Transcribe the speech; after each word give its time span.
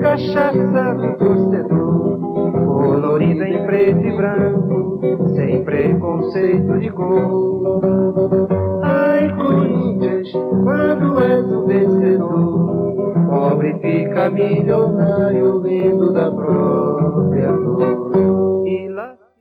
cachaça 0.00 0.94
do 0.94 1.16
torcedor, 1.16 2.18
colorida 2.66 3.48
em 3.48 3.66
preto 3.66 4.06
e 4.06 4.16
branco, 4.16 5.00
sem 5.34 5.64
preconceito 5.64 6.78
de 6.78 6.90
cor. 6.90 8.48
Ai, 8.82 9.34
Corinthians, 9.34 10.32
quando 10.32 11.20
és 11.20 11.52
o 11.52 11.66
vencedor, 11.66 13.04
pobre 13.28 13.74
fica 13.80 14.30
milionário 14.30 15.60
vindo 15.60 16.12
da 16.12 16.30
própria 16.30 17.52
dor. 17.52 18.03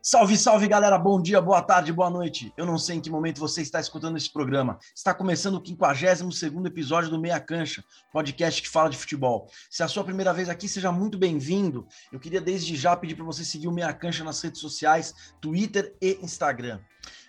Salve, 0.05 0.35
salve 0.35 0.67
galera, 0.67 0.97
bom 0.97 1.21
dia, 1.21 1.39
boa 1.39 1.61
tarde, 1.61 1.93
boa 1.93 2.09
noite. 2.09 2.52
Eu 2.57 2.65
não 2.65 2.77
sei 2.77 2.97
em 2.97 2.99
que 2.99 3.09
momento 3.09 3.39
você 3.39 3.61
está 3.61 3.79
escutando 3.79 4.17
esse 4.17 4.29
programa. 4.29 4.77
Está 4.93 5.13
começando 5.13 5.55
o 5.55 5.65
52 5.65 6.65
episódio 6.65 7.09
do 7.09 7.17
Meia 7.17 7.39
Cancha, 7.39 7.81
podcast 8.11 8.61
que 8.61 8.67
fala 8.67 8.89
de 8.89 8.97
futebol. 8.97 9.47
Se 9.70 9.81
é 9.81 9.85
a 9.85 9.88
sua 9.88 10.03
primeira 10.03 10.34
vez 10.34 10.49
aqui, 10.49 10.67
seja 10.67 10.91
muito 10.91 11.17
bem-vindo. 11.17 11.88
Eu 12.11 12.20
queria 12.20 12.41
desde 12.41 12.75
já 12.75 12.97
pedir 12.97 13.16
para 13.16 13.23
você 13.23 13.45
seguir 13.45 13.70
o 13.70 13.71
Meia 13.71 13.94
Cancha 13.94 14.25
nas 14.25 14.41
redes 14.41 14.59
sociais, 14.59 15.34
Twitter 15.39 15.95
e 16.02 16.20
Instagram. 16.22 16.81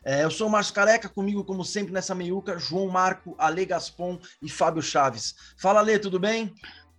É, 0.04 0.24
eu 0.24 0.30
sou 0.32 0.48
o 0.48 0.50
Márcio 0.50 0.74
Careca, 0.74 1.08
comigo, 1.08 1.44
como 1.44 1.64
sempre, 1.64 1.92
nessa 1.92 2.12
meiuca, 2.12 2.58
João 2.58 2.88
Marco, 2.88 3.36
Ale 3.38 3.66
Gaspon 3.66 4.18
e 4.42 4.50
Fábio 4.50 4.82
Chaves. 4.82 5.36
Fala, 5.56 5.78
Ale, 5.78 6.00
tudo 6.00 6.18
bem? 6.18 6.52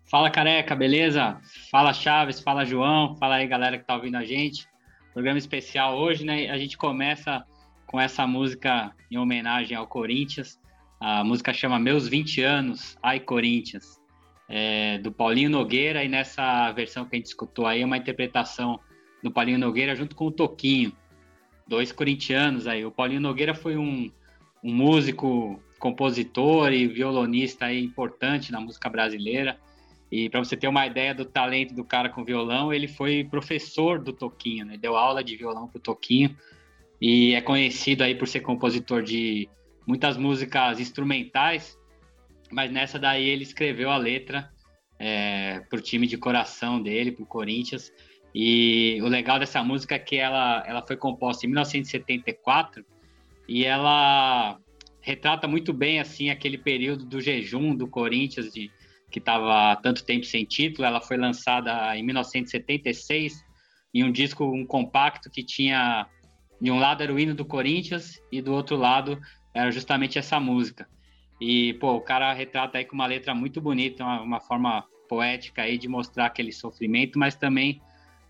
Fala, 0.09 0.31
Careca, 0.31 0.73
beleza? 0.73 1.37
Fala, 1.69 1.91
Chaves, 1.91 2.39
fala, 2.39 2.63
João, 2.63 3.17
fala 3.17 3.35
aí, 3.35 3.47
galera 3.47 3.77
que 3.77 3.85
tá 3.85 3.95
ouvindo 3.95 4.15
a 4.15 4.23
gente 4.23 4.73
programa 5.15 5.39
especial 5.39 5.97
hoje, 5.97 6.25
né? 6.25 6.49
A 6.49 6.57
gente 6.57 6.77
começa 6.77 7.41
com 7.87 7.97
essa 8.01 8.27
música 8.27 8.93
em 9.09 9.17
homenagem 9.17 9.77
ao 9.77 9.87
Corinthians. 9.87 10.59
A 10.99 11.23
música 11.23 11.53
chama 11.53 11.79
Meus 11.79 12.05
20 12.05 12.41
Anos, 12.41 12.97
Ai 13.01 13.21
Corinthians, 13.21 13.97
é, 14.49 14.97
do 14.97 15.13
Paulinho 15.13 15.49
Nogueira, 15.49 16.03
e 16.03 16.09
nessa 16.09 16.69
versão 16.73 17.05
que 17.05 17.15
a 17.15 17.17
gente 17.17 17.27
escutou 17.27 17.65
aí, 17.65 17.81
é 17.81 17.85
uma 17.85 17.95
interpretação 17.95 18.77
do 19.23 19.31
Paulinho 19.31 19.57
Nogueira 19.57 19.95
junto 19.95 20.17
com 20.17 20.25
o 20.25 20.31
Toquinho, 20.31 20.91
dois 21.65 21.93
corintianos 21.93 22.67
aí. 22.67 22.83
O 22.83 22.91
Paulinho 22.91 23.21
Nogueira 23.21 23.55
foi 23.55 23.77
um, 23.77 24.11
um 24.61 24.73
músico, 24.73 25.63
compositor 25.79 26.73
e 26.73 26.87
violonista 26.87 27.67
aí 27.67 27.81
importante 27.81 28.51
na 28.51 28.59
música 28.59 28.89
brasileira. 28.89 29.57
E 30.11 30.29
para 30.29 30.39
você 30.39 30.55
ter 30.55 30.67
uma 30.67 30.85
ideia 30.85 31.13
do 31.13 31.25
talento 31.25 31.73
do 31.73 31.83
cara 31.83 32.09
com 32.09 32.23
violão, 32.23 32.73
ele 32.73 32.87
foi 32.87 33.23
professor 33.23 33.99
do 33.99 34.13
Toquinho, 34.13 34.65
né? 34.65 34.77
Deu 34.77 34.95
aula 34.95 35.23
de 35.23 35.35
violão 35.35 35.67
pro 35.67 35.79
Toquinho 35.79 36.35
e 37.01 37.33
é 37.33 37.41
conhecido 37.41 38.03
aí 38.03 38.15
por 38.15 38.27
ser 38.27 38.41
compositor 38.41 39.01
de 39.01 39.49
muitas 39.85 40.17
músicas 40.17 40.79
instrumentais, 40.79 41.77
mas 42.51 42.71
nessa 42.71 42.97
daí 42.97 43.27
ele 43.27 43.43
escreveu 43.43 43.89
a 43.89 43.97
letra 43.97 44.49
é, 44.99 45.59
pro 45.69 45.81
time 45.81 46.07
de 46.07 46.17
coração 46.17 46.81
dele, 46.81 47.11
pro 47.11 47.25
Corinthians. 47.25 47.91
E 48.33 48.99
o 49.01 49.07
legal 49.07 49.39
dessa 49.39 49.63
música 49.63 49.95
é 49.95 49.99
que 49.99 50.17
ela, 50.17 50.63
ela 50.67 50.85
foi 50.85 50.97
composta 50.97 51.45
em 51.45 51.49
1974 51.49 52.85
e 53.47 53.65
ela 53.65 54.59
retrata 55.01 55.47
muito 55.47 55.71
bem 55.71 55.99
assim 55.99 56.29
aquele 56.29 56.57
período 56.57 57.05
do 57.05 57.21
jejum 57.21 57.75
do 57.75 57.87
Corinthians 57.87 58.51
de 58.51 58.71
que 59.15 59.19
estava 59.19 59.73
tanto 59.77 60.03
tempo 60.03 60.25
sem 60.25 60.43
título. 60.43 60.85
Ela 60.85 60.99
foi 60.99 61.15
lançada 61.15 61.97
em 61.97 62.03
1976 62.03 63.45
em 63.93 64.03
um 64.03 64.11
disco, 64.11 64.43
um 64.43 64.65
compacto 64.65 65.29
que 65.29 65.41
tinha 65.41 66.05
de 66.59 66.69
um 66.69 66.77
lado 66.77 67.01
era 67.01 67.13
o 67.13 67.17
hino 67.17 67.33
do 67.33 67.45
Corinthians 67.45 68.19
e 68.29 68.41
do 68.41 68.51
outro 68.51 68.75
lado 68.75 69.17
era 69.53 69.71
justamente 69.71 70.19
essa 70.19 70.37
música. 70.37 70.85
E 71.39 71.75
pô, 71.75 71.93
o 71.93 72.01
cara 72.01 72.33
retrata 72.33 72.77
aí 72.77 72.83
com 72.83 72.93
uma 72.93 73.05
letra 73.05 73.33
muito 73.33 73.61
bonita, 73.61 74.03
uma, 74.03 74.21
uma 74.21 74.39
forma 74.41 74.83
poética 75.07 75.61
aí 75.61 75.77
de 75.77 75.87
mostrar 75.87 76.25
aquele 76.25 76.51
sofrimento, 76.51 77.17
mas 77.17 77.35
também 77.35 77.81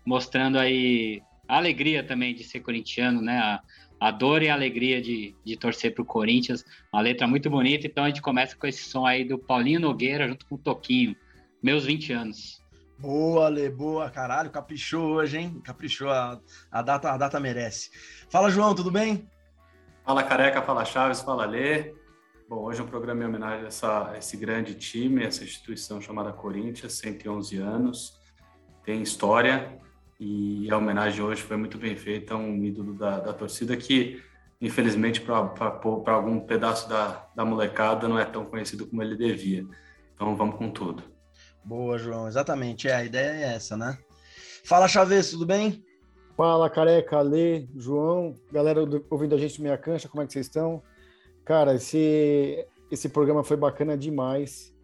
mostrando 0.04 0.56
aí 0.56 1.20
a 1.48 1.56
alegria 1.56 2.04
também 2.04 2.32
de 2.32 2.44
ser 2.44 2.60
corintiano, 2.60 3.20
né? 3.20 3.38
A, 3.38 3.60
a 4.00 4.10
dor 4.10 4.42
e 4.42 4.48
a 4.48 4.54
alegria 4.54 5.00
de, 5.00 5.34
de 5.44 5.56
torcer 5.56 5.94
para 5.94 6.02
o 6.02 6.06
Corinthians. 6.06 6.64
Uma 6.92 7.02
letra 7.02 7.26
muito 7.26 7.48
bonita, 7.48 7.86
então 7.86 8.04
a 8.04 8.08
gente 8.08 8.22
começa 8.22 8.56
com 8.56 8.66
esse 8.66 8.84
som 8.84 9.06
aí 9.06 9.24
do 9.24 9.38
Paulinho 9.38 9.80
Nogueira 9.80 10.28
junto 10.28 10.46
com 10.46 10.54
o 10.54 10.58
Toquinho, 10.58 11.16
meus 11.62 11.84
20 11.84 12.12
anos. 12.12 12.62
Boa, 12.98 13.48
Lê, 13.48 13.68
boa, 13.68 14.08
caralho, 14.10 14.50
caprichou 14.50 15.16
hoje, 15.16 15.36
hein? 15.36 15.60
Caprichou, 15.62 16.10
a, 16.10 16.40
a, 16.70 16.82
data, 16.82 17.10
a 17.10 17.16
data 17.16 17.38
merece. 17.38 17.90
Fala, 18.30 18.50
João, 18.50 18.74
tudo 18.74 18.90
bem? 18.90 19.28
Fala, 20.04 20.22
Careca, 20.22 20.62
fala, 20.62 20.84
Chaves, 20.84 21.20
fala, 21.20 21.44
Lê. 21.44 21.94
Bom, 22.48 22.62
hoje 22.62 22.80
é 22.80 22.84
um 22.84 22.86
programa 22.86 23.22
em 23.22 23.26
homenagem 23.26 23.64
a, 23.64 23.66
essa, 23.66 24.10
a 24.12 24.18
esse 24.18 24.36
grande 24.36 24.74
time, 24.76 25.24
essa 25.24 25.44
instituição 25.44 26.00
chamada 26.00 26.32
Corinthians, 26.32 26.94
111 26.94 27.58
anos, 27.58 28.18
tem 28.84 29.02
história, 29.02 29.78
e 30.18 30.70
a 30.70 30.78
homenagem 30.78 31.22
hoje 31.22 31.42
foi 31.42 31.56
muito 31.56 31.78
bem 31.78 31.96
feita 31.96 32.34
a 32.34 32.36
um 32.36 32.64
ídolo 32.64 32.94
da, 32.94 33.20
da 33.20 33.32
torcida 33.32 33.76
que, 33.76 34.22
infelizmente, 34.60 35.20
para 35.20 35.80
algum 36.06 36.40
pedaço 36.40 36.88
da, 36.88 37.28
da 37.34 37.44
molecada, 37.44 38.08
não 38.08 38.18
é 38.18 38.24
tão 38.24 38.44
conhecido 38.44 38.86
como 38.86 39.02
ele 39.02 39.16
devia. 39.16 39.66
Então 40.14 40.34
vamos 40.36 40.56
com 40.56 40.70
tudo. 40.70 41.02
Boa, 41.62 41.98
João, 41.98 42.26
exatamente. 42.26 42.88
É, 42.88 42.94
a 42.94 43.04
ideia 43.04 43.30
é 43.30 43.54
essa, 43.54 43.76
né? 43.76 43.98
Fala, 44.64 44.88
Chaves, 44.88 45.30
tudo 45.30 45.44
bem? 45.44 45.84
Fala, 46.36 46.70
Careca, 46.70 47.20
Lê, 47.20 47.66
João, 47.76 48.34
galera 48.52 48.80
ouvindo 49.10 49.34
a 49.34 49.38
gente 49.38 49.58
no 49.58 49.64
Meia 49.64 49.78
Cancha, 49.78 50.08
como 50.08 50.22
é 50.22 50.26
que 50.26 50.32
vocês 50.32 50.46
estão? 50.46 50.82
Cara, 51.44 51.74
esse, 51.74 52.66
esse 52.90 53.08
programa 53.08 53.42
foi 53.42 53.56
bacana 53.56 53.96
demais. 53.96 54.75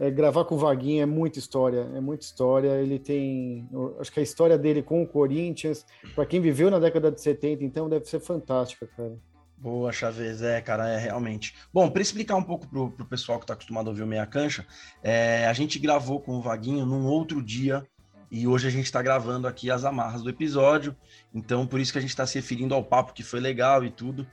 É, 0.00 0.10
gravar 0.10 0.44
com 0.44 0.54
o 0.54 0.58
Vaguinho 0.58 1.02
é 1.02 1.06
muita 1.06 1.38
história, 1.38 1.88
é 1.94 2.00
muita 2.00 2.24
história. 2.24 2.80
Ele 2.80 2.98
tem, 2.98 3.68
acho 3.98 4.12
que 4.12 4.20
a 4.20 4.22
história 4.22 4.56
dele 4.56 4.82
com 4.82 5.02
o 5.02 5.06
Corinthians, 5.06 5.84
para 6.14 6.24
quem 6.24 6.40
viveu 6.40 6.70
na 6.70 6.78
década 6.78 7.10
de 7.10 7.20
70, 7.20 7.64
então 7.64 7.88
deve 7.88 8.04
ser 8.04 8.20
fantástica, 8.20 8.86
cara. 8.96 9.16
Boa, 9.60 9.90
Chaves, 9.90 10.40
é, 10.40 10.60
cara, 10.60 10.88
é 10.88 10.98
realmente. 10.98 11.52
Bom, 11.74 11.90
para 11.90 12.00
explicar 12.00 12.36
um 12.36 12.42
pouco 12.44 12.68
pro, 12.68 12.92
pro 12.92 13.04
pessoal 13.04 13.38
que 13.38 13.44
está 13.44 13.54
acostumado 13.54 13.88
a 13.88 13.90
ouvir 13.90 14.02
o 14.02 14.06
Meia 14.06 14.24
Cancha, 14.24 14.64
é, 15.02 15.46
a 15.48 15.52
gente 15.52 15.80
gravou 15.80 16.20
com 16.20 16.36
o 16.36 16.40
Vaguinho 16.40 16.86
num 16.86 17.04
outro 17.06 17.42
dia 17.42 17.84
e 18.30 18.46
hoje 18.46 18.68
a 18.68 18.70
gente 18.70 18.84
está 18.84 19.02
gravando 19.02 19.48
aqui 19.48 19.68
as 19.68 19.84
amarras 19.84 20.22
do 20.22 20.30
episódio, 20.30 20.94
então 21.34 21.66
por 21.66 21.80
isso 21.80 21.90
que 21.90 21.98
a 21.98 22.00
gente 22.00 22.10
está 22.10 22.24
se 22.24 22.36
referindo 22.36 22.72
ao 22.72 22.84
papo 22.84 23.12
que 23.12 23.24
foi 23.24 23.40
legal 23.40 23.84
e 23.84 23.90
tudo. 23.90 24.24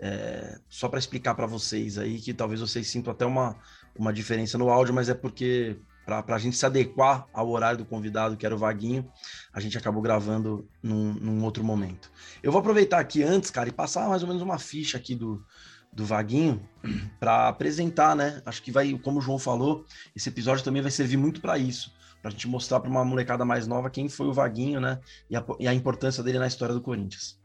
É, 0.00 0.58
só 0.68 0.88
para 0.88 0.98
explicar 0.98 1.34
para 1.34 1.46
vocês 1.46 1.98
aí 1.98 2.20
que 2.20 2.32
talvez 2.32 2.60
vocês 2.60 2.86
sintam 2.86 3.12
até 3.12 3.24
uma, 3.24 3.56
uma 3.98 4.12
diferença 4.12 4.56
no 4.56 4.70
áudio, 4.70 4.94
mas 4.94 5.08
é 5.08 5.14
porque 5.14 5.76
para 6.06 6.36
a 6.36 6.38
gente 6.38 6.56
se 6.56 6.64
adequar 6.64 7.26
ao 7.34 7.50
horário 7.50 7.76
do 7.76 7.84
convidado, 7.84 8.36
que 8.36 8.46
era 8.46 8.54
o 8.54 8.58
Vaguinho, 8.58 9.06
a 9.52 9.60
gente 9.60 9.76
acabou 9.76 10.00
gravando 10.00 10.66
num, 10.82 11.12
num, 11.12 11.44
outro 11.44 11.62
momento. 11.62 12.10
Eu 12.42 12.50
vou 12.50 12.60
aproveitar 12.60 12.98
aqui 12.98 13.22
antes, 13.22 13.50
cara, 13.50 13.68
e 13.68 13.72
passar 13.72 14.08
mais 14.08 14.22
ou 14.22 14.28
menos 14.28 14.42
uma 14.42 14.58
ficha 14.58 14.96
aqui 14.96 15.14
do, 15.14 15.44
do 15.92 16.06
Vaguinho 16.06 16.66
para 17.20 17.48
apresentar, 17.48 18.16
né? 18.16 18.40
Acho 18.46 18.62
que 18.62 18.72
vai, 18.72 18.98
como 18.98 19.18
o 19.18 19.20
João 19.20 19.38
falou, 19.38 19.84
esse 20.16 20.30
episódio 20.30 20.64
também 20.64 20.80
vai 20.80 20.90
servir 20.90 21.18
muito 21.18 21.42
para 21.42 21.58
isso, 21.58 21.92
para 22.22 22.30
a 22.30 22.32
gente 22.32 22.48
mostrar 22.48 22.80
para 22.80 22.88
uma 22.88 23.04
molecada 23.04 23.44
mais 23.44 23.66
nova 23.66 23.90
quem 23.90 24.08
foi 24.08 24.28
o 24.28 24.32
Vaguinho, 24.32 24.80
né? 24.80 24.98
E 25.28 25.36
a, 25.36 25.44
e 25.60 25.68
a 25.68 25.74
importância 25.74 26.22
dele 26.22 26.38
na 26.38 26.46
história 26.46 26.74
do 26.74 26.80
Corinthians. 26.80 27.38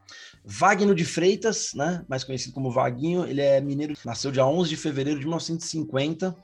Wagner 0.44 0.94
de 0.94 1.04
Freitas, 1.04 1.70
né, 1.74 2.04
mais 2.06 2.22
conhecido 2.22 2.52
como 2.52 2.70
Vaguinho, 2.70 3.24
ele 3.24 3.40
é 3.40 3.60
mineiro, 3.60 3.94
nasceu 4.04 4.30
dia 4.30 4.44
11 4.44 4.68
de 4.68 4.76
fevereiro 4.76 5.18
de 5.18 5.24
1950, 5.24 6.36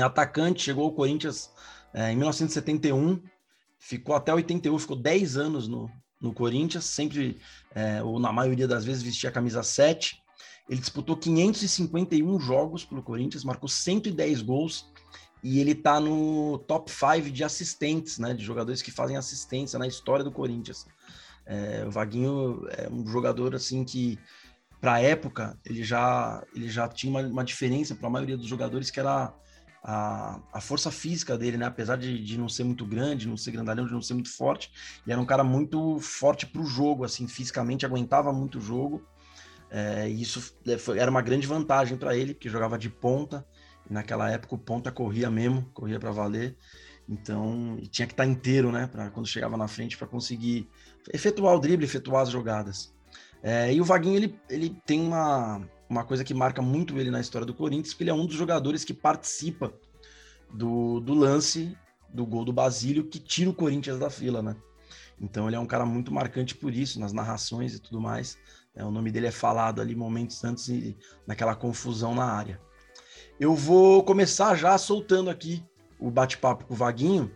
é 0.00 0.04
atacante, 0.04 0.62
chegou 0.62 0.84
ao 0.84 0.92
Corinthians 0.92 1.50
é, 1.92 2.12
em 2.12 2.16
1971, 2.16 3.22
ficou 3.78 4.14
até 4.14 4.32
81, 4.32 4.78
ficou 4.78 4.96
10 4.96 5.36
anos 5.36 5.68
no, 5.68 5.90
no 6.20 6.32
Corinthians, 6.32 6.84
sempre, 6.84 7.38
é, 7.74 8.02
ou 8.02 8.18
na 8.18 8.32
maioria 8.32 8.68
das 8.68 8.84
vezes, 8.84 9.02
vestia 9.02 9.30
a 9.30 9.32
camisa 9.32 9.62
7. 9.62 10.22
Ele 10.68 10.80
disputou 10.80 11.16
551 11.16 12.38
jogos 12.40 12.84
pelo 12.84 13.02
Corinthians, 13.02 13.44
marcou 13.44 13.68
110 13.68 14.42
gols, 14.42 14.86
e 15.42 15.60
ele 15.60 15.72
está 15.72 15.98
no 15.98 16.58
top 16.58 16.90
5 16.90 17.30
de 17.30 17.42
assistentes, 17.44 18.18
né, 18.18 18.34
de 18.34 18.44
jogadores 18.44 18.82
que 18.82 18.90
fazem 18.90 19.16
assistência 19.16 19.78
na 19.78 19.86
história 19.86 20.24
do 20.24 20.32
Corinthians. 20.32 20.86
É, 21.46 21.84
o 21.86 21.90
Vaguinho 21.90 22.66
é 22.70 22.88
um 22.90 23.06
jogador 23.06 23.54
assim 23.54 23.82
que, 23.84 24.18
para 24.80 24.94
a 24.94 25.00
época, 25.00 25.58
ele 25.64 25.82
já, 25.82 26.44
ele 26.54 26.68
já 26.68 26.86
tinha 26.88 27.10
uma, 27.10 27.22
uma 27.22 27.44
diferença 27.44 27.94
para 27.94 28.08
a 28.08 28.10
maioria 28.10 28.36
dos 28.36 28.46
jogadores, 28.46 28.90
que 28.90 29.00
era 29.00 29.32
a, 29.82 30.40
a 30.52 30.60
força 30.60 30.90
física 30.90 31.36
dele, 31.36 31.56
né? 31.56 31.66
Apesar 31.66 31.96
de, 31.96 32.22
de 32.22 32.38
não 32.38 32.48
ser 32.48 32.64
muito 32.64 32.84
grande, 32.84 33.28
não 33.28 33.36
ser 33.36 33.52
grandalhão, 33.52 33.86
de 33.86 33.92
não 33.92 34.02
ser 34.02 34.14
muito 34.14 34.30
forte, 34.30 34.70
ele 35.04 35.12
era 35.12 35.20
um 35.20 35.26
cara 35.26 35.44
muito 35.44 35.98
forte 36.00 36.46
para 36.46 36.60
o 36.60 36.66
jogo, 36.66 37.04
assim, 37.04 37.26
fisicamente 37.28 37.86
aguentava 37.86 38.32
muito 38.32 38.58
o 38.58 38.60
jogo. 38.60 39.06
É, 39.70 40.08
e 40.08 40.22
isso 40.22 40.54
é, 40.66 40.78
foi, 40.78 40.98
era 40.98 41.10
uma 41.10 41.22
grande 41.22 41.46
vantagem 41.46 41.96
para 41.96 42.16
ele, 42.16 42.34
porque 42.34 42.48
jogava 42.48 42.78
de 42.78 42.88
ponta. 42.88 43.46
Naquela 43.88 44.30
época 44.30 44.54
o 44.54 44.58
ponta 44.58 44.92
corria 44.92 45.30
mesmo, 45.30 45.62
corria 45.72 45.98
para 45.98 46.10
valer. 46.10 46.56
Então, 47.08 47.78
tinha 47.90 48.06
que 48.06 48.12
estar 48.12 48.24
tá 48.24 48.30
inteiro, 48.30 48.70
né, 48.70 48.86
para 48.86 49.10
quando 49.10 49.26
chegava 49.26 49.56
na 49.56 49.66
frente 49.66 49.96
para 49.96 50.06
conseguir 50.06 50.68
efetuar 51.12 51.54
o 51.54 51.58
drible, 51.58 51.86
efetuar 51.86 52.22
as 52.22 52.30
jogadas. 52.30 52.92
É, 53.42 53.72
e 53.72 53.80
o 53.80 53.84
Vaguinho, 53.84 54.16
ele, 54.16 54.38
ele 54.50 54.76
tem 54.84 55.00
uma, 55.00 55.66
uma 55.88 56.04
coisa 56.04 56.24
que 56.24 56.34
marca 56.34 56.60
muito 56.60 56.98
ele 56.98 57.10
na 57.10 57.20
história 57.20 57.46
do 57.46 57.54
Corinthians, 57.54 57.88
porque 57.88 58.04
ele 58.04 58.10
é 58.10 58.14
um 58.14 58.26
dos 58.26 58.36
jogadores 58.36 58.84
que 58.84 58.92
participa 58.92 59.72
do, 60.52 61.00
do 61.00 61.14
lance 61.14 61.76
do 62.08 62.26
gol 62.26 62.44
do 62.44 62.52
Basílio 62.52 63.04
que 63.04 63.18
tira 63.18 63.50
o 63.50 63.54
Corinthians 63.54 63.98
da 63.98 64.10
fila, 64.10 64.42
né? 64.42 64.56
Então 65.20 65.46
ele 65.46 65.56
é 65.56 65.58
um 65.58 65.66
cara 65.66 65.84
muito 65.84 66.12
marcante 66.12 66.54
por 66.54 66.72
isso, 66.72 67.00
nas 67.00 67.12
narrações 67.12 67.74
e 67.74 67.80
tudo 67.80 68.00
mais. 68.00 68.38
É, 68.74 68.84
o 68.84 68.90
nome 68.90 69.10
dele 69.10 69.26
é 69.26 69.32
falado 69.32 69.80
ali 69.80 69.94
momentos 69.94 70.44
antes 70.44 70.68
e 70.68 70.96
naquela 71.26 71.54
confusão 71.54 72.14
na 72.14 72.24
área. 72.24 72.60
Eu 73.38 73.54
vou 73.54 74.02
começar 74.04 74.54
já 74.54 74.76
soltando 74.78 75.30
aqui 75.30 75.64
o 75.98 76.10
bate-papo 76.10 76.64
com 76.64 76.74
o 76.74 76.76
Vaguinho 76.76 77.30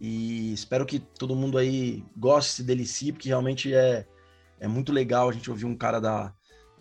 e 0.00 0.52
espero 0.52 0.84
que 0.84 0.98
todo 0.98 1.36
mundo 1.36 1.56
aí 1.56 2.04
goste, 2.16 2.52
se 2.52 2.62
delicie, 2.62 3.12
porque 3.12 3.28
realmente 3.28 3.74
é, 3.74 4.06
é 4.60 4.68
muito 4.68 4.92
legal 4.92 5.28
a 5.28 5.32
gente 5.32 5.50
ouvir 5.50 5.64
um 5.64 5.76
cara 5.76 6.00
da, 6.00 6.34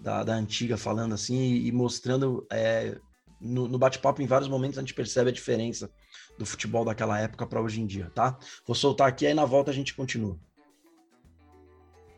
da, 0.04 0.22
da 0.22 0.34
antiga 0.34 0.78
falando 0.78 1.14
assim 1.14 1.42
e, 1.42 1.72
mostrando 1.72 2.46
é, 2.52 2.98
no, 3.40 3.70
no 3.70 3.80
bate-papo 3.80 4.22
em 4.22 4.28
vários 4.28 4.50
momentos 4.50 4.78
a 4.78 4.82
gente 4.82 4.94
percebe 4.94 5.30
a 5.30 5.34
diferença 5.34 5.90
do 6.38 6.46
futebol 6.46 6.84
daquela 6.84 7.18
época 7.20 7.48
para 7.48 7.62
hoje 7.62 7.80
em 7.80 7.86
dia, 7.86 8.12
tá? 8.14 8.38
Vou 8.68 8.76
soltar 8.76 9.08
aqui 9.08 9.26
aí 9.26 9.34
na 9.34 9.46
volta 9.46 9.72
a 9.72 9.74
gente 9.74 9.94
continua. 9.94 10.38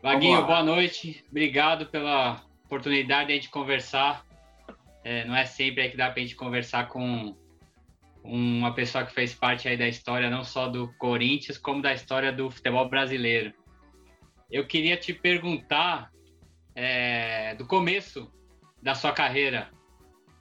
Vaguinho, 0.02 0.44
boa 0.44 0.62
noite. 0.62 1.24
Obrigado 1.30 1.86
pela 1.86 2.42
oportunidade 2.64 3.28
de 3.28 3.32
a 3.32 3.36
gente 3.36 3.50
conversar. 3.50 4.24
É, 5.04 5.24
não 5.24 5.36
é 5.36 5.44
sempre 5.44 5.84
é 5.84 5.88
que 5.88 5.96
dá 5.96 6.10
para 6.10 6.20
a 6.20 6.22
gente 6.22 6.34
conversar 6.34 6.88
com 6.88 7.36
uma 8.24 8.74
pessoa 8.74 9.06
que 9.06 9.12
fez 9.12 9.32
parte 9.32 9.68
aí 9.68 9.76
da 9.76 9.86
história 9.86 10.28
não 10.28 10.42
só 10.42 10.68
do 10.68 10.92
Corinthians, 10.98 11.58
como 11.58 11.80
da 11.80 11.92
história 11.92 12.32
do 12.32 12.50
futebol 12.50 12.88
brasileiro. 12.88 13.52
Eu 14.50 14.66
queria 14.66 14.96
te 14.96 15.12
perguntar 15.12 16.10
é, 16.76 17.54
do 17.54 17.66
começo 17.66 18.30
da 18.80 18.94
sua 18.94 19.10
carreira. 19.10 19.68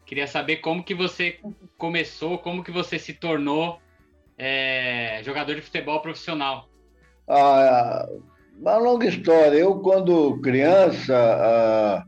Queria 0.05 0.27
saber 0.27 0.57
como 0.57 0.83
que 0.83 0.93
você 0.93 1.39
começou, 1.77 2.37
como 2.37 2.63
que 2.63 2.71
você 2.71 2.99
se 2.99 3.13
tornou 3.13 3.79
é, 4.37 5.21
jogador 5.23 5.55
de 5.55 5.61
futebol 5.61 5.99
profissional. 6.01 6.69
Ah, 7.27 8.07
uma 8.59 8.77
longa 8.77 9.07
história. 9.07 9.57
Eu, 9.57 9.79
quando 9.79 10.39
criança, 10.41 11.15
ah, 11.15 12.05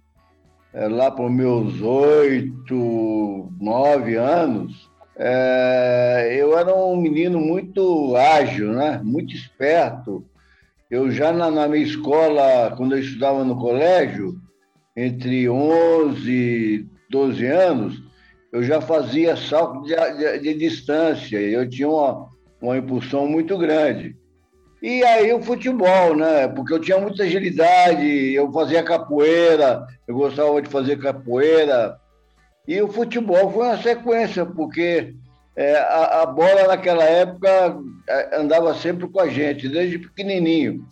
é, 0.74 0.88
lá 0.88 1.10
para 1.10 1.26
os 1.26 1.32
meus 1.32 1.82
oito, 1.82 3.52
nove 3.60 4.16
anos, 4.16 4.90
é, 5.16 6.38
eu 6.40 6.58
era 6.58 6.74
um 6.76 6.98
menino 6.98 7.40
muito 7.40 8.16
ágil, 8.16 8.74
né? 8.74 9.02
muito 9.04 9.34
esperto. 9.34 10.24
Eu 10.90 11.12
já 11.12 11.34
na, 11.34 11.52
na, 11.52 11.68
minha 11.68 11.84
escola, 11.84 12.74
quando 12.78 12.96
eu 12.96 13.00
estudava 13.00 13.44
no 13.44 13.60
colégio, 13.60 14.40
entre 14.96 15.50
11 15.50 16.32
e 16.32 16.86
12 17.10 17.46
anos, 17.46 18.02
eu 18.54 18.64
já 18.64 18.80
fazia 18.80 19.36
salto 19.36 19.84
de, 19.84 19.96
de, 19.96 20.40
de 20.40 20.54
distância, 20.54 21.40
eu 21.40 21.70
tinha 21.70 21.90
uma, 21.90 22.30
uma 22.62 22.78
impulsão 22.78 23.28
muito 23.28 23.58
grande. 23.58 24.16
E 24.82 25.04
aí 25.04 25.34
o 25.34 25.42
futebol, 25.42 26.16
né? 26.16 26.48
Porque 26.48 26.74
eu 26.74 26.80
tinha 26.80 27.00
muita 27.00 27.24
agilidade, 27.24 28.34
eu 28.34 28.52
fazia 28.52 28.84
capoeira, 28.84 29.86
eu 30.08 30.16
gostava 30.16 30.62
de 30.62 30.70
fazer 30.70 30.98
capoeira. 31.00 31.98
E 32.68 32.82
o 32.82 32.88
futebol 32.88 33.52
foi 33.52 33.66
uma 33.66 33.82
sequência, 33.82 34.46
porque 34.46 35.16
é, 35.58 35.76
a, 35.76 36.22
a, 36.22 36.26
bola 36.28 36.68
naquela 36.68 37.04
época 37.04 37.80
é, 38.08 38.38
andava 38.38 38.76
sempre 38.76 39.08
com 39.08 39.20
a 39.20 39.28
gente, 39.28 39.68
desde 39.68 39.98
pequenininho. 39.98 40.88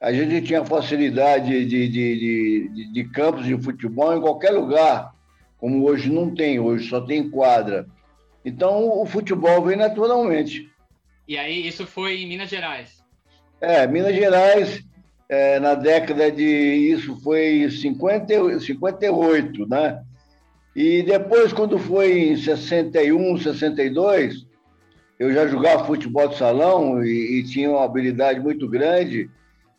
A 0.00 0.12
gente 0.12 0.44
tinha 0.44 0.64
facilidade 0.64 1.64
de, 1.64 1.88
de, 1.88 2.68
de, 2.68 2.92
de, 2.92 3.04
campos 3.04 3.44
de 3.44 3.56
futebol 3.62 4.16
em 4.16 4.20
qualquer 4.20 4.50
lugar, 4.50 5.12
como 5.56 5.86
hoje 5.86 6.10
não 6.10 6.34
tem, 6.34 6.58
hoje 6.58 6.88
só 6.88 7.00
tem 7.00 7.30
quadra. 7.30 7.86
Então 8.44 9.00
o 9.00 9.06
futebol 9.06 9.62
vem 9.62 9.76
naturalmente. 9.76 10.68
E 11.28 11.38
aí, 11.38 11.64
isso 11.64 11.86
foi 11.86 12.22
em 12.22 12.28
Minas 12.28 12.50
Gerais? 12.50 13.04
É, 13.60 13.86
Minas 13.86 14.16
Gerais, 14.16 14.82
é, 15.28 15.60
na 15.60 15.74
década 15.74 16.32
de. 16.32 16.44
Isso 16.44 17.16
foi 17.22 17.70
50, 17.70 18.58
58, 18.58 19.68
né? 19.68 20.02
E 20.74 21.02
depois, 21.02 21.52
quando 21.52 21.78
foi 21.78 22.30
em 22.30 22.36
61, 22.36 23.38
62, 23.38 24.46
eu 25.18 25.32
já 25.32 25.46
jogava 25.46 25.84
futebol 25.84 26.28
de 26.28 26.36
salão 26.36 27.04
e, 27.04 27.38
e 27.38 27.44
tinha 27.44 27.70
uma 27.70 27.84
habilidade 27.84 28.40
muito 28.40 28.68
grande. 28.68 29.30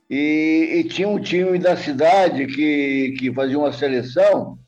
E, 0.10 0.69
e, 0.75 0.84
tinha 0.84 1.07
um 1.07 1.19
time 1.19 1.57
da 1.57 1.75
cidade 1.75 2.45
que, 2.45 3.16
que 3.18 3.34
fazia 3.34 3.57
uma 3.57 3.74
seleção 3.74 4.60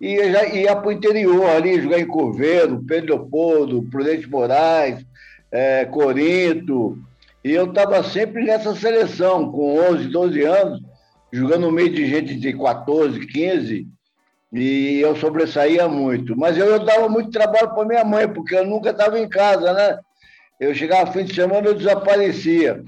e 0.00 0.30
já 0.30 0.46
ia 0.46 0.76
para 0.76 0.88
o 0.88 0.92
interior 0.92 1.46
ali, 1.46 1.80
jogar 1.80 1.98
em 1.98 2.06
Corveiro, 2.06 2.84
Pedro 2.86 3.16
Leopoldo, 3.16 3.82
Prudente 3.90 4.28
Moraes, 4.28 5.04
é, 5.50 5.84
Corinto. 5.86 6.98
E 7.42 7.52
eu 7.52 7.66
estava 7.66 8.02
sempre 8.02 8.44
nessa 8.44 8.74
seleção, 8.74 9.50
com 9.50 9.78
11, 9.78 10.08
12 10.08 10.42
anos, 10.42 10.80
jogando 11.32 11.62
no 11.62 11.72
meio 11.72 11.90
de 11.90 12.06
gente 12.06 12.34
de 12.34 12.52
14, 12.52 13.26
15, 13.26 13.86
e 14.54 15.00
eu 15.00 15.16
sobressaía 15.16 15.88
muito. 15.88 16.36
Mas 16.36 16.56
eu, 16.56 16.66
eu 16.66 16.78
dava 16.78 17.08
muito 17.08 17.30
trabalho 17.30 17.74
para 17.74 17.84
minha 17.84 18.04
mãe, 18.04 18.28
porque 18.28 18.54
eu 18.54 18.64
nunca 18.64 18.90
estava 18.90 19.18
em 19.18 19.28
casa, 19.28 19.72
né? 19.72 19.98
Eu 20.60 20.72
chegava 20.72 21.10
fim 21.10 21.24
de 21.24 21.34
semana 21.34 21.66
eu 21.66 21.74
desaparecia. 21.74 22.80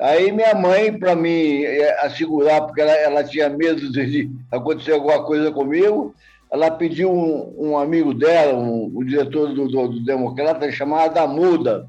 Aí 0.00 0.32
minha 0.32 0.52
mãe, 0.54 0.98
para 0.98 1.14
me 1.14 1.64
é, 1.64 2.04
assegurar, 2.04 2.62
porque 2.62 2.80
ela, 2.80 2.90
ela 2.90 3.22
tinha 3.22 3.48
medo 3.48 3.92
de 3.92 4.28
acontecer 4.50 4.92
alguma 4.92 5.24
coisa 5.24 5.52
comigo, 5.52 6.12
ela 6.50 6.68
pediu 6.72 7.12
um, 7.12 7.54
um 7.56 7.78
amigo 7.78 8.12
dela, 8.12 8.58
um, 8.58 8.90
o 8.92 9.04
diretor 9.04 9.54
do, 9.54 9.68
do, 9.68 9.88
do 9.88 10.04
Democrata, 10.04 10.70
chamado 10.72 11.14
Damuda, 11.14 11.86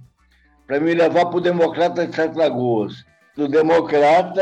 para 0.67 0.79
me 0.79 0.93
levar 0.93 1.25
para 1.25 1.37
o 1.37 1.41
Democrata 1.41 2.05
de 2.05 2.15
Sete 2.15 2.37
Lagoas 2.37 3.03
do 3.35 3.47
Democrata, 3.47 4.41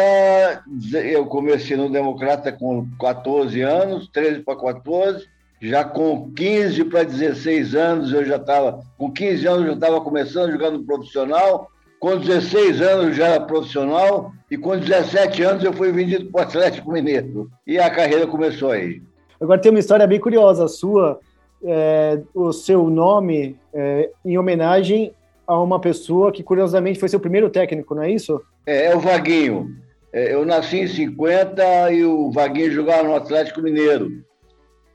eu 0.94 1.26
comecei 1.26 1.78
no 1.78 1.90
Democrata 1.90 2.52
com 2.52 2.86
14 3.00 3.62
anos, 3.62 4.10
13 4.10 4.42
para 4.42 4.60
14, 4.60 5.26
já 5.62 5.84
com 5.84 6.32
15 6.34 6.86
para 6.86 7.04
16 7.04 7.76
anos 7.76 8.12
eu 8.12 8.26
já 8.26 8.36
estava, 8.36 8.82
com 8.98 9.12
15 9.12 9.48
anos 9.48 9.62
eu 9.62 9.68
já 9.68 9.74
estava 9.74 10.02
começando 10.02 10.52
jogando 10.52 10.84
profissional, 10.84 11.70
com 12.00 12.18
16 12.18 12.82
anos 12.82 13.16
já 13.16 13.28
era 13.28 13.46
profissional 13.46 14.34
e 14.50 14.58
com 14.58 14.78
17 14.78 15.44
anos 15.44 15.64
eu 15.64 15.72
fui 15.72 15.92
vendido 15.92 16.32
para 16.32 16.42
o 16.42 16.44
Atlético 16.44 16.92
Mineiro. 16.92 17.50
E 17.66 17.78
a 17.78 17.90
carreira 17.90 18.26
começou 18.26 18.72
aí. 18.72 19.02
Agora 19.40 19.62
tem 19.62 19.72
uma 19.72 19.80
história 19.80 20.08
bem 20.08 20.20
curiosa 20.20 20.68
sua, 20.68 21.20
é, 21.64 22.20
o 22.34 22.52
seu 22.52 22.90
nome 22.90 23.56
é, 23.72 24.10
em 24.26 24.38
homenagem 24.38 25.14
a 25.46 25.62
uma 25.62 25.80
pessoa 25.80 26.32
que 26.32 26.44
curiosamente 26.44 27.00
foi 27.00 27.08
seu 27.08 27.20
primeiro 27.20 27.50
técnico, 27.50 27.94
não 27.94 28.02
é 28.02 28.12
isso? 28.12 28.42
É, 28.66 28.88
é 28.88 28.96
o 28.96 29.00
Vaguinho. 29.00 29.76
É, 30.14 30.34
eu 30.34 30.46
nasci 30.46 30.82
em 30.82 30.88
50 30.88 31.92
e 31.92 32.04
o 32.04 32.32
Vaguinho 32.32 32.72
jogava 32.72 33.04
no 33.04 33.16
Atlético 33.16 33.62
Mineiro. 33.62 34.24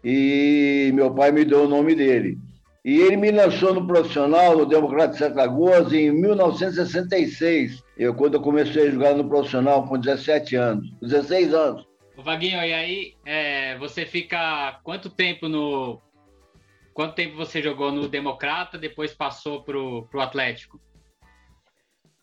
E 0.05 0.91
meu 0.95 1.13
pai 1.13 1.33
me 1.33 1.45
deu 1.45 1.65
o 1.65 1.69
nome 1.69 1.95
dele. 1.95 2.39
E 2.85 3.01
ele 3.01 3.17
me 3.17 3.33
lançou 3.33 3.75
no 3.75 3.85
profissional, 3.85 4.57
no 4.57 4.65
Democrata 4.65 5.13
de 5.13 5.19
Sete 5.19 5.35
Lagoas, 5.35 5.93
em 5.93 6.13
1966. 6.13 7.83
Eu, 7.99 8.15
quando 8.15 8.35
eu 8.35 8.41
comecei 8.41 8.87
a 8.87 8.91
jogar 8.91 9.15
no 9.15 9.29
profissional 9.29 9.85
com 9.89 9.99
17 9.99 10.55
anos, 10.55 10.89
16 11.03 11.53
anos. 11.53 11.85
O 12.17 12.23
Vaguinho, 12.23 12.63
e 12.63 12.73
aí 12.73 13.15
é, 13.25 13.77
você 13.79 14.07
fica 14.07 14.79
quanto 14.85 15.11
tempo 15.11 15.49
no. 15.49 16.01
Quanto 16.95 17.15
tempo 17.15 17.37
você 17.37 17.61
jogou 17.61 17.91
no 17.91 18.09
Democrata, 18.09 18.79
depois 18.79 19.13
passou 19.13 19.63
para 19.63 19.77
o 19.77 20.21
Atlético? 20.21 20.81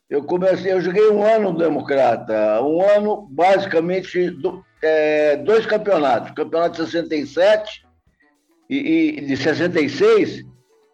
Eu 0.09 0.23
comecei, 0.23 0.71
eu 0.71 0.81
joguei 0.81 1.09
um 1.09 1.23
ano 1.23 1.51
no 1.51 1.57
Democrata, 1.57 2.61
um 2.61 2.81
ano 2.81 3.27
basicamente 3.31 4.29
do, 4.29 4.63
é, 4.81 5.37
dois 5.37 5.65
campeonatos, 5.65 6.31
campeonato 6.31 6.83
de 6.83 6.91
67 6.91 7.85
e, 8.69 9.17
e 9.17 9.21
de 9.21 9.37
66 9.37 10.45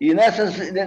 e 0.01 0.13
nessa, 0.13 0.45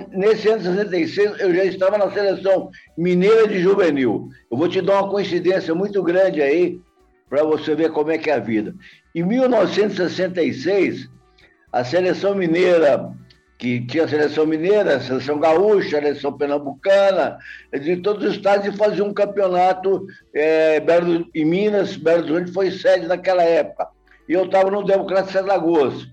nesse 0.09 0.49
ano 0.49 0.61
de 0.61 0.65
66 0.65 1.41
eu 1.41 1.55
já 1.55 1.65
estava 1.65 1.99
na 1.99 2.11
seleção 2.11 2.71
mineira 2.97 3.47
de 3.47 3.61
juvenil. 3.61 4.31
Eu 4.51 4.57
vou 4.57 4.69
te 4.69 4.81
dar 4.81 5.03
uma 5.03 5.11
coincidência 5.11 5.75
muito 5.75 6.03
grande 6.03 6.41
aí 6.41 6.81
para 7.29 7.45
você 7.45 7.75
ver 7.75 7.91
como 7.93 8.11
é 8.11 8.17
que 8.17 8.31
é 8.31 8.35
a 8.35 8.39
vida. 8.39 8.75
Em 9.15 9.23
1966 9.23 11.11
a 11.71 11.85
seleção 11.85 12.35
mineira 12.35 13.13
que 13.63 13.81
tinha 13.87 14.03
a 14.03 14.09
seleção 14.09 14.45
mineira, 14.45 14.97
a 14.97 15.01
seleção 15.01 15.39
gaúcha, 15.39 15.99
a 15.99 16.03
seleção 16.03 16.33
pernambucana, 16.33 17.39
de 17.73 17.97
todos 17.99 18.25
os 18.25 18.35
estados, 18.35 18.67
e 18.67 18.77
fazia 18.77 19.05
um 19.05 19.15
campeonato 19.15 20.05
é, 20.35 20.81
Belo, 20.81 21.29
em 21.33 21.45
Minas, 21.45 21.95
Belo 21.95 22.25
Horizonte 22.25 22.51
foi 22.51 22.73
sede 22.73 23.07
naquela 23.07 23.45
época. 23.45 23.87
E 24.29 24.33
eu 24.33 24.47
estava 24.47 24.69
no 24.69 24.83
Democrata 24.83 25.31
de 25.31 25.47
Lagoas. 25.47 26.09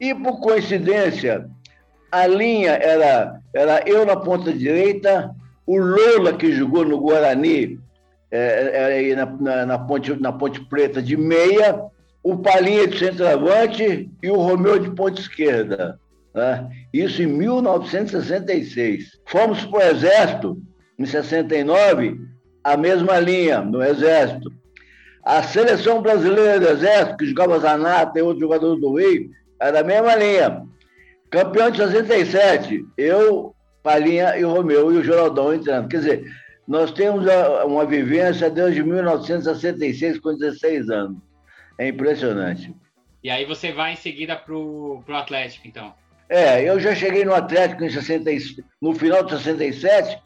E, 0.00 0.14
por 0.14 0.40
coincidência, 0.40 1.46
a 2.10 2.26
linha 2.26 2.70
era, 2.70 3.42
era 3.52 3.82
eu 3.86 4.06
na 4.06 4.16
ponta 4.16 4.50
direita, 4.50 5.34
o 5.66 5.76
Lola, 5.76 6.32
que 6.32 6.50
jogou 6.50 6.82
no 6.82 6.98
Guarani, 6.98 7.78
é, 8.30 9.10
é, 9.10 9.14
na, 9.14 9.26
na, 9.26 9.66
na, 9.66 9.78
ponte, 9.78 10.18
na 10.18 10.32
Ponte 10.32 10.64
Preta, 10.64 11.02
de 11.02 11.14
meia, 11.14 11.78
o 12.22 12.38
Palinha 12.38 12.86
de 12.86 12.98
centroavante 12.98 14.10
e 14.22 14.30
o 14.30 14.36
Romeu 14.36 14.78
de 14.78 14.90
ponta 14.92 15.20
esquerda. 15.20 16.00
Né? 16.36 16.68
Isso 16.92 17.22
em 17.22 17.26
1966. 17.26 19.18
Fomos 19.26 19.64
para 19.64 19.78
o 19.78 19.82
Exército, 19.82 20.62
em 20.98 21.06
69, 21.06 22.20
a 22.62 22.76
mesma 22.76 23.18
linha, 23.18 23.62
no 23.62 23.82
Exército. 23.82 24.52
A 25.24 25.42
seleção 25.42 26.02
brasileira 26.02 26.60
do 26.60 26.68
Exército, 26.68 27.16
que 27.16 27.26
jogava 27.26 27.58
Zanata 27.58 28.18
e 28.18 28.22
outros 28.22 28.40
jogadores 28.40 28.80
do 28.80 28.94
Rio, 28.94 29.30
era 29.58 29.80
a 29.80 29.84
mesma 29.84 30.14
linha. 30.14 30.62
Campeão 31.30 31.70
de 31.70 31.78
67, 31.78 32.84
eu, 32.98 33.54
Palinha 33.82 34.36
e 34.36 34.44
o 34.44 34.52
Romeu 34.52 34.92
e 34.92 34.98
o 34.98 35.02
Geraldão 35.02 35.54
entrando. 35.54 35.88
Quer 35.88 35.96
dizer, 35.96 36.24
nós 36.68 36.92
temos 36.92 37.24
uma 37.64 37.86
vivência 37.86 38.50
desde 38.50 38.82
1966, 38.82 40.20
com 40.20 40.36
16 40.36 40.90
anos. 40.90 41.16
É 41.78 41.88
impressionante. 41.88 42.74
E 43.24 43.30
aí 43.30 43.44
você 43.44 43.72
vai 43.72 43.94
em 43.94 43.96
seguida 43.96 44.36
para 44.36 44.54
o 44.54 45.02
Atlético, 45.08 45.66
então? 45.66 45.94
É, 46.28 46.68
eu 46.68 46.80
já 46.80 46.94
cheguei 46.94 47.24
no 47.24 47.34
Atlético 47.34 47.84
em 47.84 47.90
60, 47.90 48.30
no 48.82 48.94
final 48.94 49.22
de 49.24 49.30
67, 49.30 50.18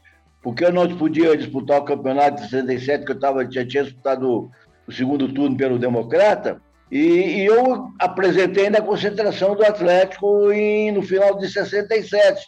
porque 0.42 0.64
eu 0.64 0.73
não 0.73 0.88
podia 0.97 1.37
disputar 1.37 1.80
o 1.80 1.85
campeonato 1.85 2.42
de 2.42 2.49
67, 2.49 3.04
que 3.04 3.12
eu 3.12 3.21
tava, 3.21 3.50
já 3.50 3.66
tinha 3.66 3.85
disputado 3.85 4.50
o 4.87 4.92
segundo 4.92 5.33
turno 5.33 5.57
pelo 5.57 5.78
Democrata, 5.78 6.61
e, 6.90 6.99
e 6.99 7.47
eu 7.47 7.88
apresentei 8.00 8.69
na 8.69 8.80
concentração 8.80 9.54
do 9.54 9.64
Atlético 9.64 10.50
em, 10.50 10.90
no 10.90 11.02
final 11.02 11.38
de 11.38 11.49
67, 11.49 12.45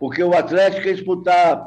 porque 0.00 0.22
o 0.22 0.34
Atlético 0.34 0.88
ia 0.88 0.94
disputar 0.94 1.62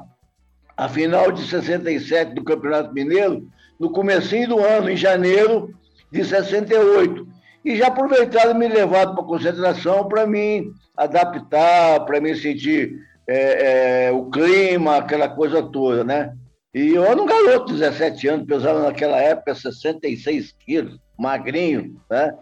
a 0.75 0.89
final 0.89 1.31
de 1.31 1.47
67 1.47 2.33
do 2.33 2.43
Campeonato 2.43 2.93
Mineiro 2.93 3.47
no 3.79 3.91
comecinho 3.91 4.49
do 4.49 4.59
ano, 4.59 4.89
em 4.89 4.97
janeiro 4.97 5.73
de 6.11 6.23
68. 6.23 7.27
E 7.67 7.75
já 7.75 7.87
aproveitaram 7.87 8.53
me 8.53 8.65
levar 8.65 9.13
para 9.13 9.25
concentração 9.25 10.07
para 10.07 10.25
mim 10.25 10.71
adaptar, 10.95 11.99
para 12.05 12.21
mim 12.21 12.33
sentir 12.33 12.97
é, 13.27 14.05
é, 14.05 14.11
o 14.13 14.29
clima, 14.29 14.95
aquela 14.95 15.27
coisa 15.27 15.61
toda, 15.61 16.01
né? 16.01 16.33
E 16.73 16.93
eu 16.93 17.03
era 17.03 17.21
um 17.21 17.25
garoto, 17.25 17.73
17 17.73 18.25
anos, 18.29 18.47
pesava 18.47 18.81
naquela 18.83 19.17
época 19.17 19.53
66 19.53 20.53
quilos, 20.53 20.97
magrinho, 21.19 21.99
né? 22.09 22.33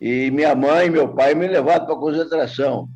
E 0.00 0.30
minha 0.30 0.54
mãe 0.54 0.86
e 0.86 0.90
meu 0.90 1.08
pai 1.08 1.34
me 1.34 1.48
levaram 1.48 1.84
para 1.84 1.96
concentração. 1.96 2.88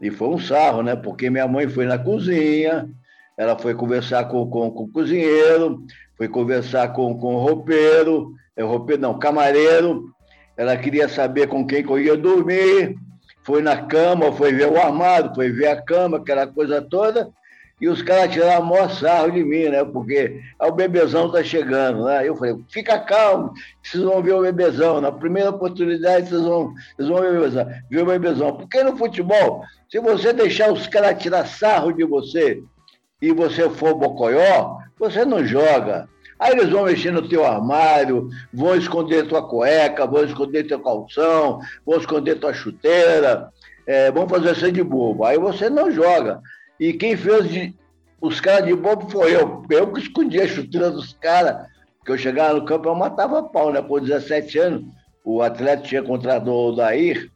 E 0.00 0.12
foi 0.12 0.28
um 0.28 0.38
sarro, 0.38 0.84
né? 0.84 0.94
Porque 0.94 1.28
minha 1.28 1.48
mãe 1.48 1.66
foi 1.66 1.86
na 1.86 1.98
cozinha, 1.98 2.88
ela 3.36 3.58
foi 3.58 3.74
conversar 3.74 4.28
com, 4.28 4.48
com, 4.48 4.70
com 4.70 4.84
o 4.84 4.92
cozinheiro, 4.92 5.82
foi 6.16 6.28
conversar 6.28 6.92
com, 6.92 7.18
com 7.18 7.34
o 7.34 7.40
roupeiro, 7.40 8.32
é, 8.56 8.62
roupeiro 8.62 9.02
não, 9.02 9.18
camareiro, 9.18 10.16
ela 10.58 10.76
queria 10.76 11.08
saber 11.08 11.46
com 11.46 11.64
quem 11.64 11.84
que 11.84 11.90
eu 11.90 12.00
ia 12.00 12.16
dormir, 12.16 12.96
foi 13.44 13.62
na 13.62 13.86
cama, 13.86 14.32
foi 14.32 14.52
ver 14.52 14.66
o 14.66 14.76
armário, 14.76 15.32
foi 15.34 15.50
ver 15.50 15.68
a 15.68 15.80
cama, 15.80 16.18
aquela 16.18 16.48
coisa 16.48 16.82
toda, 16.82 17.30
e 17.80 17.88
os 17.88 18.02
caras 18.02 18.32
tiraram 18.32 18.66
maior 18.66 18.90
sarro 18.90 19.30
de 19.30 19.44
mim, 19.44 19.68
né? 19.68 19.84
Porque 19.84 20.40
o 20.60 20.72
bebezão 20.72 21.30
tá 21.30 21.44
chegando, 21.44 22.04
né? 22.04 22.28
Eu 22.28 22.34
falei, 22.34 22.56
fica 22.68 22.98
calmo, 22.98 23.52
vocês 23.80 24.02
vão 24.02 24.20
ver 24.20 24.32
o 24.32 24.42
bebezão. 24.42 25.00
Na 25.00 25.12
primeira 25.12 25.50
oportunidade, 25.50 26.28
vocês 26.28 26.42
vão, 26.42 26.74
vocês 26.96 27.08
vão 27.08 27.20
ver 27.20 27.28
o 27.28 27.40
bebezão. 27.40 27.66
Ver 27.88 28.02
o 28.02 28.06
bebezão. 28.06 28.56
Porque 28.56 28.82
no 28.82 28.96
futebol, 28.96 29.62
se 29.88 30.00
você 30.00 30.32
deixar 30.32 30.72
os 30.72 30.88
caras 30.88 31.22
tirar 31.22 31.46
sarro 31.46 31.92
de 31.92 32.04
você 32.04 32.60
e 33.22 33.32
você 33.32 33.70
for 33.70 33.94
bocoió, 33.94 34.78
você 34.98 35.24
não 35.24 35.44
joga. 35.44 36.08
Aí 36.38 36.52
eles 36.52 36.70
vão 36.70 36.84
mexer 36.84 37.10
no 37.10 37.28
teu 37.28 37.44
armário, 37.44 38.28
vão 38.52 38.76
esconder 38.76 39.26
tua 39.26 39.46
cueca, 39.46 40.06
vão 40.06 40.24
esconder 40.24 40.64
teu 40.64 40.78
calção, 40.80 41.58
vão 41.84 41.98
esconder 41.98 42.36
tua 42.36 42.54
chuteira, 42.54 43.48
é, 43.86 44.10
vão 44.12 44.28
fazer 44.28 44.54
você 44.54 44.70
de 44.70 44.82
bobo. 44.82 45.24
Aí 45.24 45.36
você 45.36 45.68
não 45.68 45.90
joga. 45.90 46.40
E 46.78 46.92
quem 46.92 47.16
fez 47.16 47.48
de, 47.48 47.74
os 48.20 48.40
caras 48.40 48.66
de 48.66 48.74
bobo 48.74 49.10
foi 49.10 49.34
eu. 49.34 49.64
Eu 49.68 49.92
que 49.92 50.00
escondi 50.00 50.40
a 50.40 50.46
chuteira 50.46 50.90
dos 50.90 51.12
caras. 51.14 51.66
Porque 51.98 52.12
eu 52.12 52.18
chegava 52.18 52.54
no 52.54 52.64
campo, 52.64 52.88
eu 52.88 52.94
matava 52.94 53.42
pau, 53.42 53.72
né? 53.72 53.82
Por 53.82 54.00
17 54.00 54.58
anos, 54.58 54.84
o 55.24 55.42
atleta 55.42 55.82
tinha 55.82 56.02
contratado 56.02 56.52
o 56.52 56.72
Dair, 56.72 57.30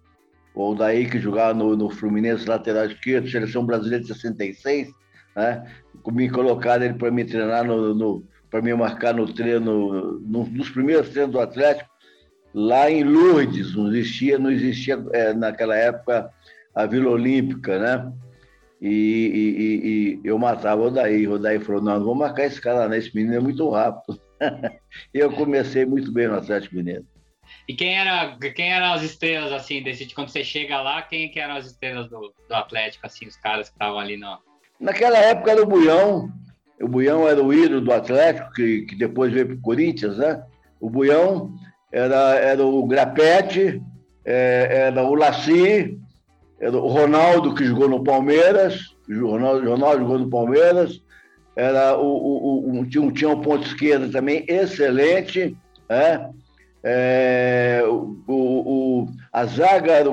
o 0.54 0.74
Dair 0.74 1.10
que 1.10 1.18
jogava 1.18 1.52
no, 1.52 1.76
no 1.76 1.90
Fluminense 1.90 2.48
lateral 2.48 2.86
esquerdo, 2.86 3.28
seleção 3.28 3.66
brasileira 3.66 4.02
de 4.02 4.14
66, 4.14 4.88
né? 5.34 5.66
Me 6.10 6.30
colocaram 6.30 6.84
ele 6.84 6.94
para 6.94 7.10
me 7.10 7.24
treinar 7.24 7.64
no, 7.64 7.94
no 7.94 8.24
para 8.52 8.60
me 8.60 8.74
marcar 8.74 9.14
no 9.14 9.32
treino, 9.32 10.20
no, 10.20 10.44
nos 10.44 10.68
primeiros 10.68 11.08
treinos 11.08 11.32
do 11.32 11.40
Atlético, 11.40 11.90
lá 12.52 12.90
em 12.90 13.02
Lourdes, 13.02 13.74
não 13.74 13.88
existia, 13.88 14.38
não 14.38 14.50
existia 14.50 15.02
é, 15.14 15.32
naquela 15.32 15.74
época 15.74 16.30
a 16.74 16.84
Vila 16.84 17.10
Olímpica, 17.10 17.78
né? 17.78 18.12
E, 18.78 18.88
e, 18.88 19.88
e, 19.88 20.20
eu 20.22 20.38
matava 20.38 20.82
o 20.82 20.90
Daí. 20.90 21.26
O 21.26 21.38
Daí 21.38 21.58
falou: 21.60 21.80
não, 21.80 21.98
não 21.98 22.04
vou 22.04 22.14
marcar 22.14 22.44
esse 22.44 22.60
cara, 22.60 22.88
né? 22.88 22.98
Esse 22.98 23.14
menino 23.14 23.36
é 23.36 23.40
muito 23.40 23.70
rápido. 23.70 24.20
e 25.14 25.18
eu 25.18 25.32
comecei 25.32 25.86
muito 25.86 26.12
bem 26.12 26.28
no 26.28 26.36
Atlético 26.36 26.76
Mineiro. 26.76 27.06
E 27.66 27.74
quem 27.74 27.96
era 27.96 28.36
quem 28.54 28.70
eram 28.70 28.92
as 28.92 29.02
estrelas 29.02 29.52
assim 29.52 29.82
desse 29.82 30.12
quando 30.14 30.28
você 30.28 30.44
chega 30.44 30.82
lá, 30.82 31.00
quem 31.00 31.30
que 31.30 31.40
eram 31.40 31.54
as 31.54 31.66
estrelas 31.66 32.10
do, 32.10 32.34
do 32.48 32.54
Atlético 32.54 33.06
assim, 33.06 33.26
os 33.26 33.36
caras 33.36 33.68
que 33.68 33.76
estavam 33.76 33.98
ali 33.98 34.16
no 34.16 34.38
Naquela 34.80 35.16
época 35.16 35.52
era 35.52 35.62
o 35.62 35.66
Buião, 35.66 36.28
o 36.82 36.88
Buião 36.88 37.28
era 37.28 37.42
o 37.42 37.52
ídolo 37.52 37.80
do 37.80 37.92
Atlético, 37.92 38.52
que, 38.52 38.82
que 38.82 38.96
depois 38.96 39.32
veio 39.32 39.46
para 39.46 39.56
o 39.56 39.60
Corinthians, 39.60 40.18
né? 40.18 40.42
O 40.80 40.90
Buião 40.90 41.54
era, 41.92 42.34
era 42.36 42.64
o 42.64 42.86
Grapete, 42.86 43.80
é, 44.24 44.86
era 44.88 45.02
o 45.04 45.14
Laci, 45.14 45.98
era 46.60 46.76
o 46.76 46.88
Ronaldo, 46.88 47.54
que 47.54 47.64
jogou 47.64 47.88
no 47.88 48.02
Palmeiras, 48.02 48.96
o 49.08 49.26
Ronaldo, 49.26 49.68
Ronaldo 49.68 50.00
jogou 50.00 50.18
no 50.18 50.30
Palmeiras, 50.30 51.00
era 51.54 51.96
o, 51.96 52.06
o, 52.06 52.80
o, 52.80 52.86
tinha, 52.86 53.12
tinha 53.12 53.30
um 53.30 53.40
ponto 53.40 53.66
esquerdo 53.66 54.10
também 54.10 54.44
excelente, 54.48 55.56
né? 55.88 56.30
É, 56.84 57.82
o, 57.86 58.16
o, 58.26 59.08
a, 59.32 59.44
zaga, 59.44 59.92
era, 59.92 60.10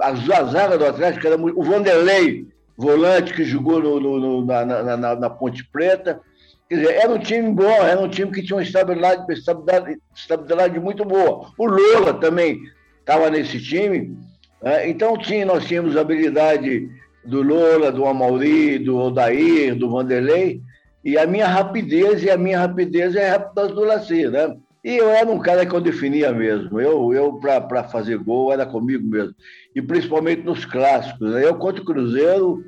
a, 0.00 0.08
a 0.08 0.44
zaga 0.44 0.78
do 0.78 0.86
Atlético 0.86 1.26
era 1.26 1.38
muito, 1.38 1.60
o 1.60 1.62
Vanderlei, 1.62 2.46
volante 2.82 3.32
que 3.32 3.44
jogou 3.44 3.80
no, 3.80 4.00
no, 4.00 4.44
na, 4.44 4.64
na, 4.64 4.96
na, 4.96 5.14
na, 5.14 5.30
Ponte 5.30 5.64
Preta. 5.64 6.20
Quer 6.68 6.76
dizer, 6.76 6.94
era 6.94 7.12
um 7.12 7.18
time 7.18 7.52
bom, 7.52 7.70
era 7.70 8.00
um 8.00 8.08
time 8.08 8.32
que 8.32 8.42
tinha 8.42 8.56
uma 8.56 8.62
estabilidade, 8.62 9.24
estabilidade, 9.32 9.98
estabilidade 10.14 10.80
muito 10.80 11.04
boa. 11.04 11.52
O 11.56 11.66
Lola 11.66 12.14
também 12.14 12.58
estava 12.98 13.30
nesse 13.30 13.62
time. 13.62 14.16
Né? 14.60 14.88
Então, 14.88 15.16
tinha, 15.16 15.46
nós 15.46 15.64
tínhamos 15.64 15.96
a 15.96 16.00
habilidade 16.00 16.88
do 17.24 17.40
Lola, 17.42 17.92
do 17.92 18.04
Amauri, 18.04 18.78
do 18.78 18.96
Odair, 18.96 19.76
do 19.76 19.90
Vanderlei, 19.90 20.60
e 21.04 21.16
a 21.16 21.26
minha 21.26 21.46
rapidez, 21.46 22.22
e 22.22 22.30
a 22.30 22.36
minha 22.36 22.58
rapidez 22.58 23.14
é 23.14 23.28
a 23.28 23.32
rapidez 23.32 23.72
do 23.72 23.84
Laci, 23.84 24.26
né? 24.28 24.56
E 24.84 24.96
eu 24.96 25.10
era 25.10 25.30
um 25.30 25.38
cara 25.38 25.64
que 25.64 25.74
eu 25.74 25.80
definia 25.80 26.32
mesmo. 26.32 26.80
Eu, 26.80 27.12
eu 27.14 27.34
para 27.38 27.84
fazer 27.84 28.18
gol, 28.18 28.52
era 28.52 28.66
comigo 28.66 29.06
mesmo. 29.06 29.34
E 29.74 29.80
principalmente 29.80 30.42
nos 30.42 30.64
clássicos. 30.64 31.32
Né? 31.32 31.46
Eu 31.46 31.54
contra 31.54 31.80
o 31.80 31.84
Cruzeiro, 31.84 32.64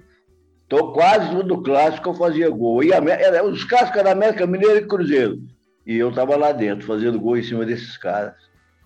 tô 0.69 0.93
quase 0.93 1.31
todo 1.31 1.63
clássico 1.63 2.11
eu 2.11 2.15
fazia 2.15 2.51
gol. 2.51 2.83
E 2.83 2.93
a, 2.93 2.99
era, 2.99 3.45
os 3.45 3.65
clássicos 3.65 4.01
eram 4.01 4.13
América 4.13 4.47
Mineiro 4.47 4.79
e 4.79 4.87
Cruzeiro. 4.87 5.43
E 5.87 5.97
eu 5.97 6.11
estava 6.11 6.37
lá 6.37 6.53
dentro, 6.53 6.87
fazendo 6.87 7.21
gol 7.21 7.37
em 7.37 7.43
cima 7.43 7.65
desses 7.65 7.97
caras. 7.97 8.35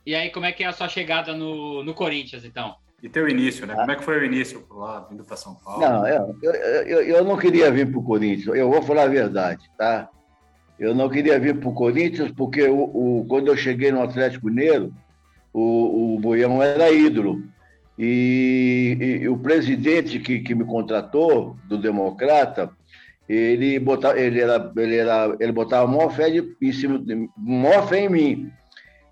E 0.05 0.15
aí, 0.15 0.31
como 0.31 0.47
é 0.47 0.53
que 0.53 0.65
é 0.65 0.67
a 0.67 0.73
sua 0.73 0.89
chegada 0.89 1.35
no, 1.35 1.85
no 1.85 1.95
Corinthians, 1.95 2.45
então? 2.45 2.75
E 3.03 3.09
teu 3.09 3.29
início, 3.29 3.67
né? 3.67 3.75
Como 3.75 3.91
é 3.91 3.97
que 3.97 4.03
foi 4.03 4.19
o 4.19 4.25
início 4.25 4.67
lá, 4.71 5.07
vindo 5.09 5.23
para 5.23 5.37
São 5.37 5.55
Paulo? 5.55 5.81
Não, 5.81 6.09
eu, 6.09 6.37
eu, 6.43 6.53
eu, 6.53 7.03
eu 7.03 7.25
não 7.25 7.37
queria 7.37 7.71
vir 7.71 7.89
para 7.89 8.01
o 8.01 8.03
Corinthians. 8.03 8.57
Eu 8.57 8.69
vou 8.69 8.83
falar 8.83 9.05
a 9.05 9.09
verdade, 9.09 9.63
tá? 9.77 10.09
Eu 10.79 10.95
não 10.95 11.09
queria 11.09 11.39
vir 11.39 11.59
para 11.59 11.69
o 11.69 11.75
Corinthians 11.75 12.33
porque 12.33 12.65
o, 12.65 12.85
o, 12.85 13.27
quando 13.29 13.49
eu 13.49 13.57
cheguei 13.57 13.93
no 13.93 14.03
Atlético 14.03 14.47
Mineiro, 14.47 14.93
o, 15.53 16.15
o 16.15 16.21
Boião 16.21 16.61
era 16.63 16.91
ídolo. 16.91 17.43
E, 17.99 18.97
e, 19.00 19.05
e, 19.25 19.28
o 19.28 19.37
presidente 19.37 20.21
que, 20.21 20.38
que 20.40 20.55
me 20.55 20.64
contratou, 20.64 21.57
do 21.67 21.76
Democrata, 21.76 22.71
ele 23.28 23.78
botava, 23.78 24.19
ele 24.19 24.40
era, 24.40 24.73
ele 24.76 24.97
era, 24.97 25.37
ele 25.40 25.52
botava 25.52 25.90
maior 25.90 26.11
fé 26.11 26.31
de, 26.31 26.57
em 26.62 26.73
cima, 26.73 27.02
maior 27.37 27.88
fé 27.88 28.05
em 28.05 28.09
mim. 28.09 28.52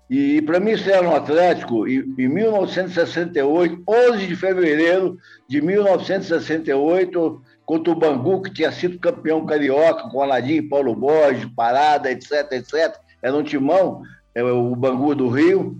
E 0.09 0.41
para 0.41 0.59
mim 0.59 0.71
estrear 0.71 1.03
no 1.03 1.13
Atlético, 1.13 1.85
em, 1.85 2.15
em 2.17 2.27
1968, 2.29 3.83
11 3.85 4.25
de 4.25 4.35
fevereiro 4.37 5.17
de 5.49 5.61
1968, 5.61 7.41
contra 7.65 7.91
o 7.91 7.95
Bangu, 7.95 8.41
que 8.41 8.53
tinha 8.53 8.71
sido 8.71 8.97
campeão 8.97 9.45
carioca, 9.45 10.09
com 10.09 10.21
Aladim, 10.21 10.63
Paulo 10.69 10.95
Borges, 10.95 11.45
Parada, 11.53 12.09
etc, 12.09 12.49
etc. 12.53 12.95
Era 13.21 13.35
um 13.35 13.43
timão, 13.43 14.01
é, 14.33 14.41
o 14.41 14.73
Bangu 14.73 15.13
do 15.13 15.27
Rio, 15.27 15.77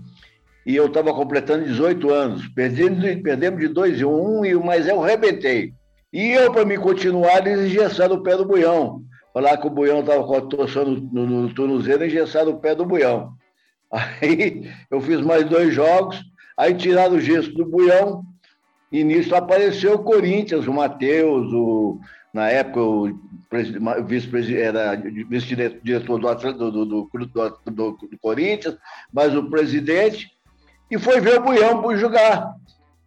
e 0.68 0.76
eu 0.76 0.84
estava 0.84 1.14
completando 1.14 1.64
18 1.64 2.10
anos. 2.10 2.46
Perdemos, 2.48 3.02
perdemos 3.22 3.58
de 3.58 3.68
2 3.68 4.00
e 4.00 4.04
1, 4.04 4.10
um, 4.10 4.62
mas 4.62 4.86
eu 4.86 5.00
rebentei. 5.00 5.72
E 6.12 6.32
eu, 6.32 6.52
para 6.52 6.66
me 6.66 6.76
continuar, 6.76 7.46
eles 7.46 7.70
engessaram 7.70 8.16
o 8.16 8.22
pé 8.22 8.36
do 8.36 8.44
buião. 8.44 9.02
Falar 9.32 9.56
que 9.56 9.66
o 9.66 9.70
buião 9.70 10.00
estava 10.00 10.42
torção 10.42 10.84
no, 10.84 11.00
no, 11.00 11.26
no 11.26 11.54
tornozelo, 11.54 12.04
engessaram 12.04 12.50
o 12.50 12.60
pé 12.60 12.74
do 12.74 12.84
buião. 12.84 13.32
Aí 14.20 14.70
eu 14.90 15.00
fiz 15.00 15.22
mais 15.22 15.46
dois 15.46 15.72
jogos, 15.72 16.22
aí 16.54 16.74
tiraram 16.74 17.16
o 17.16 17.20
gesso 17.20 17.50
do 17.54 17.64
buião, 17.64 18.22
E 18.92 19.02
nisso 19.02 19.34
apareceu 19.34 19.94
o 19.94 20.04
Corinthians, 20.04 20.66
o 20.66 20.72
Matheus, 20.74 21.50
o, 21.50 21.98
na 22.34 22.50
época 22.50 22.82
o 22.82 23.18
vice-presidente 24.04 25.24
vice-diretor 25.30 26.18
do, 26.18 26.70
do, 26.70 26.84
do, 26.84 27.08
do 27.64 28.18
Corinthians, 28.20 28.76
mas 29.10 29.34
o 29.34 29.48
presidente, 29.48 30.28
e 30.90 30.98
foi 30.98 31.20
ver 31.20 31.38
o 31.38 31.42
Buião 31.42 31.96
jogar. 31.96 32.54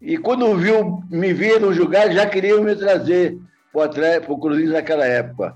E 0.01 0.17
quando 0.17 0.55
viu, 0.55 1.03
me 1.09 1.33
viram 1.33 1.73
jogar, 1.73 2.11
já 2.11 2.25
queriam 2.25 2.63
me 2.63 2.75
trazer 2.75 3.37
para 3.71 4.33
o 4.33 4.37
Corinthians 4.37 4.73
naquela 4.73 5.05
época. 5.05 5.53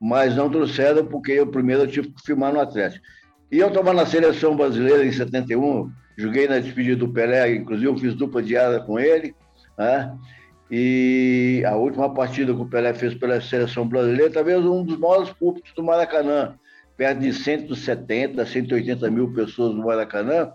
Mas 0.00 0.36
não 0.36 0.50
trouxeram, 0.50 1.06
porque 1.06 1.32
eu 1.32 1.46
primeiro 1.46 1.82
eu 1.82 1.86
tive 1.86 2.08
que 2.08 2.22
filmar 2.24 2.52
no 2.52 2.60
Atlético. 2.60 3.04
E 3.50 3.58
eu 3.58 3.68
estava 3.68 3.92
na 3.92 4.04
seleção 4.04 4.56
brasileira 4.56 5.04
em 5.04 5.12
71, 5.12 5.90
joguei 6.16 6.48
na 6.48 6.58
despedida 6.58 6.96
do 6.96 7.12
Pelé, 7.12 7.54
inclusive 7.54 7.86
eu 7.86 7.96
fiz 7.96 8.14
dupla 8.14 8.42
diária 8.42 8.80
com 8.80 8.98
ele. 8.98 9.34
Né? 9.78 10.12
E 10.70 11.62
a 11.64 11.76
última 11.76 12.12
partida 12.12 12.52
que 12.52 12.60
o 12.60 12.68
Pelé 12.68 12.92
fez 12.92 13.14
pela 13.14 13.40
seleção 13.40 13.86
brasileira, 13.86 14.32
talvez 14.32 14.64
um 14.64 14.84
dos 14.84 14.98
maiores 14.98 15.30
públicos 15.30 15.72
do 15.74 15.82
Maracanã, 15.84 16.56
perto 16.96 17.20
de 17.20 17.32
170, 17.32 18.44
180 18.44 19.10
mil 19.10 19.32
pessoas 19.32 19.74
no 19.74 19.84
Maracanã, 19.84 20.52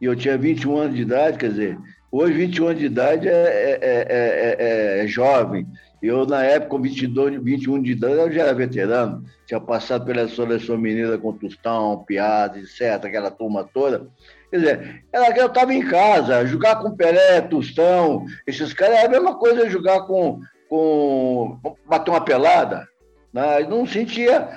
e 0.00 0.04
eu 0.04 0.16
tinha 0.16 0.38
21 0.38 0.76
anos 0.76 0.96
de 0.96 1.02
idade, 1.02 1.38
quer 1.38 1.50
dizer, 1.50 1.78
hoje 2.10 2.34
21 2.34 2.66
anos 2.66 2.78
de 2.80 2.86
idade 2.86 3.28
é, 3.28 3.32
é, 3.32 3.78
é, 3.82 5.04
é 5.04 5.06
jovem. 5.06 5.66
Eu, 6.00 6.24
na 6.24 6.44
época, 6.44 6.70
com 6.70 6.80
22, 6.80 7.42
21 7.42 7.82
de 7.82 7.92
idade, 7.92 8.14
eu 8.14 8.32
já 8.32 8.42
era 8.42 8.54
veterano, 8.54 9.24
tinha 9.46 9.60
passado 9.60 10.04
pela 10.04 10.28
seleção 10.28 10.78
mineira 10.78 11.18
com 11.18 11.32
Tostão, 11.32 12.04
Piada, 12.06 12.58
etc., 12.58 13.04
aquela 13.04 13.30
turma 13.30 13.64
toda. 13.64 14.06
Quer 14.50 14.58
dizer, 14.58 15.04
era 15.12 15.36
eu 15.36 15.46
estava 15.46 15.74
em 15.74 15.86
casa, 15.86 16.46
jogar 16.46 16.76
com 16.76 16.94
Pelé, 16.94 17.40
Tostão, 17.40 18.24
esses 18.46 18.72
caras 18.72 18.98
é 18.98 19.06
a 19.06 19.10
mesma 19.10 19.36
coisa 19.36 19.68
jogar 19.68 20.02
com, 20.02 20.40
com 20.68 21.58
bater 21.86 22.10
uma 22.10 22.24
pelada. 22.24 22.86
Né? 23.32 23.60
Não 23.68 23.84
sentia. 23.84 24.48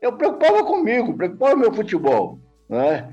Eu 0.00 0.12
preocupava 0.12 0.64
comigo, 0.64 1.16
preocupava 1.16 1.56
meu 1.56 1.74
futebol. 1.74 2.38
Né? 2.68 3.08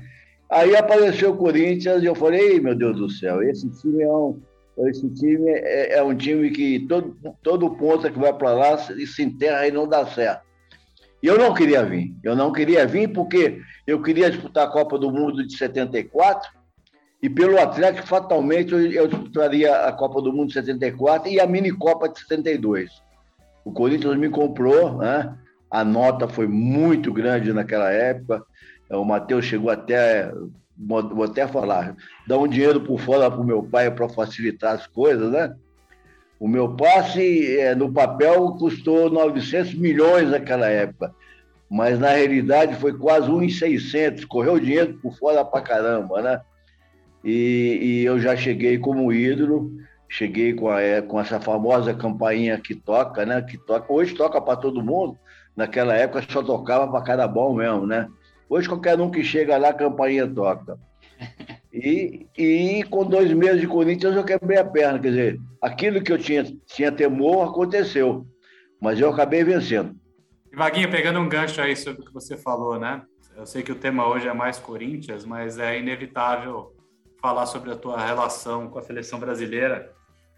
Aí 0.54 0.76
apareceu 0.76 1.32
o 1.32 1.36
Corinthians 1.36 2.00
e 2.00 2.06
eu 2.06 2.14
falei, 2.14 2.60
meu 2.60 2.76
Deus 2.76 2.96
do 2.96 3.10
céu, 3.10 3.42
esse 3.42 3.68
time 3.80 4.04
é 4.04 4.08
um. 4.08 4.40
Esse 4.86 5.08
time 5.10 5.50
é, 5.50 5.94
é 5.98 6.02
um 6.02 6.14
time 6.16 6.48
que 6.50 6.86
todo, 6.88 7.16
todo 7.42 7.76
ponta 7.76 8.08
que 8.08 8.18
vai 8.18 8.32
para 8.32 8.52
lá 8.52 8.78
se 8.78 9.22
enterra 9.22 9.66
e 9.66 9.72
não 9.72 9.88
dá 9.88 10.06
certo. 10.06 10.42
E 11.20 11.26
eu 11.26 11.36
não 11.36 11.52
queria 11.54 11.84
vir. 11.84 12.14
Eu 12.22 12.36
não 12.36 12.52
queria 12.52 12.86
vir 12.86 13.12
porque 13.12 13.60
eu 13.84 14.00
queria 14.00 14.30
disputar 14.30 14.66
a 14.66 14.70
Copa 14.70 14.96
do 14.96 15.10
Mundo 15.10 15.44
de 15.44 15.56
74 15.56 16.48
e 17.20 17.28
pelo 17.28 17.58
Atlético, 17.58 18.06
fatalmente, 18.06 18.72
eu 18.72 19.08
disputaria 19.08 19.74
a 19.86 19.92
Copa 19.92 20.22
do 20.22 20.32
Mundo 20.32 20.48
de 20.48 20.54
74 20.54 21.30
e 21.30 21.40
a 21.40 21.46
Mini 21.48 21.72
Copa 21.72 22.08
de 22.08 22.20
72. 22.20 22.90
O 23.64 23.72
Corinthians 23.72 24.16
me 24.16 24.28
comprou, 24.28 24.98
né? 24.98 25.34
a 25.74 25.82
nota 25.84 26.28
foi 26.28 26.46
muito 26.46 27.12
grande 27.12 27.52
naquela 27.52 27.90
época. 27.90 28.44
O 28.90 29.04
Matheus 29.04 29.44
chegou 29.44 29.70
até, 29.70 30.32
vou 30.76 31.24
até 31.24 31.46
falar, 31.46 31.96
dar 32.26 32.38
um 32.38 32.48
dinheiro 32.48 32.80
por 32.80 33.00
fora 33.00 33.30
para 33.30 33.40
o 33.40 33.44
meu 33.44 33.62
pai 33.62 33.90
para 33.90 34.08
facilitar 34.08 34.74
as 34.74 34.86
coisas, 34.86 35.30
né? 35.30 35.54
O 36.38 36.48
meu 36.48 36.76
passe 36.76 37.58
é, 37.58 37.74
no 37.74 37.90
papel 37.92 38.52
custou 38.58 39.08
900 39.08 39.74
milhões 39.74 40.28
naquela 40.28 40.68
época, 40.68 41.14
mas 41.70 41.98
na 41.98 42.10
realidade 42.10 42.74
foi 42.76 42.92
quase 42.92 43.30
1,600, 43.30 44.24
correu 44.26 44.58
dinheiro 44.58 44.98
por 45.00 45.16
fora 45.16 45.44
pra 45.44 45.62
caramba, 45.62 46.20
né? 46.20 46.40
E, 47.24 47.78
e, 47.80 48.04
eu 48.04 48.20
já 48.20 48.36
cheguei 48.36 48.76
como 48.76 49.10
ídolo, 49.10 49.72
cheguei 50.06 50.52
com, 50.52 50.68
a, 50.68 50.82
é, 50.82 51.00
com 51.00 51.18
essa 51.18 51.40
famosa 51.40 51.94
campainha 51.94 52.60
que 52.60 52.74
toca, 52.74 53.24
né? 53.24 53.40
Que 53.40 53.56
toca, 53.56 53.90
hoje 53.90 54.14
toca 54.14 54.38
para 54.40 54.56
todo 54.56 54.84
mundo, 54.84 55.16
naquela 55.56 55.94
época 55.94 56.22
só 56.28 56.42
tocava 56.42 56.86
para 56.90 57.00
cada 57.00 57.26
bom 57.26 57.54
mesmo, 57.54 57.86
né? 57.86 58.06
Hoje 58.48 58.68
qualquer 58.68 59.00
um 59.00 59.10
que 59.10 59.24
chega 59.24 59.56
lá, 59.56 59.70
a 59.70 59.74
campainha 59.74 60.26
toca. 60.26 60.78
E, 61.72 62.28
e 62.38 62.84
com 62.84 63.04
dois 63.04 63.32
meses 63.32 63.60
de 63.60 63.66
Corinthians 63.66 64.14
eu 64.14 64.24
quebrei 64.24 64.58
a 64.58 64.64
perna, 64.64 64.98
quer 64.98 65.08
dizer, 65.08 65.40
aquilo 65.60 66.02
que 66.02 66.12
eu 66.12 66.18
tinha, 66.18 66.44
tinha 66.66 66.92
temor 66.92 67.48
aconteceu, 67.48 68.24
mas 68.80 69.00
eu 69.00 69.10
acabei 69.10 69.42
vencendo. 69.42 69.96
E 70.52 70.56
Vaguinho, 70.56 70.88
pegando 70.88 71.18
um 71.18 71.28
gancho 71.28 71.60
aí 71.60 71.74
sobre 71.74 72.02
o 72.02 72.04
que 72.04 72.12
você 72.12 72.36
falou, 72.36 72.78
né? 72.78 73.02
Eu 73.36 73.44
sei 73.44 73.64
que 73.64 73.72
o 73.72 73.74
tema 73.74 74.06
hoje 74.06 74.28
é 74.28 74.32
mais 74.32 74.56
Corinthians, 74.56 75.24
mas 75.24 75.58
é 75.58 75.76
inevitável 75.76 76.72
falar 77.20 77.46
sobre 77.46 77.72
a 77.72 77.76
tua 77.76 78.00
relação 78.00 78.68
com 78.68 78.78
a 78.78 78.82
seleção 78.82 79.18
brasileira 79.18 79.92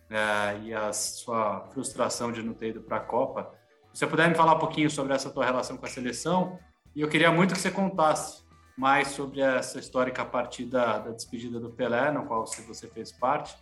é, 0.09 0.59
e 0.65 0.73
a 0.73 0.93
sua 0.93 1.67
frustração 1.73 2.33
de 2.33 2.43
não 2.43 2.55
ter 2.55 2.69
ido 2.69 2.81
para 2.81 2.97
a 2.97 3.01
Copa. 3.01 3.53
Se 3.93 4.01
você 4.01 4.07
puder 4.07 4.29
me 4.29 4.35
falar 4.35 4.55
um 4.55 4.59
pouquinho 4.59 4.89
sobre 4.89 5.13
essa 5.13 5.29
tua 5.29 5.45
relação 5.45 5.77
com 5.77 5.85
a 5.85 5.89
seleção, 5.89 6.59
e 6.97 7.03
eu 7.03 7.09
queria 7.09 7.31
muito 7.31 7.53
que 7.53 7.61
você 7.61 7.71
contasse 7.71 8.43
mais 8.75 9.09
sobre 9.09 9.43
essa 9.43 9.79
histórica 9.79 10.25
partida 10.25 10.99
da 10.99 11.11
despedida 11.11 11.61
do 11.61 11.69
Pelé, 11.69 12.11
no 12.11 12.25
qual 12.25 12.47
você 12.47 12.89
fez 12.89 13.13
parte. 13.13 13.55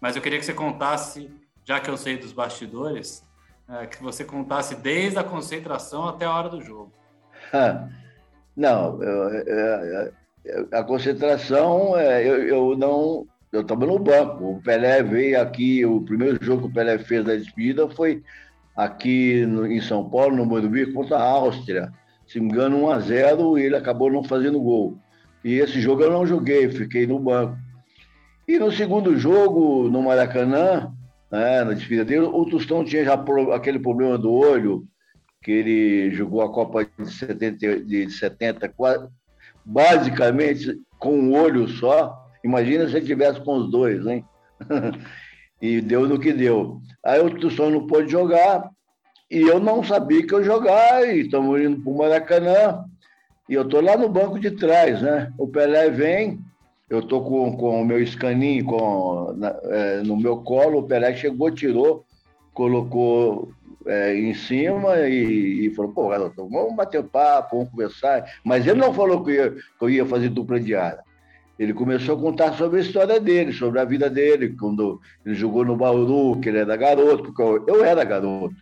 Mas 0.00 0.14
eu 0.14 0.22
queria 0.22 0.38
que 0.38 0.44
você 0.44 0.54
contasse, 0.54 1.28
já 1.64 1.80
que 1.80 1.90
eu 1.90 1.96
sei 1.96 2.16
dos 2.16 2.32
bastidores, 2.32 3.26
é, 3.68 3.86
que 3.86 4.00
você 4.00 4.24
contasse 4.24 4.76
desde 4.76 5.18
a 5.18 5.24
concentração 5.24 6.06
até 6.06 6.26
a 6.26 6.32
hora 6.32 6.48
do 6.48 6.62
jogo. 6.62 6.92
não, 8.56 9.02
eu, 9.02 9.30
eu, 9.34 10.12
eu, 10.44 10.68
a 10.70 10.84
concentração, 10.84 11.98
é, 11.98 12.24
eu, 12.24 12.78
não. 12.78 13.26
Eu 13.50 13.62
estava 13.62 13.84
no 13.84 13.98
banco. 13.98 14.52
O 14.52 14.62
Pelé 14.62 15.02
veio 15.02 15.40
aqui, 15.40 15.84
o 15.84 16.02
primeiro 16.02 16.38
jogo 16.40 16.62
que 16.62 16.68
o 16.68 16.72
Pelé 16.72 16.98
fez 16.98 17.24
da 17.24 17.34
despedida 17.34 17.88
foi 17.88 18.22
aqui 18.76 19.44
no, 19.44 19.66
em 19.66 19.80
São 19.80 20.08
Paulo, 20.08 20.36
no 20.36 20.46
Morumbi, 20.46 20.92
contra 20.92 21.16
a 21.16 21.22
Áustria 21.22 21.92
se 22.26 22.40
me 22.40 22.46
engano, 22.46 22.84
1 22.84 22.90
a 22.90 22.98
0 23.00 23.58
e 23.58 23.62
ele 23.62 23.76
acabou 23.76 24.10
não 24.10 24.24
fazendo 24.24 24.60
gol. 24.60 24.98
E 25.44 25.54
esse 25.54 25.80
jogo 25.80 26.02
eu 26.02 26.10
não 26.10 26.26
joguei, 26.26 26.68
fiquei 26.68 27.06
no 27.06 27.18
banco. 27.18 27.56
E 28.48 28.58
no 28.58 28.70
segundo 28.70 29.16
jogo, 29.16 29.88
no 29.88 30.02
Maracanã, 30.02 30.92
né, 31.30 31.64
na 31.64 31.72
despedida 31.72 32.04
dele, 32.04 32.26
o 32.26 32.44
Tostão 32.46 32.84
tinha 32.84 33.04
já 33.04 33.14
aquele 33.54 33.78
problema 33.78 34.16
do 34.16 34.32
olho, 34.32 34.86
que 35.42 35.50
ele 35.50 36.10
jogou 36.12 36.42
a 36.42 36.52
Copa 36.52 36.84
de 36.84 37.12
70, 37.12 37.80
de 37.84 38.10
70 38.10 38.72
basicamente 39.64 40.80
com 40.98 41.18
um 41.18 41.34
olho 41.34 41.68
só. 41.68 42.16
Imagina 42.44 42.88
se 42.88 42.96
ele 42.96 43.06
tivesse 43.06 43.40
com 43.40 43.56
os 43.56 43.70
dois, 43.70 44.06
hein? 44.06 44.24
e 45.60 45.80
deu 45.80 46.08
no 46.08 46.18
que 46.18 46.32
deu. 46.32 46.80
Aí 47.04 47.20
o 47.20 47.30
Tostão 47.38 47.70
não 47.70 47.86
pôde 47.86 48.10
jogar, 48.10 48.70
e 49.30 49.40
eu 49.40 49.58
não 49.58 49.82
sabia 49.82 50.26
que 50.26 50.32
eu 50.32 50.44
jogar, 50.44 51.06
e 51.08 51.22
estamos 51.22 51.60
indo 51.60 51.80
para 51.82 51.92
o 51.92 51.98
Maracanã, 51.98 52.84
e 53.48 53.54
eu 53.54 53.62
estou 53.62 53.80
lá 53.80 53.96
no 53.96 54.08
banco 54.08 54.38
de 54.38 54.50
trás, 54.50 55.00
né? 55.02 55.32
O 55.38 55.46
Pelé 55.46 55.90
vem, 55.90 56.40
eu 56.88 57.00
estou 57.00 57.22
com, 57.24 57.56
com 57.56 57.82
o 57.82 57.84
meu 57.84 58.02
escaninho 58.02 58.64
com, 58.64 59.34
na, 59.36 59.54
é, 59.64 60.02
no 60.02 60.16
meu 60.16 60.38
colo, 60.38 60.78
o 60.78 60.82
Pelé 60.82 61.14
chegou, 61.14 61.50
tirou, 61.50 62.04
colocou 62.52 63.50
é, 63.86 64.14
em 64.16 64.34
cima 64.34 64.98
e, 65.08 65.66
e 65.66 65.74
falou, 65.74 65.92
pô, 65.92 66.08
garoto, 66.08 66.48
vamos 66.48 66.74
bater 66.74 67.02
papo, 67.04 67.56
vamos 67.56 67.70
conversar. 67.70 68.24
Mas 68.44 68.66
ele 68.66 68.80
não 68.80 68.92
falou 68.92 69.22
que 69.24 69.30
eu, 69.30 69.54
que 69.54 69.62
eu 69.80 69.90
ia 69.90 70.06
fazer 70.06 70.28
dupla 70.28 70.58
diária. 70.58 71.04
Ele 71.58 71.72
começou 71.72 72.16
a 72.16 72.20
contar 72.20 72.52
sobre 72.52 72.78
a 72.78 72.82
história 72.82 73.18
dele, 73.18 73.52
sobre 73.52 73.80
a 73.80 73.84
vida 73.84 74.10
dele, 74.10 74.54
quando 74.58 75.00
ele 75.24 75.34
jogou 75.34 75.64
no 75.64 75.76
Bauru, 75.76 76.38
que 76.40 76.48
ele 76.48 76.58
era 76.58 76.76
garoto, 76.76 77.24
porque 77.24 77.42
eu, 77.42 77.64
eu 77.66 77.84
era 77.84 78.04
garoto. 78.04 78.54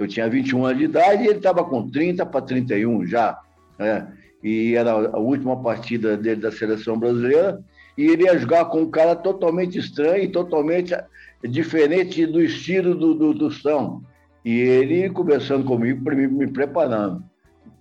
Eu 0.00 0.08
tinha 0.08 0.26
21 0.30 0.64
anos 0.64 0.78
de 0.78 0.84
idade 0.84 1.24
e 1.24 1.26
ele 1.26 1.36
estava 1.36 1.62
com 1.62 1.86
30 1.90 2.24
para 2.24 2.40
31 2.40 3.06
já. 3.06 3.38
Né? 3.78 4.10
E 4.42 4.74
era 4.74 4.92
a 4.92 5.18
última 5.18 5.62
partida 5.62 6.16
dele 6.16 6.40
da 6.40 6.50
seleção 6.50 6.98
brasileira. 6.98 7.62
E 7.98 8.06
ele 8.06 8.22
ia 8.22 8.38
jogar 8.38 8.64
com 8.64 8.80
um 8.80 8.90
cara 8.90 9.14
totalmente 9.14 9.78
estranho 9.78 10.32
totalmente 10.32 10.96
diferente 11.44 12.24
do 12.24 12.40
estilo 12.40 12.94
do, 12.94 13.12
do, 13.14 13.34
do 13.34 13.50
São. 13.50 14.02
E 14.42 14.58
ele 14.58 15.10
conversando 15.10 15.66
comigo, 15.66 16.02
me, 16.14 16.46
preparando. 16.46 17.22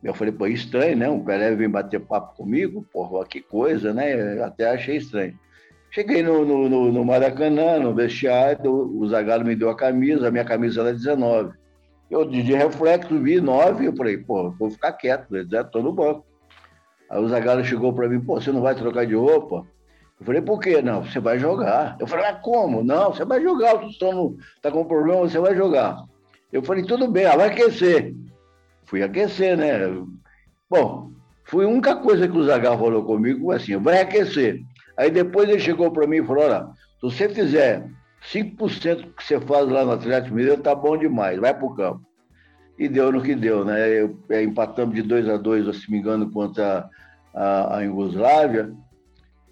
Eu 0.04 0.14
falei, 0.14 0.34
pô, 0.34 0.46
estranho, 0.46 0.98
né? 0.98 1.10
Um 1.10 1.24
Pelé 1.24 1.56
vem 1.56 1.70
bater 1.70 2.02
papo 2.02 2.36
comigo, 2.36 2.86
porra, 2.92 3.26
que 3.26 3.40
coisa, 3.40 3.94
né? 3.94 4.44
Até 4.44 4.70
achei 4.70 4.98
estranho. 4.98 5.40
Cheguei 5.90 6.22
no, 6.22 6.44
no, 6.44 6.92
no 6.92 7.06
Maracanã, 7.06 7.80
no 7.80 7.96
vestiário, 7.96 8.70
o 8.70 9.08
Zagallo 9.08 9.46
me 9.46 9.56
deu 9.56 9.70
a 9.70 9.76
camisa, 9.76 10.28
a 10.28 10.32
minha 10.32 10.44
camisa 10.44 10.82
era 10.82 10.92
19. 10.92 11.59
Eu, 12.10 12.26
de 12.26 12.42
reflexo, 12.42 13.20
vi 13.20 13.40
nove, 13.40 13.86
eu 13.86 13.96
falei, 13.96 14.18
pô, 14.18 14.50
vou 14.52 14.72
ficar 14.72 14.94
quieto, 14.94 15.28
tô 15.72 15.82
no 15.82 15.94
banco. 15.94 16.26
Aí 17.10 17.22
o 17.22 17.28
Zagallo 17.28 17.64
chegou 17.64 17.94
para 17.94 18.10
mim, 18.10 18.20
pô, 18.20 18.40
você 18.40 18.52
não 18.52 18.62
vai 18.62 18.76
trocar 18.76 19.06
de 19.06 19.16
roupa? 19.16 19.66
Eu 20.20 20.26
falei, 20.26 20.42
por 20.42 20.60
quê? 20.60 20.82
Não, 20.82 21.04
você 21.04 21.20
vai 21.20 21.40
jogar. 21.40 21.96
Eu 22.00 22.08
falei, 22.08 22.26
mas 22.32 22.42
como? 22.42 22.84
Não, 22.84 23.14
você 23.14 23.24
vai 23.24 23.42
jogar, 23.42 23.76
o 23.76 23.80
Tostão 23.80 24.36
tá 24.62 24.72
com 24.72 24.86
problema, 24.86 25.22
você 25.22 25.40
vai 25.40 25.56
jogar. 25.56 26.04
Eu 26.52 26.64
falei, 26.64 26.84
tudo 26.84 27.08
bem, 27.08 27.26
ah, 27.26 27.38
vai 27.38 27.50
aquecer. 27.50 28.14
Fui 28.86 29.04
aquecer, 29.04 29.56
né? 29.56 29.80
Bom, 30.70 31.12
foi 31.46 31.66
a 31.66 31.68
única 31.68 31.96
coisa 31.96 32.28
que 32.28 32.38
o 32.38 32.44
Zagallo 32.44 32.80
falou 32.80 33.06
comigo, 33.06 33.52
assim, 33.52 33.78
vai 33.78 34.02
aquecer. 34.02 34.62
Aí 34.98 35.10
depois 35.10 35.48
ele 35.48 35.60
chegou 35.60 35.92
para 35.92 36.06
mim 36.06 36.18
e 36.18 36.26
falou, 36.26 36.44
olha, 36.44 36.68
se 37.00 37.02
você 37.02 37.30
fizer 37.30 37.88
5% 38.22 39.14
que 39.16 39.24
você 39.24 39.40
faz 39.40 39.68
lá 39.70 39.86
no 39.86 39.92
Atlético 39.92 40.36
Mineiro 40.36 40.62
tá 40.62 40.76
bom 40.76 40.98
demais, 40.98 41.40
vai 41.40 41.54
pro 41.54 41.74
campo. 41.74 42.02
E 42.78 42.88
deu 42.88 43.12
no 43.12 43.22
que 43.22 43.36
deu, 43.36 43.66
né? 43.66 43.90
Eu, 43.90 44.18
é, 44.30 44.42
empatamos 44.42 44.96
de 44.96 45.02
2 45.02 45.28
a 45.28 45.38
2 45.38 45.82
se 45.82 45.92
me 45.92 45.98
engano, 45.98 46.32
contra 46.32 46.90
a, 47.34 47.78
a 47.78 47.82
Iugoslávia. 47.82 48.72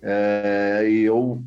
É, 0.02 0.86
e 0.90 1.02
eu 1.04 1.42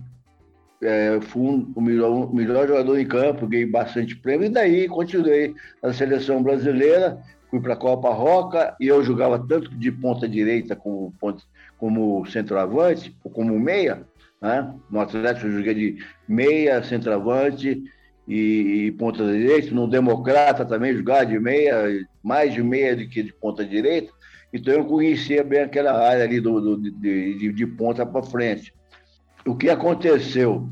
é, 0.83 1.21
fui 1.21 1.43
um, 1.43 1.73
o 1.75 1.81
melhor, 1.81 2.33
melhor 2.33 2.67
jogador 2.67 2.99
em 2.99 3.07
campo, 3.07 3.47
ganhei 3.47 3.67
bastante 3.67 4.17
prêmio, 4.17 4.47
e 4.47 4.51
daí 4.51 4.89
continuei 4.89 5.55
na 5.83 5.93
seleção 5.93 6.43
brasileira, 6.43 7.21
fui 7.51 7.61
para 7.61 7.75
a 7.75 7.77
Copa 7.77 8.11
Roca, 8.11 8.75
e 8.81 8.87
eu 8.87 9.03
jogava 9.03 9.39
tanto 9.39 9.71
de 9.75 9.93
ponta 9.93 10.29
direita 10.29 10.75
como, 10.75 11.15
como 11.79 12.27
centroavante, 12.27 13.15
como 13.33 13.59
meia, 13.59 14.07
né? 14.41 14.75
no 14.91 15.01
Atlético 15.01 15.47
eu 15.47 15.53
joguei 15.53 15.75
de 15.75 16.05
meia, 16.29 16.83
centroavante 16.83 17.83
e, 18.27 18.87
e 18.87 18.93
ponta 18.93 19.25
direita, 19.25 19.75
no 19.75 19.89
Democrata 19.89 20.65
também 20.65 20.97
jogava 20.97 21.27
de 21.27 21.39
meia, 21.39 22.07
mais 22.23 22.55
de 22.55 22.63
meia 22.63 22.97
do 22.97 23.09
que 23.09 23.23
de 23.23 23.33
ponta 23.33 23.65
direita, 23.65 24.13
então 24.53 24.75
eu 24.75 24.85
conhecia 24.85 25.45
bem 25.45 25.63
aquela 25.63 25.93
área 25.93 26.25
ali 26.25 26.41
do, 26.41 26.61
do 26.61 26.91
de, 26.91 27.39
de, 27.39 27.53
de 27.53 27.67
ponta 27.67 28.05
para 28.05 28.23
frente 28.23 28.73
o 29.47 29.55
que 29.55 29.71
aconteceu? 29.71 30.69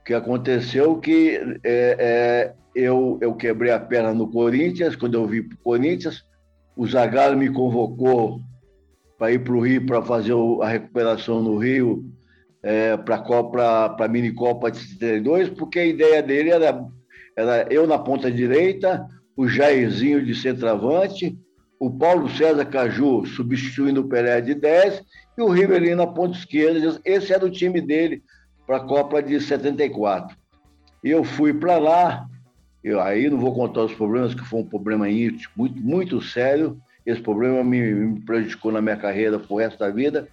O 0.00 0.04
que 0.04 0.14
aconteceu 0.14 0.98
que 0.98 1.36
é, 1.62 1.96
é, 1.98 2.54
eu, 2.74 3.18
eu 3.20 3.34
quebrei 3.34 3.72
a 3.72 3.80
perna 3.80 4.14
no 4.14 4.28
Corinthians, 4.28 4.96
quando 4.96 5.14
eu 5.14 5.26
vim 5.26 5.42
para 5.42 5.54
o 5.54 5.58
Corinthians, 5.58 6.24
o 6.76 6.86
Zagallo 6.86 7.36
me 7.36 7.50
convocou 7.50 8.40
para 9.18 9.32
ir 9.32 9.44
para 9.44 9.52
o 9.52 9.60
Rio 9.60 9.84
para 9.84 10.02
fazer 10.02 10.34
a 10.62 10.68
recuperação 10.68 11.42
no 11.42 11.58
Rio 11.58 12.04
é, 12.62 12.96
para 12.96 13.16
a 13.16 13.22
Copa, 13.22 13.90
para 13.96 14.08
mini 14.08 14.32
Copa 14.32 14.70
de 14.70 14.78
72, 14.78 15.50
porque 15.50 15.78
a 15.78 15.86
ideia 15.86 16.22
dele 16.22 16.50
era, 16.50 16.84
era 17.36 17.66
eu 17.70 17.86
na 17.86 17.98
ponta 17.98 18.30
direita, 18.30 19.06
o 19.36 19.48
Jairzinho 19.48 20.24
de 20.24 20.34
centroavante, 20.34 21.38
o 21.78 21.90
Paulo 21.90 22.28
César 22.28 22.66
Caju 22.66 23.24
substituindo 23.24 24.02
o 24.02 24.08
Pelé 24.08 24.40
de 24.42 24.54
10 24.54 25.02
e 25.38 25.42
o 25.42 25.48
Rivelino 25.48 25.96
na 25.96 26.06
ponta 26.06 26.36
esquerda. 26.36 27.00
Esse 27.04 27.32
era 27.32 27.44
o 27.44 27.50
time 27.50 27.80
dele 27.80 28.22
para 28.66 28.76
a 28.76 28.84
Copa 28.84 29.22
de 29.22 29.40
74. 29.40 30.36
Eu 31.02 31.24
fui 31.24 31.54
para 31.54 31.78
lá, 31.78 32.26
eu, 32.84 33.00
aí 33.00 33.30
não 33.30 33.38
vou 33.38 33.54
contar 33.54 33.84
os 33.84 33.94
problemas, 33.94 34.34
que 34.34 34.44
foi 34.44 34.60
um 34.60 34.66
problema 34.66 35.08
íntimo, 35.08 35.50
muito, 35.56 35.80
muito 35.80 36.20
sério. 36.20 36.78
Esse 37.06 37.22
problema 37.22 37.64
me, 37.64 37.80
me 37.80 38.20
prejudicou 38.20 38.70
na 38.70 38.82
minha 38.82 38.96
carreira 38.96 39.38
pro 39.38 39.56
resto 39.56 39.78
da 39.78 39.88
vida. 39.88 40.28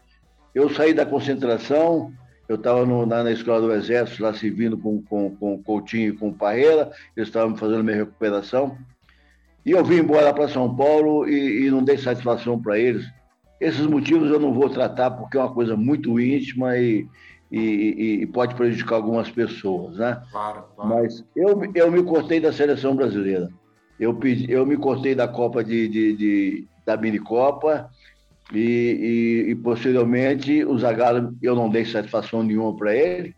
Eu 0.57 0.71
saí 0.71 0.91
da 0.91 1.05
concentração, 1.05 2.11
eu 2.49 2.55
estava 2.55 2.83
na, 2.83 3.23
na, 3.23 3.31
escola 3.31 3.61
do 3.61 3.71
Exército, 3.71 4.23
lá 4.23 4.33
servindo 4.33 4.75
com, 4.75 4.99
com, 5.03 5.35
com 5.35 5.53
o 5.53 5.61
Coutinho 5.61 6.09
e 6.09 6.17
com 6.17 6.29
o 6.29 6.33
Parreira, 6.33 6.91
eles 7.15 7.29
estavam 7.29 7.55
fazendo 7.55 7.83
minha 7.83 7.97
recuperação. 7.97 8.75
E 9.63 9.69
eu 9.69 9.85
vim 9.85 9.97
embora 9.97 10.33
para 10.33 10.47
São 10.47 10.75
Paulo 10.75 11.29
e, 11.29 11.67
e 11.67 11.69
não 11.69 11.83
dei 11.83 11.99
satisfação 11.99 12.59
para 12.59 12.79
eles. 12.79 13.05
Esses 13.61 13.85
motivos 13.85 14.31
eu 14.31 14.39
não 14.39 14.51
vou 14.51 14.67
tratar 14.67 15.11
porque 15.11 15.37
é 15.37 15.41
uma 15.41 15.53
coisa 15.53 15.77
muito 15.77 16.19
íntima 16.19 16.75
e, 16.75 17.07
e, 17.51 18.21
e 18.21 18.25
pode 18.25 18.55
prejudicar 18.55 18.95
algumas 18.95 19.29
pessoas, 19.29 19.97
né? 19.97 20.19
Claro, 20.31 20.63
claro. 20.75 20.89
Mas 20.89 21.23
eu, 21.35 21.71
eu 21.75 21.91
me 21.91 22.01
cortei 22.01 22.39
da 22.39 22.51
seleção 22.51 22.95
brasileira. 22.95 23.47
Eu, 23.99 24.15
pedi, 24.15 24.51
eu 24.51 24.65
me 24.65 24.75
cortei 24.75 25.13
da 25.13 25.27
Copa 25.27 25.63
de, 25.63 25.87
de, 25.87 26.15
de 26.15 26.67
da 26.83 26.97
Minicopa 26.97 27.91
e, 28.53 28.59
e, 29.47 29.51
e 29.51 29.55
posteriormente 29.55 30.63
o 30.63 30.77
Zagallo 30.77 31.35
eu 31.41 31.55
não 31.55 31.69
dei 31.69 31.85
satisfação 31.85 32.43
nenhuma 32.43 32.75
para 32.75 32.95
ele. 32.95 33.35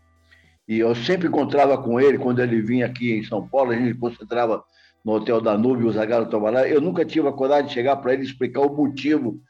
E 0.68 0.78
eu 0.78 0.94
sempre 0.94 1.28
encontrava 1.28 1.76
com 1.78 2.00
ele 2.00 2.18
quando 2.18 2.40
ele 2.40 2.60
vinha 2.62 2.86
aqui 2.86 3.12
em 3.12 3.24
São 3.24 3.46
Paulo, 3.46 3.72
a 3.72 3.76
gente 3.76 3.94
concentrava 3.98 4.62
no 5.04 5.12
Hotel 5.12 5.40
da 5.40 5.58
Nube, 5.58 5.84
o 5.84 5.92
Zagallo 5.92 6.26
estava 6.26 6.50
lá. 6.50 6.68
Eu 6.68 6.80
nunca 6.80 7.04
tive 7.04 7.26
a 7.26 7.32
coragem 7.32 7.66
de 7.66 7.72
chegar 7.72 7.96
para 7.96 8.12
ele 8.12 8.22
explicar 8.22 8.60
o 8.60 8.76
motivo 8.76 9.40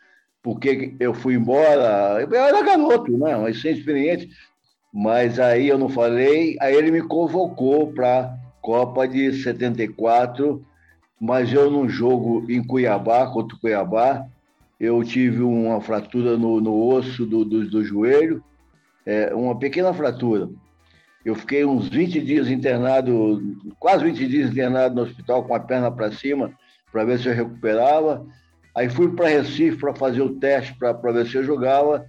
porque 0.43 0.95
eu 0.99 1.13
fui 1.13 1.35
embora. 1.35 2.21
Eu 2.21 2.35
era 2.35 2.63
garoto, 2.63 3.17
né? 3.19 3.37
mas 3.37 3.61
sem 3.61 3.73
experiente. 3.73 4.31
Mas 4.93 5.39
aí 5.39 5.69
eu 5.69 5.79
não 5.79 5.89
falei. 5.89 6.57
Aí 6.61 6.75
ele 6.75 6.91
me 6.91 7.03
convocou 7.03 7.93
para 7.93 8.21
a 8.21 8.37
Copa 8.61 9.07
de 9.07 9.33
74, 9.43 10.65
mas 11.21 11.53
eu 11.53 11.71
num 11.71 11.89
jogo 11.89 12.45
em 12.51 12.63
Cuiabá, 12.63 13.27
contra 13.27 13.57
o 13.57 13.61
Cuiabá, 13.61 14.27
eu 14.81 15.05
tive 15.05 15.43
uma 15.43 15.79
fratura 15.83 16.39
no, 16.39 16.59
no 16.59 16.75
osso 16.89 17.27
do, 17.27 17.45
do, 17.45 17.69
do 17.69 17.85
joelho, 17.85 18.43
é, 19.05 19.35
uma 19.35 19.59
pequena 19.59 19.93
fratura. 19.93 20.49
Eu 21.23 21.35
fiquei 21.35 21.67
uns 21.67 21.89
20 21.89 22.19
dias 22.23 22.49
internado, 22.49 23.43
quase 23.79 24.05
20 24.05 24.27
dias 24.27 24.51
internado 24.51 24.95
no 24.95 25.03
hospital 25.03 25.45
com 25.45 25.55
a 25.55 25.61
perna 25.61 25.91
para 25.91 26.11
cima, 26.11 26.51
para 26.91 27.05
ver 27.05 27.19
se 27.19 27.29
eu 27.29 27.35
recuperava. 27.35 28.27
Aí 28.75 28.89
fui 28.89 29.15
para 29.15 29.29
Recife 29.29 29.77
para 29.77 29.95
fazer 29.95 30.23
o 30.23 30.37
teste 30.37 30.75
para 30.79 31.13
ver 31.13 31.27
se 31.27 31.37
eu 31.37 31.45
jogava 31.45 32.07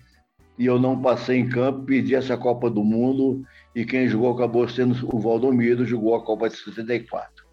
e 0.57 0.65
eu 0.65 0.79
não 0.79 1.01
passei 1.01 1.39
em 1.39 1.49
campo, 1.49 1.83
pedi 1.83 2.15
essa 2.15 2.37
Copa 2.37 2.69
do 2.69 2.83
Mundo 2.83 3.43
e 3.75 3.83
quem 3.83 4.07
jogou 4.07 4.33
acabou 4.33 4.69
sendo 4.69 4.95
o 5.13 5.19
Valdomiro, 5.19 5.85
jogou 5.85 6.15
a 6.15 6.23
Copa 6.23 6.47
de 6.47 6.55
64. 6.55 7.45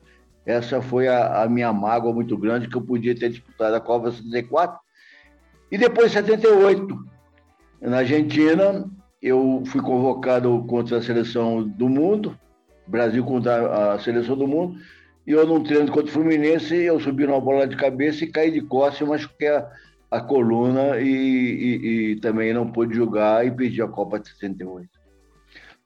Essa 0.47 0.81
foi 0.81 1.09
a, 1.09 1.43
a 1.43 1.49
minha 1.49 1.73
mágoa 1.73 2.13
muito 2.13 2.37
grande, 2.37 2.69
que 2.69 2.77
eu 2.77 2.83
podia 2.83 3.19
ter 3.19 3.31
disputado 3.31 3.75
a 3.75 3.81
Copa 3.81 4.11
de 4.11 4.19
64. 4.19 4.79
E 5.71 5.77
depois, 5.77 6.13
78, 6.13 6.99
na 7.81 7.99
Argentina, 7.99 8.85
eu 9.23 9.63
fui 9.67 9.81
convocado 9.81 10.65
contra 10.67 10.99
a 10.99 11.03
seleção 11.03 11.63
do 11.63 11.89
mundo, 11.89 12.39
Brasil 12.87 13.25
contra 13.25 13.95
a 13.95 13.99
seleção 13.99 14.37
do 14.37 14.47
mundo, 14.47 14.79
e 15.27 15.33
eu 15.33 15.47
num 15.47 15.63
treino 15.63 15.93
contra 15.93 16.09
o 16.09 16.13
Fluminense, 16.13 16.75
eu 16.75 16.99
subi 16.99 17.27
numa 17.27 17.41
bola 17.41 17.67
de 17.67 17.77
cabeça 17.77 18.25
e 18.25 18.29
caí 18.29 18.51
de 18.51 18.63
costas, 18.63 19.07
e 19.07 19.11
machuquei 19.11 19.49
a, 19.49 19.71
a 20.11 20.21
coluna 20.21 20.99
e, 20.99 21.07
e, 21.07 22.13
e, 22.13 22.17
também 22.17 22.55
não 22.55 22.71
pude 22.71 22.97
jogar 22.97 23.47
e 23.47 23.51
perdi 23.51 23.83
a 23.83 23.89
Copa 23.89 24.19
de 24.19 24.29
78. 24.31 24.89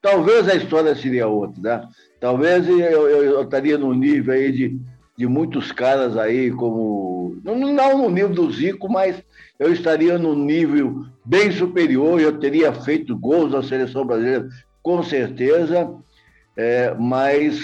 Talvez 0.00 0.48
a 0.48 0.54
história 0.54 0.94
seria 0.94 1.26
outra, 1.26 1.60
né? 1.60 1.88
Talvez 2.20 2.68
eu, 2.68 2.78
eu, 2.78 3.24
eu 3.24 3.42
estaria 3.42 3.76
no 3.76 3.92
nível 3.92 4.34
aí 4.34 4.52
de, 4.52 4.80
de 5.16 5.26
muitos 5.26 5.72
caras 5.72 6.16
aí, 6.16 6.50
como. 6.50 7.40
Não, 7.44 7.56
não 7.56 7.98
no 7.98 8.10
nível 8.10 8.30
do 8.30 8.50
Zico, 8.50 8.88
mas 8.88 9.22
eu 9.58 9.72
estaria 9.72 10.18
no 10.18 10.34
nível 10.34 11.06
bem 11.24 11.50
superior, 11.52 12.20
eu 12.20 12.38
teria 12.38 12.72
feito 12.72 13.16
gols 13.16 13.52
na 13.52 13.62
seleção 13.62 14.04
brasileira, 14.04 14.48
com 14.82 15.02
certeza, 15.02 15.94
é, 16.56 16.94
mas 16.94 17.58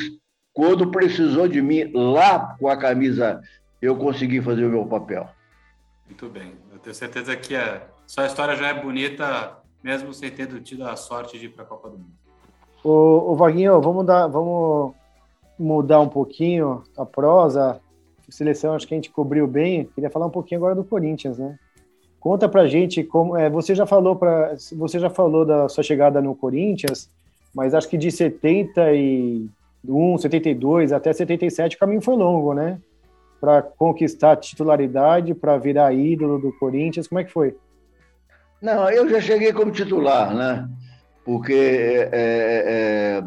quando 0.53 0.91
precisou 0.91 1.49
de 1.49 1.61
mim 1.61 1.91
lá 1.93 2.57
com 2.59 2.69
a 2.69 2.77
camisa, 2.77 3.41
eu 3.81 3.97
consegui 3.97 4.41
fazer 4.41 4.65
o 4.65 4.71
meu 4.71 4.87
papel. 4.87 5.29
Muito 6.07 6.29
bem. 6.29 6.53
Eu 6.73 6.79
tenho 6.79 6.95
certeza 6.95 7.37
que 7.37 7.55
a 7.55 7.83
sua 8.07 8.27
história 8.27 8.57
já 8.57 8.69
é 8.69 8.75
bonita, 8.75 9.59
mesmo 9.83 10.13
sem 10.13 10.31
ter 10.31 10.47
tido 10.63 10.85
a 10.85 10.97
sorte 10.97 11.39
de 11.39 11.47
ir 11.47 11.51
para 11.51 11.65
a 11.65 11.67
Copa 11.67 11.91
do 11.91 11.99
Mundo. 11.99 12.13
Ô, 12.83 13.33
ô 13.33 13.37
Vaguinho, 13.37 13.81
vamos, 13.81 14.07
dar, 14.07 14.27
vamos 14.29 14.95
mudar 15.59 16.01
um 16.01 16.09
pouquinho 16.09 16.83
a 16.97 17.05
prosa. 17.05 17.81
A 18.29 18.33
seleção, 18.33 18.75
acho 18.75 18.87
que 18.87 18.95
a 18.95 18.97
gente 18.97 19.11
cobriu 19.11 19.47
bem. 19.47 19.85
Queria 19.95 20.11
falar 20.11 20.27
um 20.27 20.31
pouquinho 20.31 20.59
agora 20.59 20.75
do 20.75 20.85
Corinthians, 20.85 21.39
né? 21.39 21.59
Conta 22.29 22.47
pra 22.47 22.67
gente 22.67 23.03
como. 23.03 23.39
É, 23.39 23.49
você 23.49 23.75
já 23.75 23.87
falou 23.87 24.15
para 24.15 24.55
você 24.73 24.99
já 24.99 25.09
falou 25.09 25.47
da 25.47 25.67
sua 25.67 25.83
chegada 25.83 26.21
no 26.21 26.35
Corinthians, 26.35 27.09
mas 27.55 27.73
acho 27.73 27.89
que 27.89 27.97
de 27.97 28.13
70 28.13 28.93
e 28.93 29.49
1, 29.83 30.19
72 30.19 30.93
até 30.93 31.11
77, 31.11 31.77
o 31.77 31.79
caminho 31.79 32.03
foi 32.03 32.17
longo, 32.17 32.53
né? 32.53 32.79
Para 33.41 33.63
conquistar 33.63 34.33
a 34.33 34.37
titularidade, 34.37 35.33
para 35.33 35.57
virar 35.57 35.95
ídolo 35.95 36.39
do 36.39 36.53
Corinthians, 36.53 37.09
como 37.09 37.19
é 37.19 37.25
que 37.25 37.33
foi? 37.33 37.57
Não, 38.61 38.91
eu 38.91 39.09
já 39.09 39.23
cheguei 39.23 39.55
como 39.55 39.73
titular, 39.73 40.35
né? 40.35 40.69
Porque 41.25 41.55
é, 41.55 42.11
é, 42.13 43.23
é 43.23 43.25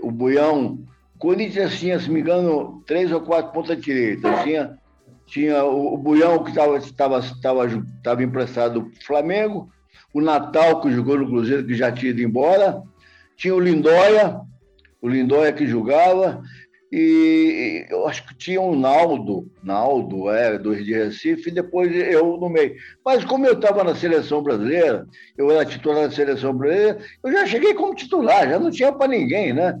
o 0.00 0.12
Buião, 0.12 0.78
Corinthians 1.18 1.76
tinha, 1.76 1.98
se 1.98 2.08
me 2.08 2.20
engano, 2.20 2.84
três 2.86 3.10
ou 3.10 3.20
quatro 3.20 3.52
pontas 3.52 3.80
direitas. 3.80 4.44
Tinha, 4.44 4.78
tinha 5.26 5.64
o, 5.64 5.94
o 5.94 5.98
Buião 5.98 6.42
que 6.42 6.50
estava 6.50 8.22
emprestado 8.22 8.80
do 8.80 9.04
Flamengo, 9.04 9.70
o 10.12 10.20
Natal, 10.20 10.80
que 10.80 10.92
jogou 10.92 11.18
no 11.18 11.26
Cruzeiro, 11.26 11.66
que 11.66 11.74
já 11.74 11.90
tinha 11.90 12.10
ido 12.10 12.22
embora, 12.22 12.82
tinha 13.36 13.54
o 13.54 13.60
Lindóia, 13.60 14.40
o 15.02 15.08
Lindóia 15.08 15.52
que 15.52 15.66
jogava, 15.66 16.42
e 16.96 17.84
eu 17.90 18.06
acho 18.06 18.24
que 18.24 18.36
tinha 18.36 18.60
um 18.60 18.78
Naldo, 18.78 19.50
Naldo, 19.64 20.30
é, 20.30 20.56
do 20.56 20.76
de 20.76 20.94
Recife, 20.94 21.50
e 21.50 21.52
depois 21.52 21.92
eu 21.92 22.36
no 22.36 22.48
meio. 22.48 22.76
Mas 23.04 23.24
como 23.24 23.44
eu 23.44 23.54
estava 23.54 23.82
na 23.82 23.96
seleção 23.96 24.40
brasileira, 24.40 25.04
eu 25.36 25.50
era 25.50 25.64
titular 25.64 26.06
da 26.06 26.14
seleção 26.14 26.56
brasileira, 26.56 26.98
eu 27.24 27.32
já 27.32 27.46
cheguei 27.46 27.74
como 27.74 27.96
titular, 27.96 28.48
já 28.48 28.60
não 28.60 28.70
tinha 28.70 28.92
para 28.92 29.08
ninguém, 29.08 29.52
né? 29.52 29.76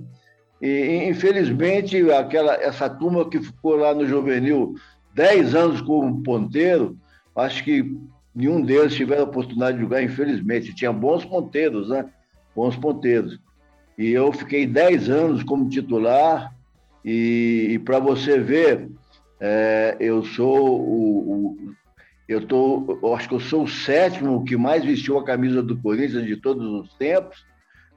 E 0.60 1.04
infelizmente 1.08 2.10
aquela 2.10 2.54
essa 2.54 2.90
turma 2.90 3.30
que 3.30 3.38
ficou 3.38 3.76
lá 3.76 3.94
no 3.94 4.06
juvenil 4.06 4.74
10 5.14 5.54
anos 5.54 5.80
como 5.80 6.22
ponteiro, 6.22 6.98
acho 7.36 7.62
que 7.64 7.96
nenhum 8.34 8.60
deles 8.60 8.94
tiveram 8.94 9.22
a 9.22 9.26
oportunidade 9.26 9.76
de 9.76 9.82
jogar, 9.84 10.02
infelizmente. 10.02 10.74
Tinha 10.74 10.92
bons 10.92 11.24
ponteiros, 11.24 11.88
né? 11.88 12.06
Bons 12.54 12.76
ponteiros. 12.76 13.38
e 13.96 14.10
eu 14.10 14.32
fiquei 14.32 14.66
10 14.66 15.08
anos 15.08 15.42
como 15.42 15.68
titular. 15.68 16.52
E, 17.04 17.68
e 17.70 17.78
para 17.78 17.98
você 17.98 18.38
ver, 18.38 18.88
é, 19.38 19.96
eu 20.00 20.24
sou 20.24 20.80
o, 20.80 21.32
o, 21.32 21.74
eu 22.26 22.46
tô, 22.46 22.98
eu 23.02 23.14
acho 23.14 23.28
que 23.28 23.34
eu 23.34 23.40
sou 23.40 23.64
o 23.64 23.68
sétimo 23.68 24.44
que 24.44 24.56
mais 24.56 24.84
vestiu 24.84 25.18
a 25.18 25.24
camisa 25.24 25.62
do 25.62 25.76
Corinthians 25.76 26.26
de 26.26 26.36
todos 26.36 26.66
os 26.66 26.94
tempos, 26.94 27.44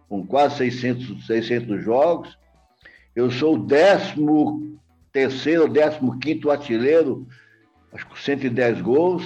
com 0.10 0.26
quase 0.26 0.58
600, 0.58 1.26
600 1.26 1.84
jogos. 1.84 2.38
Eu 3.16 3.32
sou 3.32 3.56
o 3.56 3.66
décimo 3.66 4.78
terceiro, 5.18 5.68
décimo 5.68 6.20
quinto 6.20 6.52
artilheiro, 6.52 7.26
acho 7.92 8.08
que 8.08 8.22
110 8.22 8.82
gols. 8.82 9.24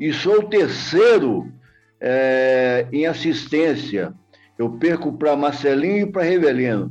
E 0.00 0.12
sou 0.12 0.40
o 0.40 0.48
terceiro 0.48 1.52
é, 2.00 2.88
em 2.92 3.06
assistência. 3.06 4.12
Eu 4.58 4.70
perco 4.70 5.12
para 5.12 5.36
Marcelinho 5.36 6.08
e 6.08 6.10
para 6.10 6.24
Revelino. 6.24 6.90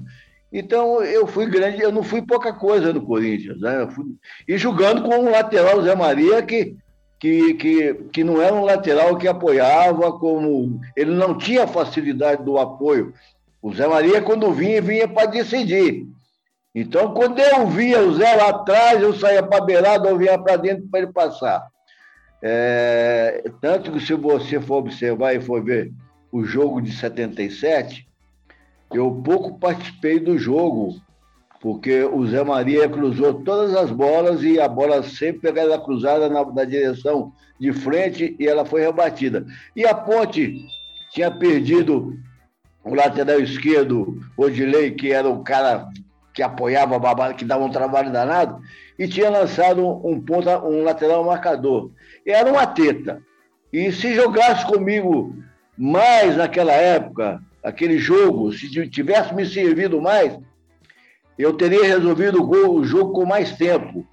Então, 0.52 1.04
eu 1.04 1.28
fui 1.28 1.46
grande, 1.46 1.82
eu 1.82 1.92
não 1.92 2.04
fui 2.04 2.22
pouca 2.22 2.54
coisa 2.54 2.94
no 2.94 3.06
Corinthians. 3.06 3.60
Né? 3.60 3.86
Fui, 3.94 4.06
e 4.48 4.58
jogando 4.58 5.04
com 5.04 5.26
o 5.26 5.30
lateral 5.30 5.82
Zé 5.82 5.94
Maria, 5.94 6.42
que, 6.42 6.78
que, 7.20 7.54
que, 7.56 7.94
que 8.14 8.24
não 8.24 8.42
era 8.42 8.54
um 8.54 8.64
lateral 8.64 9.18
que 9.18 9.28
apoiava, 9.28 10.14
como 10.14 10.80
ele 10.96 11.12
não 11.12 11.38
tinha 11.38 11.68
facilidade 11.68 12.46
do 12.46 12.58
apoio. 12.58 13.14
O 13.62 13.74
Zé 13.74 13.88
Maria, 13.88 14.22
quando 14.22 14.54
vinha, 14.54 14.82
vinha 14.82 15.08
para 15.08 15.28
decidir. 15.28 16.08
Então, 16.74 17.14
quando 17.14 17.40
eu 17.40 17.68
via 17.68 18.00
o 18.00 18.14
Zé 18.14 18.34
lá 18.36 18.50
atrás, 18.50 19.02
eu 19.02 19.14
saía 19.14 19.44
para 19.44 19.64
beirada 19.64 20.10
ou 20.10 20.18
vinha 20.18 20.40
para 20.40 20.56
dentro 20.56 20.88
para 20.90 21.02
ele 21.02 21.12
passar. 21.12 21.68
É, 22.42 23.44
tanto 23.60 23.92
que 23.92 24.00
se 24.00 24.14
você 24.14 24.60
for 24.60 24.78
observar 24.78 25.36
e 25.36 25.42
for 25.42 25.64
ver 25.64 25.92
o 26.32 26.44
jogo 26.44 26.82
de 26.82 26.92
77, 26.92 28.08
eu 28.94 29.12
pouco 29.24 29.60
participei 29.60 30.20
do 30.20 30.38
jogo, 30.38 30.96
porque 31.60 32.04
o 32.04 32.26
Zé 32.26 32.44
Maria 32.44 32.90
cruzou 32.90 33.44
todas 33.44 33.76
as 33.76 33.92
bolas 33.92 34.42
e 34.42 34.60
a 34.60 34.68
bola 34.68 35.04
sempre 35.04 35.50
era 35.50 35.78
cruzada 35.78 36.30
na, 36.30 36.46
na 36.46 36.64
direção 36.64 37.34
de 37.60 37.72
frente 37.74 38.36
e 38.40 38.48
ela 38.48 38.66
foi 38.66 38.82
rebatida. 38.82 39.46
E 39.76 39.86
a 39.86 39.94
Ponte 39.94 40.66
tinha 41.12 41.30
perdido 41.30 42.18
o 42.84 42.96
lateral 42.96 43.40
esquerdo, 43.40 44.20
Odilei, 44.36 44.92
que 44.92 45.12
era 45.12 45.30
o 45.30 45.44
cara 45.44 45.88
que 46.34 46.42
apoiava 46.42 46.96
a 46.96 47.00
babada, 47.00 47.34
que 47.34 47.46
dava 47.46 47.64
um 47.64 47.72
trabalho 47.72 48.12
danado, 48.12 48.62
e 48.98 49.08
tinha 49.08 49.30
lançado 49.30 49.86
um 50.06 50.20
ponta, 50.22 50.64
um 50.64 50.84
lateral 50.84 51.24
marcador. 51.24 51.92
Era 52.26 52.50
uma 52.50 52.66
teta. 52.68 53.22
E 53.72 53.92
se 53.92 54.14
jogasse 54.14 54.66
comigo 54.66 55.36
mais 55.78 56.38
naquela 56.38 56.74
época, 56.74 57.42
aquele 57.64 57.98
jogo, 57.98 58.52
se 58.52 58.70
tivesse 58.90 59.34
me 59.34 59.46
servido 59.46 60.02
mais, 60.02 60.38
eu 61.38 61.54
teria 61.54 61.84
resolvido 61.84 62.42
o, 62.42 62.46
gol, 62.46 62.76
o 62.76 62.84
jogo 62.84 63.14
com 63.14 63.26
mais 63.26 63.54
tempo. 63.54 64.06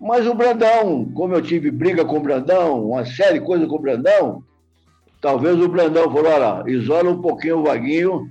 Mas 0.00 0.26
o 0.26 0.34
Brandão, 0.34 1.10
como 1.14 1.34
eu 1.34 1.40
tive 1.40 1.70
briga 1.70 2.04
com 2.04 2.18
o 2.18 2.22
Brandão, 2.22 2.88
uma 2.90 3.04
série 3.04 3.38
de 3.38 3.44
coisas 3.44 3.68
com 3.68 3.76
o 3.76 3.80
Brandão, 3.80 4.42
talvez 5.20 5.58
o 5.60 5.68
Brandão 5.68 6.10
falou, 6.10 6.32
olha, 6.32 6.70
isola 6.70 7.10
um 7.10 7.20
pouquinho 7.20 7.58
o 7.58 7.62
Vaguinho, 7.62 8.30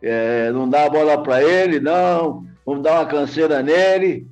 é, 0.00 0.50
não 0.52 0.68
dá 0.68 0.84
a 0.84 0.90
bola 0.90 1.22
para 1.22 1.42
ele, 1.42 1.80
não, 1.80 2.44
vamos 2.64 2.82
dar 2.82 3.00
uma 3.00 3.06
canseira 3.06 3.62
nele, 3.62 4.26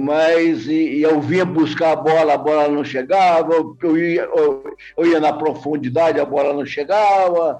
mas 0.00 0.66
e, 0.66 0.98
e 0.98 1.02
eu 1.02 1.20
vinha 1.20 1.44
buscar 1.44 1.92
a 1.92 1.96
bola, 1.96 2.34
a 2.34 2.38
bola 2.38 2.68
não 2.68 2.84
chegava, 2.84 3.52
eu 3.82 3.96
ia, 3.96 4.22
eu, 4.22 4.64
eu 4.96 5.06
ia 5.06 5.20
na 5.20 5.32
profundidade, 5.32 6.20
a 6.20 6.24
bola 6.24 6.52
não 6.52 6.66
chegava, 6.66 7.58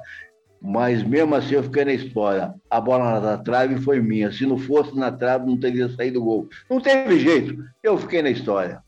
mas 0.61 1.03
mesmo 1.03 1.35
assim 1.35 1.55
eu 1.55 1.63
fiquei 1.63 1.85
na 1.85 1.93
história. 1.93 2.55
A 2.69 2.81
bola 2.81 3.21
na 3.21 3.39
trave 3.39 3.77
foi 3.77 4.01
minha. 4.01 4.33
Se 4.33 4.45
não 4.45 4.59
fosse 4.59 4.97
na 4.97 5.11
trave, 5.11 5.47
não 5.47 5.57
teria 5.57 5.89
saído 5.91 6.21
o 6.21 6.25
gol. 6.25 6.49
Não 6.69 6.81
teve 6.81 7.19
jeito. 7.21 7.57
Eu 7.83 7.97
fiquei 7.97 8.23
na 8.23 8.31
história. 8.31 8.83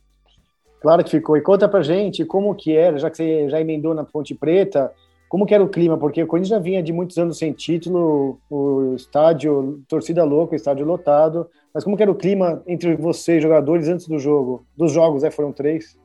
Claro 0.81 1.05
que 1.05 1.11
ficou. 1.11 1.37
E 1.37 1.41
conta 1.41 1.69
pra 1.69 1.83
gente 1.83 2.25
como 2.25 2.55
que 2.55 2.75
era, 2.75 2.99
já 2.99 3.09
que 3.09 3.17
você 3.17 3.49
já 3.49 3.61
emendou 3.61 3.95
na 3.95 4.03
Ponte 4.03 4.35
Preta, 4.35 4.93
como 5.31 5.47
que 5.47 5.55
era 5.55 5.63
o 5.63 5.69
clima? 5.69 5.97
Porque 5.97 6.21
o 6.21 6.27
Corinthians 6.27 6.51
já 6.51 6.59
vinha 6.59 6.83
de 6.83 6.93
muitos 6.93 7.17
anos 7.17 7.39
sem 7.39 7.53
título, 7.53 8.41
o 8.51 8.95
estádio, 8.97 9.81
torcida 9.87 10.25
louca, 10.25 10.55
o 10.55 10.57
estádio 10.57 10.85
lotado. 10.85 11.49
Mas 11.73 11.85
como 11.85 11.97
que 11.97 12.03
era 12.03 12.11
o 12.11 12.17
clima 12.17 12.61
entre 12.67 12.97
vocês, 12.97 13.41
jogadores, 13.41 13.87
antes 13.87 14.09
do 14.09 14.19
jogo? 14.19 14.67
Dos 14.77 14.91
jogos, 14.91 15.23
né? 15.23 15.31
Foram 15.31 15.53
três. 15.53 15.97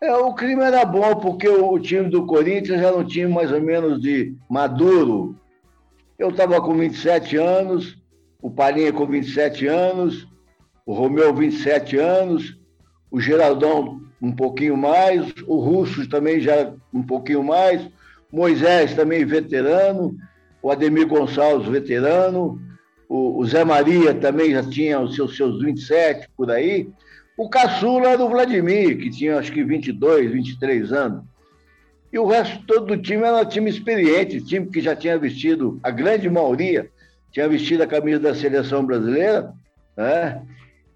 É, 0.00 0.14
o 0.14 0.32
clima 0.34 0.66
era 0.66 0.84
bom, 0.84 1.16
porque 1.16 1.48
o, 1.48 1.76
time 1.80 2.08
do 2.08 2.26
Corinthians 2.26 2.80
era 2.80 2.96
um 2.96 3.02
time 3.02 3.26
mais 3.26 3.50
ou 3.50 3.60
menos 3.60 4.00
de 4.00 4.36
maduro. 4.48 5.34
Eu 6.16 6.28
estava 6.28 6.60
com 6.60 6.78
27 6.78 7.36
anos, 7.36 7.98
o 8.40 8.48
Palinha 8.48 8.92
com 8.92 9.04
27 9.04 9.66
anos, 9.66 10.28
o 10.86 10.92
Romeu 10.92 11.34
27 11.34 11.96
anos, 11.96 12.56
o 13.10 13.20
Geraldão 13.20 14.00
um 14.22 14.30
pouquinho 14.30 14.76
mais, 14.76 15.34
o 15.44 15.56
Russo 15.56 16.08
também 16.08 16.38
já 16.38 16.72
um 16.92 17.02
pouquinho 17.02 17.42
mais, 17.42 17.90
Moisés 18.34 18.94
também 18.94 19.24
veterano, 19.24 20.16
o 20.60 20.70
Ademir 20.70 21.06
Gonçalves 21.06 21.68
veterano, 21.68 22.60
o, 23.08 23.38
o 23.38 23.46
Zé 23.46 23.64
Maria 23.64 24.12
também 24.12 24.50
já 24.50 24.62
tinha 24.68 24.98
os 24.98 25.14
seus, 25.14 25.36
seus 25.36 25.62
27 25.62 26.28
por 26.36 26.50
aí. 26.50 26.88
O 27.38 27.48
caçula 27.48 28.08
era 28.08 28.24
o 28.24 28.28
Vladimir, 28.28 28.98
que 28.98 29.10
tinha 29.10 29.38
acho 29.38 29.52
que 29.52 29.62
22, 29.62 30.32
23 30.32 30.92
anos. 30.92 31.24
E 32.12 32.18
o 32.18 32.26
resto 32.26 32.64
todo 32.66 32.86
do 32.86 32.96
time 33.00 33.22
era 33.22 33.36
um 33.36 33.44
time 33.44 33.70
experiente, 33.70 34.40
time 34.40 34.66
que 34.66 34.80
já 34.80 34.96
tinha 34.96 35.16
vestido, 35.18 35.78
a 35.82 35.90
grande 35.90 36.28
maioria, 36.28 36.90
tinha 37.30 37.48
vestido 37.48 37.82
a 37.82 37.86
camisa 37.86 38.18
da 38.18 38.34
seleção 38.34 38.84
brasileira, 38.84 39.52
né? 39.96 40.42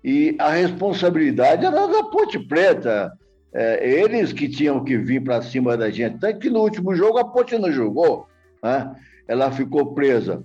E 0.03 0.35
a 0.39 0.51
responsabilidade 0.51 1.65
era 1.65 1.87
da 1.87 2.03
Ponte 2.05 2.39
Preta. 2.39 3.13
É, 3.53 3.89
eles 3.89 4.33
que 4.33 4.49
tinham 4.49 4.85
que 4.85 4.97
vir 4.97 5.23
para 5.23 5.43
cima 5.43 5.77
da 5.77 5.91
gente. 5.91 6.19
Tanto 6.19 6.39
que 6.39 6.51
no 6.51 6.61
último 6.61 6.95
jogo 6.95 7.19
a 7.19 7.25
Ponte 7.25 7.59
não 7.59 7.73
jogou, 7.73 8.27
né? 8.63 8.95
ela 9.27 9.51
ficou 9.51 9.95
presa. 9.95 10.43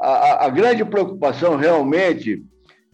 A, 0.00 0.08
a, 0.08 0.46
a 0.46 0.48
grande 0.50 0.84
preocupação 0.84 1.56
realmente 1.56 2.44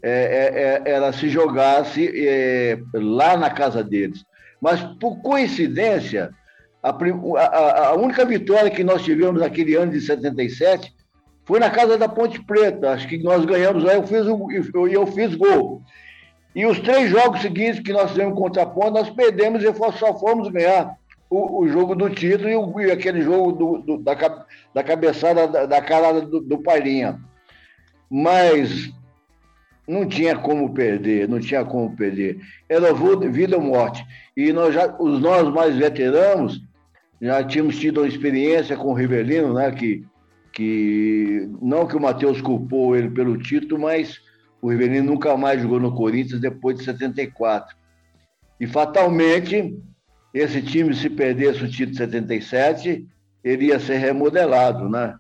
é, 0.03 0.11
é, 0.11 0.91
é, 0.91 0.95
ela 0.95 1.13
se 1.13 1.29
jogasse 1.29 2.11
é, 2.15 2.79
lá 2.93 3.37
na 3.37 3.51
casa 3.51 3.85
deles. 3.85 4.25
Mas, 4.61 4.81
por 4.99 5.21
coincidência, 5.23 6.31
a, 6.83 6.91
a, 6.91 7.87
a, 7.89 7.95
única 7.95 8.25
vitória 8.25 8.71
que 8.71 8.83
nós 8.83 9.03
tivemos 9.03 9.41
naquele 9.41 9.77
ano 9.77 9.93
de 9.93 10.01
77 10.01 10.93
foi 11.45 11.61
na 11.61 11.71
casa 11.71 11.97
da 11.97 12.09
Ponte 12.09 12.45
Preta. 12.45 12.91
Acho 12.91 13.07
que 13.07 13.19
nós 13.19 13.45
ganhamos 13.45 13.85
lá, 13.85 13.95
eu 13.95 14.07
fiz, 14.07 14.27
eu, 14.27 14.89
eu 14.89 15.07
fiz 15.07 15.35
gol. 15.37 15.83
E 16.55 16.67
os 16.67 16.79
três 16.81 17.11
jogos 17.11 17.41
seguintes 17.41 17.81
que 17.81 17.93
nós 17.93 18.11
fizemos 18.11 18.39
contra 18.39 18.63
a 18.63 18.67
Ponte, 18.67 18.91
nós 18.91 19.11
perdemos 19.11 19.63
e 19.63 19.73
só 19.99 20.19
fomos 20.19 20.49
ganhar 20.49 20.97
o, 21.31 21.63
o 21.63 21.69
jogo 21.69 21.95
do 21.95 22.11
título 22.11 22.49
e, 22.49 22.57
o, 22.57 22.81
e 22.81 22.91
aquele 22.91 23.23
jogo 23.23 23.53
do, 23.53 23.79
do, 23.79 23.99
da, 23.99 24.15
da 24.75 24.83
cabeçada, 24.83 25.49
da, 25.49 25.65
da 25.65 26.21
do, 26.21 26.41
do 26.41 26.59
Palhinha. 26.59 27.19
Mas 28.11 28.93
não 29.89 30.07
tinha 30.07 30.37
como 30.37 30.75
perder, 30.75 31.27
não 31.27 31.41
tinha 31.41 31.65
como 31.65 31.97
perder. 31.97 32.39
Era 32.69 32.93
vida 33.31 33.57
ou 33.57 33.63
morte. 33.63 34.05
E 34.37 34.53
nós 34.53 34.75
já, 34.75 34.95
os 34.99 35.21
nós 35.21 35.49
mais 35.53 35.75
veteranos, 35.75 36.61
já 37.21 37.43
tínhamos 37.43 37.79
tido 37.79 38.01
uma 38.01 38.09
experiência 38.09 38.77
com 38.77 38.89
o 38.89 38.95
Rivelino, 38.95 39.55
né? 39.55 39.71
Que, 39.73 40.05
que 40.53 41.49
não 41.63 41.87
que 41.87 41.97
o 41.97 42.01
Matheus 42.01 42.41
culpou 42.43 42.95
ele 42.95 43.09
pelo 43.11 43.39
título, 43.39 43.81
mas 43.81 44.21
o 44.63 44.71
Rivelino 44.71 45.13
nunca 45.13 45.37
mais 45.37 45.61
jogou 45.61 45.81
no 45.81 45.95
Corinthians 45.95 46.41
depois 46.41 46.79
de 46.79 46.85
74. 46.85 47.77
E 48.61 48.67
fatalmente, 48.67 49.77
esse 50.33 50.63
time, 50.63 50.95
se 50.95 51.11
perdesse 51.11 51.65
o 51.65 51.69
título 51.69 51.91
de 51.91 51.99
77, 51.99 53.09
ele 53.43 53.67
ia 53.67 53.81
ser 53.81 53.97
remodelado, 53.97 54.89
né? 54.89 55.17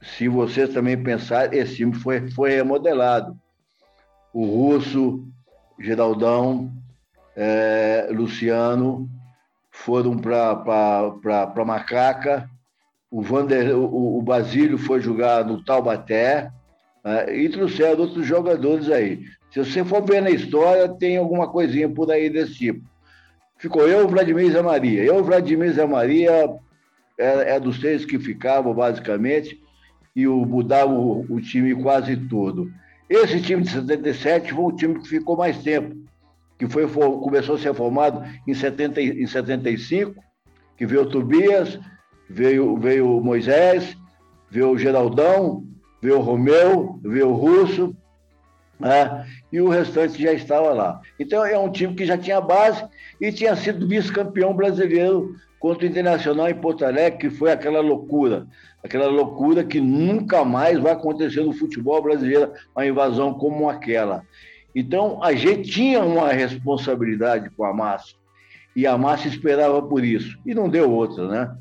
Se 0.00 0.28
vocês 0.28 0.72
também 0.72 1.02
pensarem, 1.02 1.58
esse 1.58 1.74
time 1.74 1.92
foi, 1.92 2.30
foi 2.30 2.54
remodelado 2.54 3.36
o 4.32 4.44
Russo, 4.44 5.24
Geraldão, 5.80 6.70
é, 7.34 8.08
Luciano 8.10 9.08
foram 9.70 10.16
para 10.16 11.64
Macaca, 11.64 12.48
o, 13.10 13.22
Vander, 13.22 13.76
o, 13.76 14.18
o 14.18 14.22
Basílio 14.22 14.78
foi 14.78 15.00
jogar 15.00 15.44
no 15.44 15.64
Taubaté, 15.64 16.52
é, 17.08 17.36
e 17.36 17.48
trouxeram 17.48 18.02
outros 18.02 18.26
jogadores 18.26 18.90
aí. 18.90 19.24
Se 19.50 19.64
você 19.64 19.84
for 19.84 20.04
ver 20.04 20.20
na 20.20 20.30
história, 20.30 20.88
tem 20.88 21.16
alguma 21.16 21.48
coisinha 21.48 21.88
por 21.88 22.10
aí 22.10 22.28
desse 22.28 22.54
tipo. 22.54 22.84
Ficou 23.56 23.88
eu, 23.88 24.06
Vladimir 24.06 24.52
Zé 24.52 24.62
Maria. 24.62 25.02
Eu, 25.02 25.24
Vladimir 25.24 25.72
Zé 25.72 25.86
Maria, 25.86 26.50
é, 27.18 27.56
é 27.56 27.60
dos 27.60 27.78
três 27.78 28.04
que 28.04 28.18
ficavam, 28.18 28.74
basicamente, 28.74 29.58
e 30.14 30.28
o, 30.28 30.44
mudava 30.44 30.92
o, 30.92 31.24
o 31.28 31.40
time 31.40 31.74
quase 31.74 32.16
todo. 32.16 32.70
Esse 33.08 33.40
time 33.40 33.62
de 33.62 33.70
77 33.70 34.52
foi 34.52 34.64
o 34.64 34.72
time 34.72 35.00
que 35.00 35.08
ficou 35.08 35.36
mais 35.36 35.62
tempo, 35.62 35.96
que 36.58 36.68
foi, 36.68 36.86
começou 36.86 37.54
a 37.54 37.58
ser 37.58 37.74
formado 37.74 38.22
em, 38.46 38.52
70, 38.52 39.00
em 39.00 39.26
75, 39.26 40.14
que 40.76 40.84
veio 40.84 41.02
o 41.02 41.08
Tobias, 41.08 41.80
veio, 42.28 42.76
veio 42.76 43.16
o 43.16 43.24
Moisés, 43.24 43.96
veio 44.50 44.70
o 44.70 44.78
Geraldão, 44.78 45.64
veio 46.00 46.18
o 46.18 46.22
Romeu, 46.22 47.00
veio 47.02 47.30
o 47.30 47.34
Russo, 47.34 47.94
né? 48.78 49.26
e 49.52 49.60
o 49.60 49.68
restante 49.68 50.22
já 50.22 50.32
estava 50.32 50.72
lá. 50.72 51.00
Então 51.18 51.44
é 51.44 51.58
um 51.58 51.70
time 51.70 51.94
que 51.94 52.06
já 52.06 52.16
tinha 52.16 52.40
base 52.40 52.84
e 53.20 53.32
tinha 53.32 53.56
sido 53.56 53.88
vice-campeão 53.88 54.54
brasileiro 54.54 55.34
contra 55.58 55.84
o 55.84 55.88
Internacional 55.88 56.48
em 56.48 56.54
Porto 56.54 56.84
Alegre, 56.84 57.18
que 57.18 57.30
foi 57.30 57.50
aquela 57.50 57.80
loucura, 57.80 58.46
aquela 58.82 59.08
loucura 59.08 59.64
que 59.64 59.80
nunca 59.80 60.44
mais 60.44 60.78
vai 60.78 60.92
acontecer 60.92 61.40
no 61.40 61.52
futebol 61.52 62.00
brasileiro, 62.00 62.52
uma 62.74 62.86
invasão 62.86 63.34
como 63.34 63.68
aquela. 63.68 64.22
Então 64.74 65.22
a 65.22 65.32
gente 65.34 65.70
tinha 65.70 66.04
uma 66.04 66.28
responsabilidade 66.28 67.50
com 67.50 67.64
a 67.64 67.74
massa 67.74 68.14
e 68.76 68.86
a 68.86 68.96
massa 68.96 69.26
esperava 69.26 69.82
por 69.82 70.04
isso 70.04 70.38
e 70.46 70.54
não 70.54 70.68
deu 70.68 70.90
outra, 70.90 71.26
né? 71.26 71.56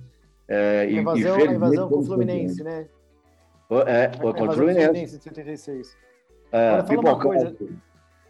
É, 0.48 0.88
invasão, 0.92 1.40
e, 1.40 1.48
a 1.48 1.52
invasão 1.52 1.90
com 1.90 2.00
o 2.00 2.06
Fluminense, 2.06 2.64
né? 2.64 2.86
É, 3.70 4.12
foi 4.18 4.34
contra 4.34 4.52
o 4.52 4.54
Fluminense. 4.54 4.86
Fluminense 4.86 5.16
em 5.16 5.20
76. 5.20 5.98
É, 6.52 6.70
Agora, 6.70 6.88
fala 6.88 7.00
uma 7.02 7.20
coisa. 7.20 7.56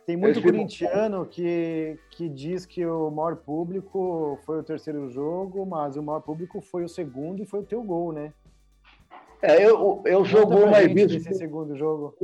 Tem 0.06 0.16
muito 0.16 0.42
corintiano 0.42 1.26
que, 1.26 2.00
que 2.10 2.30
diz 2.30 2.66
que 2.66 2.86
o 2.86 3.12
maior 3.12 3.36
público 3.36 4.40
foi 4.46 4.60
o 4.60 4.64
terceiro 4.64 5.10
jogo, 5.10 5.66
mas 5.66 5.98
o 5.98 6.02
maior 6.02 6.22
público 6.22 6.62
foi 6.62 6.86
o 6.86 6.90
segundo 6.90 7.44
e 7.44 7.46
foi 7.46 7.60
o 7.60 7.64
teu 7.64 7.84
gol, 7.84 8.14
né? 8.14 8.32
É, 9.42 9.64
eu, 9.64 10.02
eu 10.06 10.26
sou 10.26 10.44
o 10.44 10.48
gol 10.48 10.68
mais 10.68 10.92
visto. 10.92 11.18
Esse 11.18 11.34
segundo 11.34 11.76
jogo. 11.76 12.16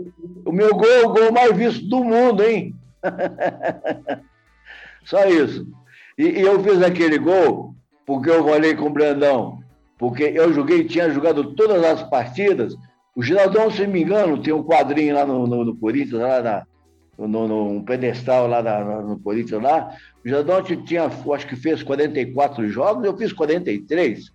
O 0.45 0.51
meu 0.51 0.73
gol 0.73 0.89
é 0.89 1.05
o 1.05 1.13
gol 1.13 1.31
mais 1.31 1.55
visto 1.55 1.85
do 1.87 2.03
mundo, 2.03 2.41
hein? 2.41 2.73
Só 5.03 5.25
isso. 5.25 5.67
E, 6.17 6.23
e, 6.23 6.41
eu 6.41 6.63
fiz 6.63 6.81
aquele 6.81 7.19
gol 7.19 7.75
porque 8.05 8.29
eu 8.29 8.43
falei 8.45 8.75
com 8.75 8.85
o 8.85 8.93
Brandão. 8.93 9.59
Porque 9.97 10.23
eu 10.23 10.53
joguei, 10.53 10.85
tinha 10.85 11.09
jogado 11.09 11.53
todas 11.53 11.83
as 11.83 12.03
partidas 12.09 12.75
o 13.15 13.21
Geraldão, 13.21 13.69
se 13.69 13.85
não 13.85 13.93
me 13.93 14.01
engano, 14.01 14.41
tem 14.41 14.53
um 14.53 14.63
quadrinho 14.63 15.15
lá 15.15 15.25
no, 15.25 15.45
no, 15.45 15.65
no 15.65 15.75
Corinthians, 15.75 16.21
lá 16.21 16.41
na, 16.41 16.65
no, 17.17 17.47
no, 17.47 17.69
um 17.69 17.83
pedestal 17.83 18.47
lá 18.47 18.61
na, 18.61 19.01
no 19.01 19.19
Corinthians 19.19 19.61
lá. 19.61 19.95
O 20.23 20.27
Geraldão 20.27 20.63
tinha, 20.63 21.05
acho 21.05 21.47
que 21.47 21.55
fez 21.55 21.83
44 21.83 22.67
jogos, 22.69 23.05
eu 23.05 23.15
fiz 23.15 23.31
43. 23.31 24.31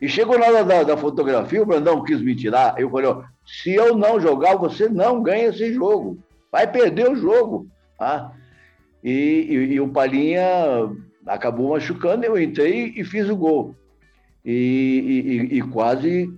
E 0.00 0.08
chegou 0.08 0.38
na 0.38 0.46
hora 0.46 0.64
da, 0.64 0.82
da 0.82 0.96
fotografia, 0.96 1.62
o 1.62 1.66
Brandão 1.66 2.02
quis 2.02 2.22
me 2.22 2.34
tirar. 2.34 2.74
Eu 2.78 2.90
falei, 2.90 3.14
se 3.44 3.74
eu 3.74 3.94
não 3.94 4.18
jogar, 4.18 4.56
você 4.56 4.88
não 4.88 5.22
ganha 5.22 5.48
esse 5.48 5.74
jogo. 5.74 6.18
Vai 6.50 6.70
perder 6.70 7.10
o 7.10 7.16
jogo. 7.16 7.68
Ah, 7.98 8.32
e, 9.04 9.10
e, 9.10 9.54
e 9.74 9.80
o 9.80 9.88
Palinha 9.88 10.46
acabou 11.26 11.70
machucando, 11.70 12.24
eu 12.24 12.40
entrei 12.40 12.94
e 12.96 13.04
fiz 13.04 13.28
o 13.28 13.36
gol. 13.36 13.74
E, 14.42 15.48
e, 15.52 15.58
e, 15.58 15.62
quase 15.62 16.32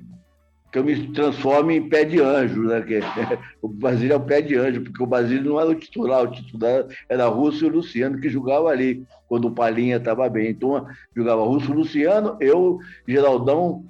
que 0.73 0.79
eu 0.79 0.85
me 0.85 1.13
transforme 1.13 1.77
em 1.77 1.89
pé 1.89 2.03
de 2.03 2.19
anjo, 2.19 2.63
né? 2.63 2.81
Que, 2.81 3.01
o 3.61 3.69
Basílio 3.69 4.15
é 4.15 4.17
o 4.17 4.21
pé 4.21 4.41
de 4.41 4.57
anjo, 4.57 4.81
porque 4.81 5.03
o 5.03 5.07
Basílio 5.07 5.51
não 5.51 5.61
era 5.61 5.69
o 5.69 5.75
titular, 5.75 6.25
o 6.25 6.31
titular 6.31 6.87
era 7.11 7.27
Russo 7.27 7.65
e 7.65 7.69
o 7.69 7.73
Luciano 7.73 8.19
que 8.19 8.31
jogava 8.31 8.71
ali, 8.71 9.05
quando 9.29 9.49
o 9.49 9.53
Palinha 9.53 9.99
estava 9.99 10.27
bem. 10.31 10.49
Então, 10.49 10.87
jogava 11.15 11.45
Russo 11.45 11.73
Luciano, 11.75 12.39
eu, 12.41 12.79
Geraldão, 13.07 13.85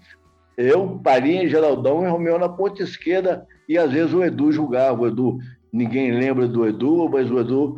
eu, 0.56 1.00
Palinha, 1.02 1.48
Geraldão 1.48 2.04
e 2.04 2.08
Romeu 2.08 2.36
na 2.36 2.48
ponta 2.48 2.82
esquerda, 2.82 3.46
e 3.68 3.78
às 3.78 3.92
vezes 3.92 4.12
o 4.12 4.24
Edu 4.24 4.50
jogava. 4.50 5.02
O 5.02 5.06
Edu, 5.06 5.38
ninguém 5.72 6.10
lembra 6.10 6.48
do 6.48 6.66
Edu, 6.66 7.08
mas 7.08 7.30
o 7.30 7.38
Edu 7.38 7.76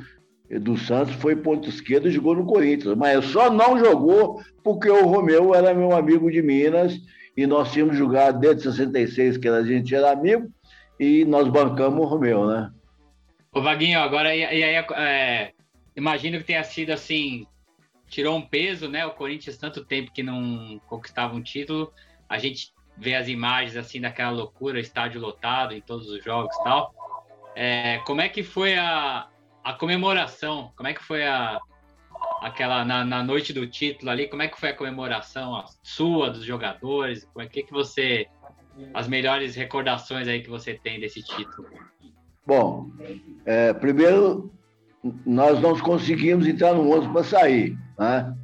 Edu 0.48 0.78
Santos 0.78 1.14
foi 1.16 1.36
ponto 1.36 1.68
esquerdo 1.68 2.08
e 2.08 2.12
jogou 2.12 2.36
no 2.36 2.44
Corinthians, 2.44 2.96
mas 2.96 3.24
só 3.26 3.50
não 3.50 3.78
jogou 3.78 4.40
porque 4.62 4.88
o 4.88 5.06
Romeu 5.06 5.54
era 5.54 5.74
meu 5.74 5.92
amigo 5.92 6.30
de 6.30 6.40
Minas 6.42 6.98
e 7.36 7.46
nós 7.46 7.72
tínhamos 7.72 7.96
jogado 7.96 8.38
desde 8.38 8.62
66, 8.62 9.38
que 9.38 9.48
a 9.48 9.62
gente 9.62 9.94
era 9.94 10.12
amigo, 10.12 10.50
e 10.98 11.24
nós 11.24 11.48
bancamos 11.48 12.00
o 12.00 12.06
Romeu, 12.06 12.46
né? 12.46 12.70
Ô, 13.52 13.60
Vaguinho, 13.60 14.00
agora, 14.00 14.34
e, 14.34 14.44
aí, 14.44 14.84
é, 14.96 15.52
imagino 15.96 16.38
que 16.38 16.44
tenha 16.44 16.62
sido 16.64 16.90
assim, 16.90 17.46
tirou 18.08 18.36
um 18.36 18.42
peso, 18.42 18.88
né? 18.88 19.04
O 19.06 19.12
Corinthians 19.12 19.56
tanto 19.56 19.84
tempo 19.84 20.12
que 20.12 20.22
não 20.22 20.80
conquistava 20.86 21.34
um 21.34 21.42
título, 21.42 21.92
a 22.28 22.38
gente 22.38 22.72
vê 22.96 23.14
as 23.14 23.28
imagens 23.28 23.76
assim 23.76 24.00
daquela 24.00 24.30
loucura, 24.30 24.78
estádio 24.78 25.20
lotado 25.20 25.74
em 25.74 25.80
todos 25.80 26.08
os 26.08 26.22
jogos 26.22 26.54
e 26.56 26.64
tal. 26.64 26.94
É, 27.56 27.98
como 28.06 28.20
é 28.20 28.28
que 28.28 28.42
foi 28.42 28.76
a, 28.76 29.28
a 29.62 29.72
comemoração? 29.72 30.72
Como 30.76 30.88
é 30.88 30.94
que 30.94 31.02
foi 31.02 31.24
a, 31.24 31.60
aquela 32.40 32.84
na, 32.84 33.04
na, 33.04 33.22
noite 33.22 33.52
do 33.52 33.66
título 33.66 34.10
ali, 34.10 34.28
como 34.28 34.42
é 34.42 34.48
que 34.48 34.58
foi 34.58 34.70
a 34.70 34.76
comemoração 34.76 35.56
a 35.56 35.64
sua, 35.82 36.30
dos 36.30 36.44
jogadores? 36.44 37.24
Como 37.32 37.44
é 37.44 37.48
que, 37.48 37.62
que 37.62 37.72
você. 37.72 38.26
As 38.92 39.06
melhores 39.06 39.54
recordações 39.54 40.26
aí 40.26 40.42
que 40.42 40.50
você 40.50 40.74
tem 40.74 40.98
desse 40.98 41.22
título? 41.22 41.68
Bom, 42.44 42.90
é, 43.46 43.72
primeiro, 43.72 44.52
nós 45.24 45.60
não 45.60 45.78
conseguimos 45.78 46.46
entrar 46.46 46.74
no 46.74 46.90
ônibus 46.90 47.12
para 47.12 47.24
sair, 47.24 47.78
né? 47.98 48.34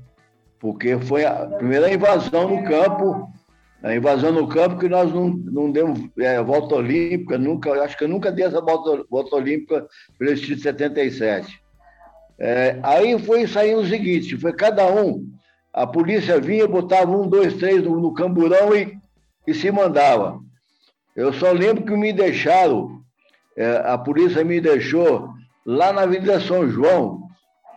Porque 0.58 0.98
foi 0.98 1.24
a 1.24 1.46
primeira 1.46 1.92
invasão 1.92 2.48
no 2.48 2.64
campo, 2.64 3.32
a 3.82 3.94
invasão 3.94 4.30
no 4.30 4.46
campo 4.46 4.78
que 4.78 4.88
nós 4.88 5.12
não, 5.12 5.30
não 5.30 5.72
demos 5.72 5.98
é, 6.18 6.40
volta 6.42 6.76
olímpica, 6.76 7.38
nunca, 7.38 7.72
acho 7.82 7.96
que 7.96 8.04
eu 8.04 8.08
nunca 8.08 8.30
dei 8.30 8.44
essa 8.44 8.60
volta, 8.60 9.04
volta 9.10 9.36
olímpica 9.36 9.86
pelo 10.18 10.32
estilo 10.32 10.60
77. 10.60 11.60
É, 12.40 12.78
aí 12.82 13.18
foi 13.18 13.46
saindo 13.46 13.82
o 13.82 13.86
seguinte: 13.86 14.38
foi 14.38 14.54
cada 14.54 14.90
um, 14.90 15.28
a 15.72 15.86
polícia 15.86 16.40
vinha, 16.40 16.66
botava 16.66 17.10
um, 17.10 17.28
dois, 17.28 17.54
três 17.54 17.82
no, 17.82 18.00
no 18.00 18.14
camburão 18.14 18.74
e, 18.74 18.96
e 19.46 19.52
se 19.52 19.70
mandava. 19.70 20.40
Eu 21.14 21.34
só 21.34 21.52
lembro 21.52 21.84
que 21.84 21.92
me 21.92 22.14
deixaram, 22.14 23.02
é, 23.54 23.82
a 23.84 23.98
polícia 23.98 24.42
me 24.42 24.58
deixou 24.58 25.28
lá 25.66 25.92
na 25.92 26.02
Avenida 26.02 26.40
São 26.40 26.66
João. 26.68 27.28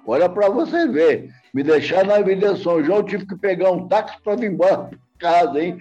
Olha 0.07 0.29
para 0.29 0.49
você 0.49 0.87
ver, 0.87 1.29
me 1.53 1.61
deixaram 1.61 2.07
na 2.07 2.15
Avenida 2.15 2.55
São 2.55 2.81
João, 2.81 2.99
eu 2.99 3.03
tive 3.03 3.25
que 3.25 3.35
pegar 3.35 3.71
um 3.71 3.87
táxi 3.89 4.15
para 4.23 4.37
vir 4.37 4.49
embora 4.51 4.89
para 4.89 4.97
casa, 5.19 5.61
hein? 5.61 5.77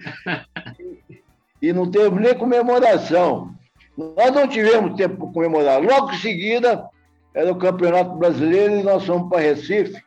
e, 0.77 1.21
e 1.69 1.73
não 1.73 1.89
teve 1.89 2.19
nem 2.19 2.35
comemoração. 2.35 3.53
Nós 3.97 4.31
não 4.31 4.47
tivemos 4.47 4.97
tempo 4.97 5.15
para 5.17 5.33
comemorar. 5.33 5.81
Logo 5.81 6.11
em 6.11 6.17
seguida, 6.17 6.89
era 7.33 7.51
o 7.51 7.55
Campeonato 7.55 8.15
Brasileiro 8.15 8.75
e 8.75 8.83
nós 8.83 9.05
fomos 9.05 9.29
para 9.29 9.41
Recife. 9.41 10.01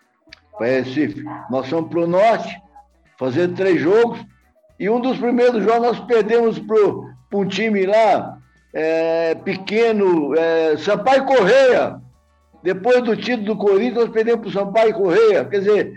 Para 0.57 0.67
Recife. 0.67 1.25
Nós 1.51 1.69
fomos 1.69 1.91
para 1.91 2.01
o 2.01 2.07
Norte, 2.07 2.57
fazer 3.19 3.49
três 3.55 3.81
jogos. 3.81 4.21
E 4.79 4.89
um 4.89 5.01
dos 5.01 5.19
primeiros 5.19 5.65
jogos 5.65 5.83
nós 5.83 6.01
perdemos 6.01 6.59
para 6.59 7.39
um 7.39 7.47
time 7.47 7.87
lá, 7.87 8.39
é, 8.73 9.35
pequeno, 9.35 10.35
é, 10.37 10.77
Sampaio 10.77 11.25
Correia. 11.25 12.01
Depois 12.63 13.03
do 13.03 13.17
título 13.17 13.47
do 13.47 13.57
Corinthians, 13.57 14.05
nós 14.05 14.11
perdemos 14.11 14.41
para 14.41 14.49
o 14.49 14.65
Sampaio 14.65 14.95
Correia. 14.95 15.45
Quer 15.45 15.59
dizer, 15.61 15.95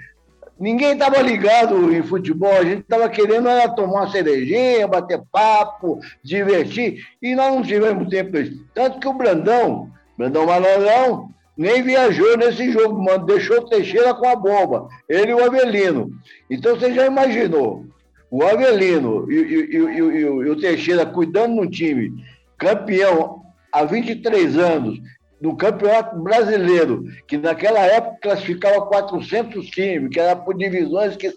ninguém 0.60 0.94
estava 0.94 1.22
ligado 1.22 1.94
em 1.94 2.04
futebol, 2.04 2.52
a 2.52 2.64
gente 2.64 2.82
estava 2.82 3.10
querendo 3.10 3.48
era 3.48 3.70
tomar 3.70 4.02
uma 4.02 4.12
cervejinha, 4.12 4.88
bater 4.88 5.22
papo, 5.32 6.00
divertir, 6.24 7.04
e 7.22 7.36
nós 7.36 7.54
não 7.54 7.64
tivemos 7.64 8.10
tempo. 8.10 8.32
Tanto 8.74 9.00
que 9.00 9.08
o 9.08 9.14
Brandão, 9.14 9.90
Brandão 10.20 10.46
Malandrão 10.46 11.30
nem 11.58 11.82
viajou 11.82 12.38
nesse 12.38 12.74
jogo, 12.74 13.02
mano, 13.02 13.26
deixou 13.26 13.70
Teixeira 13.70 14.14
com 14.14 14.28
a 14.28 14.36
bomba, 14.36 14.90
ele 15.08 15.32
e 15.32 15.34
o 15.34 15.46
Avelino. 15.46 16.12
Então 16.50 16.76
você 16.76 16.94
já 16.94 17.06
imaginou, 17.06 17.86
o 18.30 18.44
Avelino 18.44 19.32
e, 19.32 19.36
e, 19.36 19.78
e, 19.78 19.78
e 19.78 20.26
o 20.26 20.60
Teixeira 20.60 21.06
cuidando 21.06 21.56
no 21.56 21.70
time, 21.70 22.12
campeão 22.58 23.44
há 23.72 23.86
23 23.86 24.58
anos, 24.58 25.00
no 25.40 25.56
Campeonato 25.56 26.20
Brasileiro, 26.20 27.06
que 27.26 27.38
naquela 27.38 27.80
época 27.80 28.18
classificava 28.22 28.86
400 28.88 29.68
times, 29.68 30.10
que 30.10 30.20
era 30.20 30.36
por 30.36 30.54
divisões 30.54 31.16
que 31.16 31.34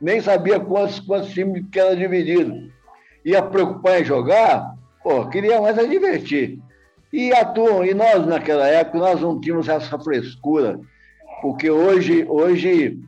nem 0.00 0.20
sabia 0.20 0.58
quantos, 0.58 0.98
quantos 0.98 1.32
times 1.32 1.64
que 1.70 1.78
era 1.78 1.94
dividido. 1.94 2.68
Ia 3.24 3.40
preocupar 3.42 4.00
em 4.00 4.04
jogar, 4.04 4.74
pô, 5.04 5.24
queria 5.28 5.60
mais 5.60 5.78
a 5.78 5.84
divertir. 5.84 6.58
E 7.14 7.32
atuam, 7.32 7.84
e 7.84 7.94
nós 7.94 8.26
naquela 8.26 8.66
época 8.66 8.98
nós 8.98 9.20
não 9.20 9.40
tínhamos 9.40 9.68
essa 9.68 9.96
frescura, 10.00 10.80
porque 11.40 11.70
hoje, 11.70 12.26
hoje, 12.28 12.98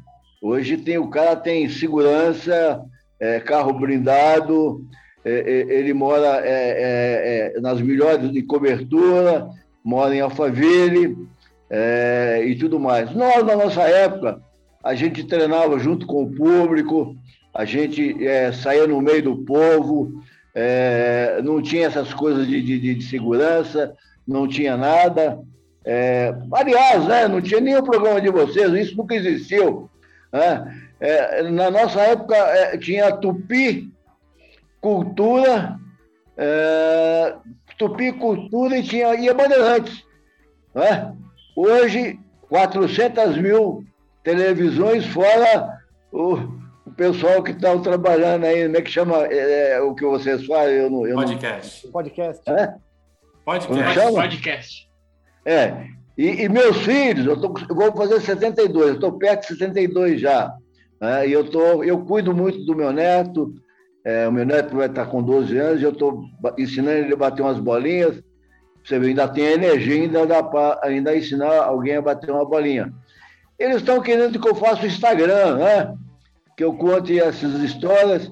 hoje 0.41 0.77
tem 0.77 0.97
o 0.97 1.11
cara 1.11 1.35
tem 1.35 1.69
segurança, 1.69 2.85
é, 3.19 3.41
carro 3.41 3.73
blindado, 3.73 4.81
é, 5.25 5.33
é, 5.41 5.77
ele 5.77 5.93
mora 5.93 6.41
é, 6.45 7.53
é, 7.53 7.57
é, 7.57 7.61
nas 7.61 7.81
melhores 7.81 8.31
de 8.31 8.43
cobertura, 8.43 9.49
mora 9.83 10.15
em 10.15 10.21
Alphaville 10.21 11.17
e 12.47 12.55
tudo 12.61 12.79
mais. 12.79 13.13
Nós, 13.13 13.45
na 13.45 13.57
nossa 13.57 13.83
época, 13.83 14.41
a 14.85 14.95
gente 14.95 15.25
treinava 15.25 15.81
junto 15.81 16.07
com 16.07 16.23
o 16.23 16.31
público, 16.31 17.17
a 17.53 17.65
gente 17.65 18.17
saía 18.63 18.87
no 18.87 19.01
meio 19.01 19.25
do 19.25 19.37
povo, 19.39 20.13
é, 20.59 21.41
não 21.45 21.61
tinha 21.61 21.87
essas 21.87 22.15
coisas 22.15 22.47
de, 22.47 22.63
de, 22.63 22.95
de 22.95 23.05
segurança, 23.05 23.95
não 24.27 24.49
tinha 24.49 24.75
nada. 24.75 25.39
É, 25.85 26.35
aliás, 26.51 27.05
né, 27.05 27.29
não 27.29 27.43
tinha 27.43 27.61
nem 27.61 27.77
o 27.77 27.83
programa 27.83 28.21
de 28.21 28.31
vocês, 28.31 28.73
isso 28.73 28.97
nunca 28.97 29.15
existiu. 29.15 29.91
Né? 30.33 30.83
É, 30.99 31.43
na 31.43 31.71
nossa 31.71 32.01
época 32.01 32.35
é, 32.35 32.79
tinha 32.79 33.13
Tupi, 33.13 33.93
Cultura 34.81 35.79
é, 36.37 37.35
Tupi 37.79 38.13
Cultura 38.13 38.79
e 38.79 38.83
tinha 38.83 39.15
ia 39.15 39.35
Bandeirantes. 39.35 40.05
Né? 40.75 41.15
Hoje, 41.55 42.19
400 42.49 43.37
mil 43.39 43.85
televisões, 44.23 45.07
fora 45.07 45.81
o, 46.13 46.35
o 46.35 46.56
pessoal 46.97 47.42
que 47.42 47.53
está 47.53 47.76
trabalhando 47.78 48.44
aí, 48.44 48.64
como 48.64 48.76
é 48.76 48.82
que 48.82 48.90
chama 48.90 49.26
é, 49.26 49.72
é, 49.72 49.80
o 49.80 49.94
que 49.94 50.05
vocês 50.05 50.44
fazem? 50.47 50.76
Eu 50.76 50.90
não, 50.90 51.07
eu 51.07 51.16
podcast. 51.16 51.84
Não... 51.84 51.92
Podcast. 51.92 52.51
É? 52.51 52.74
Podcast. 53.44 54.12
Podcast. 54.12 54.88
É. 55.44 55.86
E, 56.16 56.44
e, 56.44 56.49
meus 56.49 56.78
filhos, 56.78 57.26
eu, 57.26 57.38
tô, 57.38 57.55
eu 57.68 57.74
vou 57.74 57.94
fazer 57.94 58.20
72, 58.20 58.88
eu 58.88 58.94
estou 58.94 59.12
perto 59.12 59.42
de 59.42 59.59
72 59.59 60.20
já. 60.20 60.53
Né? 61.01 61.28
E 61.28 61.32
eu, 61.32 61.49
tô, 61.49 61.84
eu 61.84 62.05
cuido 62.05 62.34
muito 62.34 62.64
do 62.64 62.74
meu 62.74 62.90
neto, 62.90 63.55
é, 64.03 64.26
o 64.26 64.32
meu 64.32 64.47
neto 64.47 64.74
vai 64.74 64.86
estar 64.86 65.07
com 65.07 65.22
12 65.22 65.57
anos, 65.59 65.80
e 65.82 65.84
eu 65.84 65.90
estou 65.90 66.24
ensinando 66.57 66.99
ele 66.99 67.12
a 67.12 67.16
bater 67.16 67.42
umas 67.42 67.59
bolinhas. 67.59 68.22
Você 68.82 68.99
vê, 68.99 69.09
ainda 69.09 69.28
tem 69.28 69.44
energia, 69.44 70.03
ainda 70.03 70.26
dá 70.26 70.42
para 70.42 70.80
ainda 70.82 71.14
ensinar 71.14 71.64
alguém 71.64 71.97
a 71.97 72.03
bater 72.03 72.30
uma 72.30 72.44
bolinha. 72.44 72.92
Eles 73.59 73.76
estão 73.76 74.01
querendo 74.01 74.40
que 74.40 74.49
eu 74.49 74.55
faça 74.55 74.84
o 74.84 74.86
Instagram, 74.86 75.57
né? 75.57 75.94
Que 76.57 76.65
eu 76.65 76.73
conte 76.73 77.19
essas 77.19 77.55
histórias. 77.63 78.31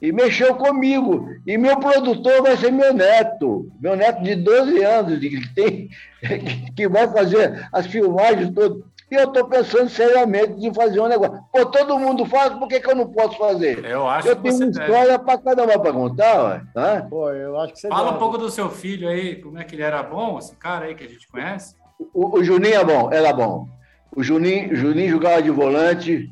E 0.00 0.12
mexeu 0.12 0.54
comigo. 0.54 1.26
E 1.46 1.56
meu 1.56 1.78
produtor 1.78 2.42
vai 2.42 2.56
ser 2.56 2.70
meu 2.70 2.92
neto. 2.92 3.70
Meu 3.80 3.96
neto 3.96 4.22
de 4.22 4.34
12 4.34 4.82
anos, 4.82 5.18
que, 5.18 5.54
tem, 5.54 5.88
que 6.76 6.88
vai 6.88 7.08
fazer 7.10 7.68
as 7.72 7.86
filmagens 7.86 8.50
todas. 8.50 8.82
E 9.10 9.14
eu 9.16 9.24
estou 9.24 9.44
pensando 9.46 9.88
seriamente 9.88 10.54
em 10.66 10.74
fazer 10.74 10.98
um 11.00 11.06
negócio. 11.08 11.38
Pô, 11.52 11.66
todo 11.66 11.98
mundo 11.98 12.26
faz, 12.26 12.52
por 12.54 12.66
que, 12.66 12.80
que 12.80 12.90
eu 12.90 12.96
não 12.96 13.06
posso 13.06 13.36
fazer? 13.38 13.84
Eu 13.84 14.08
acho 14.08 14.28
eu 14.28 14.36
que 14.36 14.42
tenho 14.42 14.54
você 14.54 14.64
uma 14.64 14.72
deve. 14.72 14.84
história 14.84 15.18
para 15.18 15.38
cada 15.38 15.64
uma 15.64 15.78
para 15.78 15.92
contar, 15.92 16.42
ué, 16.44 16.62
né? 16.74 17.06
Pô, 17.08 17.30
eu 17.30 17.60
acho 17.60 17.74
que 17.74 17.80
você 17.80 17.88
Fala 17.88 18.04
deve. 18.04 18.16
um 18.16 18.18
pouco 18.18 18.38
do 18.38 18.50
seu 18.50 18.70
filho 18.70 19.08
aí, 19.08 19.36
como 19.36 19.58
é 19.58 19.64
que 19.64 19.74
ele 19.74 19.82
era 19.82 20.02
bom, 20.02 20.38
esse 20.38 20.56
cara 20.56 20.86
aí 20.86 20.94
que 20.94 21.04
a 21.04 21.08
gente 21.08 21.28
conhece. 21.28 21.76
O, 22.12 22.38
o 22.38 22.44
Juninho 22.44 22.74
é 22.76 22.84
bom, 22.84 23.10
era 23.12 23.32
bom. 23.32 23.68
O 24.16 24.22
Juninho, 24.22 24.72
o 24.72 24.76
Juninho 24.76 25.10
jogava 25.10 25.42
de 25.42 25.50
volante. 25.50 26.30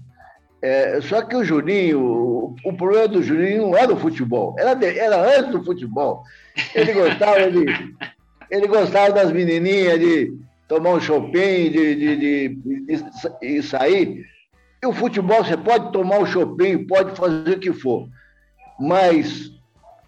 É, 0.62 1.00
só 1.00 1.22
que 1.22 1.34
o 1.36 1.44
Juninho, 1.44 2.00
o, 2.64 2.72
problema 2.76 3.08
do 3.08 3.22
Juninho 3.22 3.62
não 3.62 3.76
era 3.76 3.92
o 3.92 3.96
futebol, 3.96 4.54
era, 4.58 4.74
de- 4.74 4.98
era 4.98 5.38
antes 5.38 5.50
do 5.52 5.64
futebol. 5.64 6.22
Ele 6.74 6.92
gostava 6.92 7.50
de. 7.50 7.66
Ele 8.50 8.66
gostava 8.68 9.12
das 9.12 9.32
menininhas, 9.32 9.98
de 9.98 10.32
tomar 10.68 10.90
um 10.90 11.00
shopping, 11.00 11.70
de, 11.70 11.94
de, 11.96 12.16
de, 12.16 12.48
de- 13.40 13.62
sair. 13.62 14.24
E 14.82 14.86
o 14.86 14.92
futebol, 14.92 15.42
você 15.44 15.56
pode 15.56 15.90
tomar 15.92 16.18
o 16.18 16.26
shopping, 16.26 16.86
pode 16.86 17.16
fazer 17.16 17.56
o 17.56 17.60
que 17.60 17.72
for, 17.72 18.06
mas 18.78 19.50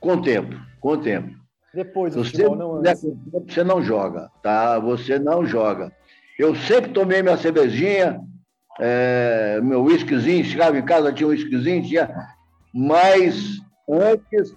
com 0.01 0.15
o 0.15 0.23
tempo, 0.23 0.55
com 0.81 0.91
o 0.91 0.97
tempo. 0.99 1.35
Depois 1.73 2.15
do 2.15 2.23
Você, 2.25 2.31
futebol, 2.33 2.57
não 2.57 2.75
antes. 2.77 3.05
você 3.47 3.65
não 3.65 3.83
joga, 3.83 4.31
tá? 4.43 4.79
Você 4.79 5.19
não 5.19 5.45
joga. 5.45 5.91
Eu 6.39 6.55
sempre 6.55 6.93
tomei 6.93 7.23
minha 7.23 7.37
cervejinha, 7.37 8.21
é, 8.81 9.61
meu 9.63 9.83
whiskyzinho, 9.83 10.45
chegava 10.45 10.79
em 10.79 10.85
casa, 10.85 11.13
tinha 11.13 11.27
um 11.27 11.31
whiskyzinho, 11.31 11.85
tinha. 11.85 12.11
Mas 12.73 13.61
antes, 13.89 14.55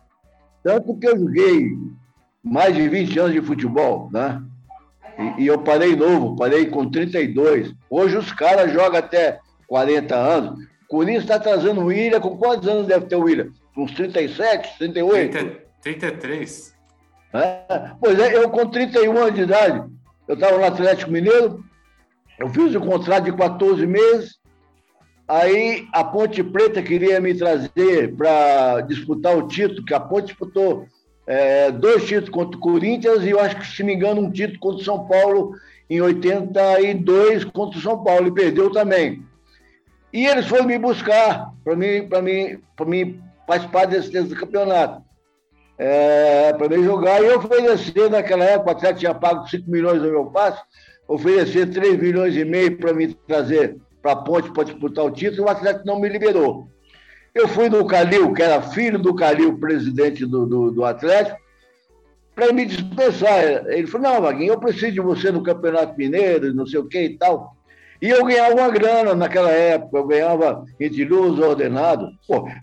tanto 0.63 0.97
que 0.97 1.07
eu 1.07 1.17
joguei 1.17 1.71
mais 2.43 2.75
de 2.75 2.87
20 2.87 3.19
anos 3.19 3.33
de 3.33 3.41
futebol, 3.41 4.09
né? 4.11 4.41
E, 5.37 5.43
e 5.43 5.47
eu 5.47 5.59
parei 5.59 5.95
novo, 5.95 6.35
parei 6.35 6.67
com 6.67 6.89
32. 6.89 7.73
Hoje 7.89 8.17
os 8.17 8.31
caras 8.31 8.71
jogam 8.71 8.99
até 8.99 9.39
40 9.67 10.15
anos. 10.15 10.59
O 10.85 10.87
Corinthians 10.87 11.23
está 11.23 11.39
trazendo 11.39 11.81
o 11.81 11.85
William, 11.85 12.19
com 12.19 12.37
quantos 12.37 12.67
anos 12.67 12.87
deve 12.87 13.05
ter 13.07 13.15
o 13.15 13.23
William? 13.23 13.51
Uns 13.75 13.91
37, 13.91 14.77
38? 14.77 15.31
30, 15.31 15.61
33. 15.81 16.75
É, 17.33 17.91
Pois 17.99 18.17
é, 18.19 18.35
eu 18.35 18.49
com 18.49 18.67
31 18.67 19.17
anos 19.17 19.35
de 19.35 19.41
idade, 19.41 19.83
eu 20.27 20.35
estava 20.35 20.57
no 20.57 20.63
Atlético 20.63 21.11
Mineiro, 21.11 21.63
eu 22.39 22.49
fiz 22.49 22.75
o 22.75 22.81
contrato 22.81 23.25
de 23.25 23.33
14 23.33 23.85
meses, 23.85 24.37
aí 25.27 25.87
a 25.93 26.03
Ponte 26.03 26.43
Preta 26.43 26.81
queria 26.81 27.19
me 27.19 27.33
trazer 27.33 28.15
para 28.15 28.81
disputar 28.81 29.37
o 29.37 29.47
título, 29.47 29.85
que 29.85 29.93
a 29.93 29.99
Ponte 29.99 30.27
disputou 30.27 30.87
é, 31.25 31.71
dois 31.71 32.05
títulos 32.05 32.29
contra 32.29 32.57
o 32.57 32.61
Corinthians 32.61 33.23
e 33.23 33.29
eu 33.29 33.39
acho 33.39 33.57
que, 33.57 33.67
se 33.67 33.83
me 33.83 33.93
engano, 33.93 34.21
um 34.21 34.31
título 34.31 34.59
contra 34.59 34.81
o 34.81 34.85
São 34.85 35.07
Paulo 35.07 35.55
em 35.89 36.01
82 36.01 37.45
contra 37.45 37.79
o 37.79 37.81
São 37.81 38.03
Paulo, 38.03 38.27
e 38.27 38.33
perdeu 38.33 38.71
também. 38.71 39.23
E 40.11 40.25
eles 40.25 40.47
foram 40.47 40.65
me 40.65 40.77
buscar 40.77 41.53
para 41.63 41.75
mim, 41.75 42.07
para 42.07 42.21
mim, 42.21 42.59
para 42.75 42.85
mim 42.85 43.21
participar 43.45 43.85
desse, 43.85 44.11
desse 44.11 44.35
campeonato 44.35 45.07
é, 45.77 46.53
para 46.53 46.69
mim 46.69 46.83
jogar. 46.83 47.21
E 47.21 47.27
eu 47.27 47.37
oferecer, 47.37 48.09
naquela 48.09 48.43
época, 48.43 48.71
Atlético 48.71 48.99
tinha 48.99 49.13
pago 49.13 49.47
5 49.47 49.69
milhões 49.69 50.01
no 50.01 50.09
meu 50.09 50.25
passe, 50.25 50.61
oferecer 51.07 51.69
3 51.71 51.97
milhões 51.97 52.35
e 52.35 52.43
meio 52.43 52.77
para 52.77 52.93
me 52.93 53.13
trazer 53.13 53.77
para 54.01 54.11
a 54.11 54.15
ponte 54.15 54.51
para 54.51 54.63
disputar 54.63 55.05
o 55.05 55.11
título, 55.11 55.47
o 55.47 55.49
Atlético 55.49 55.85
não 55.85 55.99
me 55.99 56.07
liberou. 56.07 56.67
Eu 57.33 57.47
fui 57.47 57.69
no 57.69 57.85
Calil, 57.85 58.33
que 58.33 58.41
era 58.41 58.61
filho 58.61 58.97
do 58.97 59.13
Calil, 59.13 59.59
presidente 59.59 60.25
do, 60.25 60.45
do, 60.45 60.71
do 60.71 60.85
Atlético, 60.85 61.37
para 62.33 62.53
me 62.53 62.65
dispensar. 62.65 63.67
Ele 63.67 63.87
falou: 63.87 64.11
não, 64.11 64.21
Vaguinho, 64.21 64.53
eu 64.53 64.59
preciso 64.59 64.93
de 64.93 65.01
você 65.01 65.31
no 65.31 65.43
Campeonato 65.43 65.97
Mineiro, 65.97 66.53
não 66.53 66.65
sei 66.65 66.79
o 66.79 66.87
que 66.87 67.01
e 67.01 67.17
tal. 67.17 67.55
E 68.01 68.09
eu 68.09 68.23
ganhava 68.25 68.53
uma 68.53 68.69
grana 68.69 69.15
naquela 69.15 69.51
época, 69.51 69.97
eu 69.97 70.07
ganhava 70.07 70.63
entre 70.79 71.03
luz 71.03 71.39
ordenado. 71.39 72.09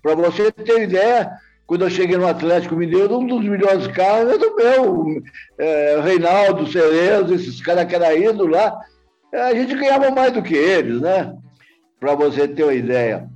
Para 0.03 0.14
você 0.14 0.51
ter 0.53 0.82
ideia, 0.82 1.30
quando 1.67 1.83
eu 1.85 1.91
cheguei 1.91 2.17
no 2.17 2.27
Atlético 2.27 2.77
Mineiro, 2.77 3.19
um 3.19 3.27
dos 3.27 3.43
melhores 3.45 3.87
carros 3.89 4.29
era 4.29 4.39
do 4.39 4.55
meu, 4.55 5.23
é, 5.59 6.01
Reinaldo, 6.03 6.71
Cerezo, 6.71 7.35
esses 7.35 7.61
caras 7.62 7.87
que 7.87 7.95
eram 7.95 8.17
indo 8.17 8.47
lá, 8.47 8.79
é, 9.33 9.41
a 9.41 9.55
gente 9.55 9.75
ganhava 9.75 10.11
mais 10.11 10.33
do 10.33 10.43
que 10.43 10.55
eles, 10.55 11.01
né? 11.01 11.35
Para 11.99 12.15
você 12.15 12.47
ter 12.47 12.65
uma 12.65 12.75
ideia. 12.75 13.29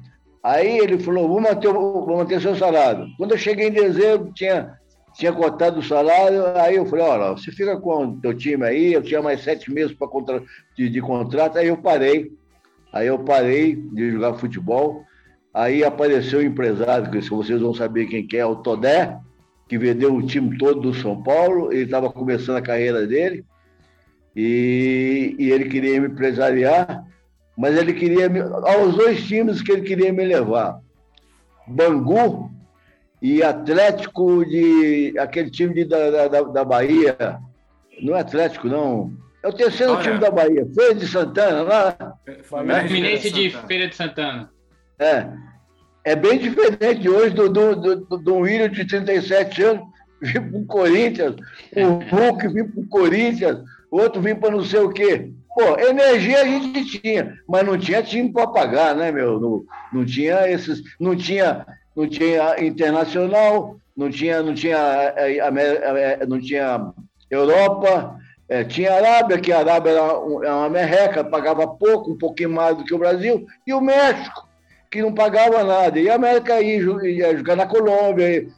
Aí 0.42 0.78
ele 0.78 0.98
falou, 0.98 1.26
vou 1.28 1.40
manter, 1.40 1.68
o- 1.68 2.04
vou 2.04 2.16
manter 2.18 2.40
seu 2.40 2.54
salário. 2.54 3.06
Quando 3.16 3.32
eu 3.32 3.38
cheguei 3.38 3.68
em 3.68 3.72
dezembro, 3.72 4.30
tinha, 4.34 4.74
tinha 5.14 5.32
cortado 5.32 5.80
o 5.80 5.82
salário, 5.82 6.44
aí 6.56 6.76
eu 6.76 6.86
falei, 6.86 7.04
olha, 7.04 7.30
você 7.32 7.50
fica 7.50 7.78
com 7.80 8.04
o 8.08 8.20
teu 8.20 8.34
time 8.34 8.64
aí, 8.64 8.92
eu 8.92 9.02
tinha 9.02 9.20
mais 9.22 9.42
sete 9.42 9.72
meses 9.72 9.96
contra, 9.98 10.42
de, 10.76 10.88
de 10.88 11.00
contrato, 11.00 11.58
aí 11.58 11.68
eu 11.68 11.78
parei. 11.78 12.30
Aí 12.92 13.06
eu 13.06 13.18
parei 13.18 13.74
de 13.74 14.12
jogar 14.12 14.34
futebol. 14.34 15.02
Aí 15.58 15.82
apareceu 15.82 16.38
o 16.38 16.42
empresário, 16.44 17.10
que 17.10 17.18
vocês 17.28 17.60
vão 17.60 17.74
saber 17.74 18.06
quem 18.06 18.24
que 18.24 18.36
é, 18.36 18.46
o 18.46 18.54
Todé, 18.54 19.18
que 19.68 19.76
vendeu 19.76 20.14
o 20.14 20.24
time 20.24 20.56
todo 20.56 20.80
do 20.80 20.94
São 20.94 21.20
Paulo. 21.20 21.72
Ele 21.72 21.82
estava 21.82 22.12
começando 22.12 22.58
a 22.58 22.62
carreira 22.62 23.04
dele 23.08 23.44
e, 24.36 25.34
e 25.36 25.50
ele 25.50 25.68
queria 25.68 26.00
me 26.00 26.06
empresariar, 26.06 27.04
mas 27.56 27.76
ele 27.76 27.92
queria 27.92 28.28
me, 28.28 28.38
aos 28.38 28.94
dois 28.94 29.26
times 29.26 29.60
que 29.60 29.72
ele 29.72 29.82
queria 29.82 30.12
me 30.12 30.24
levar, 30.24 30.78
Bangu 31.66 32.52
e 33.20 33.42
Atlético 33.42 34.44
de 34.44 35.12
aquele 35.18 35.50
time 35.50 35.74
de, 35.74 35.86
da, 35.86 36.28
da, 36.28 36.42
da 36.42 36.64
Bahia, 36.64 37.16
não 38.00 38.14
é 38.14 38.20
Atlético 38.20 38.68
não, 38.68 39.12
é 39.42 39.48
o 39.48 39.52
terceiro 39.52 39.94
Olha. 39.94 40.02
time 40.02 40.18
da 40.18 40.30
Bahia, 40.30 40.64
Feira 40.72 40.94
de 40.94 41.08
Santana 41.08 41.62
lá. 41.62 41.96
Fluminense 42.44 43.32
de. 43.32 43.50
Feira 43.66 43.88
de 43.88 43.96
Santana. 43.96 44.50
É, 45.00 45.28
é 46.08 46.16
bem 46.16 46.38
diferente 46.38 47.08
hoje 47.08 47.34
do, 47.34 47.48
do, 47.48 47.76
do, 47.76 47.96
do, 48.18 48.68
de 48.68 48.84
37 48.84 49.62
anos 49.62 49.84
vir 50.20 50.50
para 50.50 50.58
o 50.58 50.66
Corinthians, 50.66 51.36
o 51.76 52.16
Hulk 52.16 52.48
vir 52.48 52.72
para 52.72 52.80
o 52.80 52.88
Corinthians, 52.88 53.58
outro 53.90 54.20
vir 54.20 54.38
para 54.38 54.50
não 54.50 54.64
sei 54.64 54.80
o 54.80 54.90
quê. 54.90 55.30
Pô, 55.54 55.78
energia 55.78 56.42
a 56.42 56.44
gente 56.44 57.00
tinha, 57.00 57.34
mas 57.48 57.64
não 57.66 57.76
tinha 57.76 58.02
time 58.02 58.32
para 58.32 58.46
pagar, 58.46 58.94
né, 58.94 59.10
meu? 59.10 59.38
Não, 59.40 59.64
não 59.92 60.04
tinha 60.04 60.48
esses, 60.48 60.82
não 60.98 61.16
tinha, 61.16 61.66
não 61.96 62.08
tinha 62.08 62.56
internacional, 62.64 63.76
não 63.96 64.10
tinha, 64.10 64.42
não 64.42 64.54
tinha, 64.54 64.76
é, 64.76 65.40
Amé- 65.40 65.80
é, 65.82 66.26
não 66.26 66.40
tinha 66.40 66.92
Europa, 67.30 68.16
é, 68.48 68.64
tinha 68.64 68.94
Arábia, 68.94 69.38
que 69.38 69.52
a 69.52 69.58
Arábia 69.58 69.90
era 69.90 70.18
uma 70.18 70.70
merreca, 70.70 71.22
pagava 71.22 71.66
pouco, 71.66 72.12
um 72.12 72.18
pouquinho 72.18 72.50
mais 72.50 72.76
do 72.76 72.84
que 72.84 72.94
o 72.94 72.98
Brasil, 72.98 73.44
e 73.66 73.74
o 73.74 73.80
México, 73.80 74.47
que 74.90 75.02
não 75.02 75.12
pagava 75.12 75.62
nada. 75.64 75.98
E 75.98 76.08
a 76.08 76.14
América 76.14 76.60
ia, 76.60 76.76
ia 77.06 77.36
jogar 77.36 77.56
na 77.56 77.66
Colômbia. 77.66 78.36
E, 78.36 78.48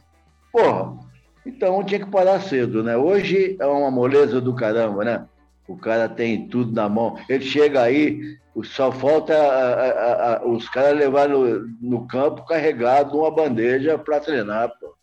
porra, 0.51 0.97
então 1.45 1.83
tinha 1.83 1.99
que 1.99 2.09
parar 2.11 2.39
cedo, 2.41 2.83
né? 2.83 2.95
Hoje 2.97 3.57
é 3.59 3.65
uma 3.65 3.91
moleza 3.91 4.39
do 4.39 4.55
caramba, 4.55 5.03
né? 5.03 5.25
O 5.67 5.77
cara 5.77 6.07
tem 6.09 6.47
tudo 6.47 6.73
na 6.73 6.89
mão. 6.89 7.17
Ele 7.29 7.43
chega 7.45 7.81
aí, 7.81 8.37
só 8.63 8.91
falta 8.91 9.33
a- 9.33 9.73
a- 9.73 10.35
a- 10.37 10.45
os 10.47 10.67
caras 10.69 10.97
levar 10.97 11.29
no, 11.29 11.67
no 11.81 12.07
campo 12.07 12.45
carregado 12.45 13.17
uma 13.17 13.31
bandeja 13.31 13.97
para 13.97 14.19
treinar, 14.19 14.69
pô. 14.79 14.93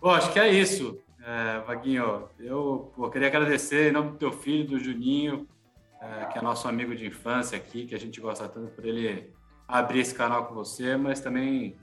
Pô, 0.00 0.10
acho 0.10 0.32
que 0.32 0.38
é 0.40 0.48
isso, 0.48 0.98
é, 1.24 1.60
Vaguinho. 1.60 2.24
Eu 2.40 2.90
pô, 2.96 3.08
queria 3.08 3.28
agradecer 3.28 3.90
em 3.90 3.92
nome 3.92 4.10
do 4.12 4.16
teu 4.16 4.32
filho, 4.32 4.66
do 4.66 4.78
Juninho, 4.80 5.46
é, 6.00 6.24
que 6.26 6.38
é 6.38 6.42
nosso 6.42 6.66
amigo 6.66 6.96
de 6.96 7.06
infância 7.06 7.56
aqui, 7.56 7.86
que 7.86 7.94
a 7.94 7.98
gente 7.98 8.20
gosta 8.20 8.48
tanto 8.48 8.72
por 8.72 8.84
ele 8.84 9.30
abrir 9.66 10.00
esse 10.00 10.14
canal 10.14 10.46
com 10.46 10.54
você, 10.54 10.96
mas 10.96 11.20
também 11.20 11.76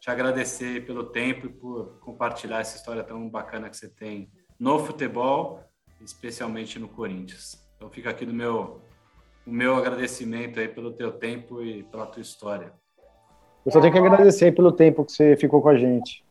te 0.00 0.10
agradecer 0.10 0.84
pelo 0.84 1.04
tempo 1.04 1.46
e 1.46 1.48
por 1.48 1.98
compartilhar 2.00 2.60
essa 2.60 2.76
história 2.76 3.02
tão 3.02 3.28
bacana 3.28 3.70
que 3.70 3.76
você 3.76 3.88
tem 3.88 4.30
no 4.58 4.78
futebol, 4.78 5.62
especialmente 6.00 6.78
no 6.78 6.88
Corinthians. 6.88 7.58
Então 7.76 7.90
fica 7.90 8.10
aqui 8.10 8.24
do 8.26 8.32
meu 8.32 8.82
o 9.46 9.50
meu 9.50 9.76
agradecimento 9.76 10.58
aí 10.58 10.68
pelo 10.68 10.92
teu 10.92 11.12
tempo 11.12 11.62
e 11.62 11.82
pela 11.84 12.06
tua 12.06 12.22
história. 12.22 12.72
Eu 13.64 13.72
só 13.72 13.80
tenho 13.80 13.92
que 13.92 13.98
agradecer 13.98 14.52
pelo 14.52 14.72
tempo 14.72 15.04
que 15.04 15.12
você 15.12 15.36
ficou 15.36 15.60
com 15.60 15.68
a 15.68 15.76
gente. 15.76 16.24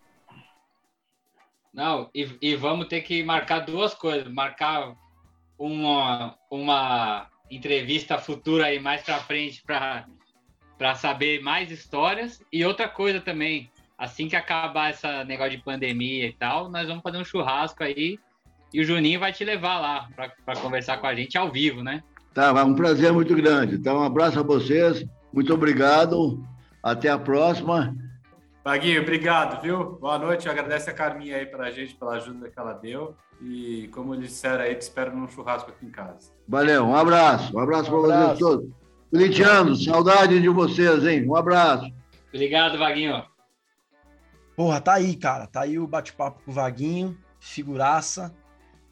Não, 1.74 2.10
e, 2.14 2.38
e 2.42 2.56
vamos 2.56 2.88
ter 2.88 3.02
que 3.02 3.24
marcar 3.24 3.60
duas 3.60 3.94
coisas. 3.94 4.32
Marcar 4.32 4.96
uma, 5.58 6.38
uma 6.50 7.28
entrevista 7.50 8.18
futura 8.18 8.66
aí 8.66 8.80
mais 8.80 9.02
para 9.02 9.20
frente 9.20 9.64
para 9.64 10.06
saber 10.96 11.42
mais 11.42 11.72
histórias. 11.72 12.42
E 12.52 12.66
outra 12.66 12.88
coisa 12.88 13.20
também, 13.20 13.70
assim 13.98 14.28
que 14.28 14.36
acabar 14.36 14.90
essa 14.90 15.24
negócio 15.24 15.58
de 15.58 15.64
pandemia 15.64 16.28
e 16.28 16.34
tal, 16.34 16.70
nós 16.70 16.88
vamos 16.88 17.04
fazer 17.04 17.18
um 17.18 17.26
churrasco 17.26 17.84
aí 17.84 18.20
e 18.74 18.82
o 18.82 18.84
Juninho 18.84 19.20
vai 19.20 19.32
te 19.32 19.46
levar 19.46 19.80
lá 19.80 20.10
para 20.16 20.60
conversar 20.60 20.98
com 20.98 21.06
a 21.06 21.14
gente 21.14 21.38
ao 21.38 21.52
vivo, 21.52 21.84
né? 21.84 22.02
Tá, 22.34 22.52
um 22.64 22.74
prazer 22.74 23.14
muito 23.14 23.36
grande. 23.36 23.76
Então, 23.76 24.00
um 24.00 24.04
abraço 24.04 24.40
a 24.40 24.44
vocês. 24.44 25.06
Muito 25.32 25.54
obrigado. 25.54 26.44
Até 26.82 27.08
a 27.10 27.20
próxima. 27.20 27.96
Vaguinho, 28.66 29.02
obrigado, 29.02 29.62
viu? 29.62 29.98
Boa 30.02 30.18
noite. 30.18 30.50
Agradece 30.50 30.90
a 30.90 30.94
Carminha 30.94 31.38
aí 31.38 31.46
para 31.46 31.66
a 31.66 31.72
gente 31.72 31.94
pela 31.94 32.16
ajuda 32.16 32.50
que 32.50 32.60
ela 32.60 32.74
deu. 32.74 33.16
E 33.40 33.90
como 33.94 34.16
eles 34.16 34.30
disseram 34.30 34.64
aí, 34.64 34.74
te 34.74 34.82
espero 34.82 35.16
num 35.16 35.28
churrasco 35.28 35.70
aqui 35.70 35.86
em 35.86 35.92
casa. 35.92 36.32
Valeu, 36.48 36.86
um 36.86 36.96
abraço. 36.96 37.56
Um 37.56 37.60
abraço 37.60 37.96
um 37.96 38.02
para 38.02 38.26
vocês 38.26 38.40
todos. 38.40 38.83
Corintianos, 39.14 39.84
saudade 39.84 40.42
de 40.42 40.50
vocês, 40.50 41.06
hein? 41.06 41.30
Um 41.30 41.36
abraço. 41.36 41.88
Obrigado, 42.34 42.80
Vaguinho. 42.80 43.24
Porra, 44.56 44.82
tá 44.82 44.94
aí, 44.94 45.16
cara. 45.16 45.46
Tá 45.46 45.62
aí 45.62 45.78
o 45.78 45.86
bate-papo 45.86 46.42
com 46.44 46.50
o 46.50 46.54
Vaguinho, 46.54 47.16
figuraça. 47.40 48.36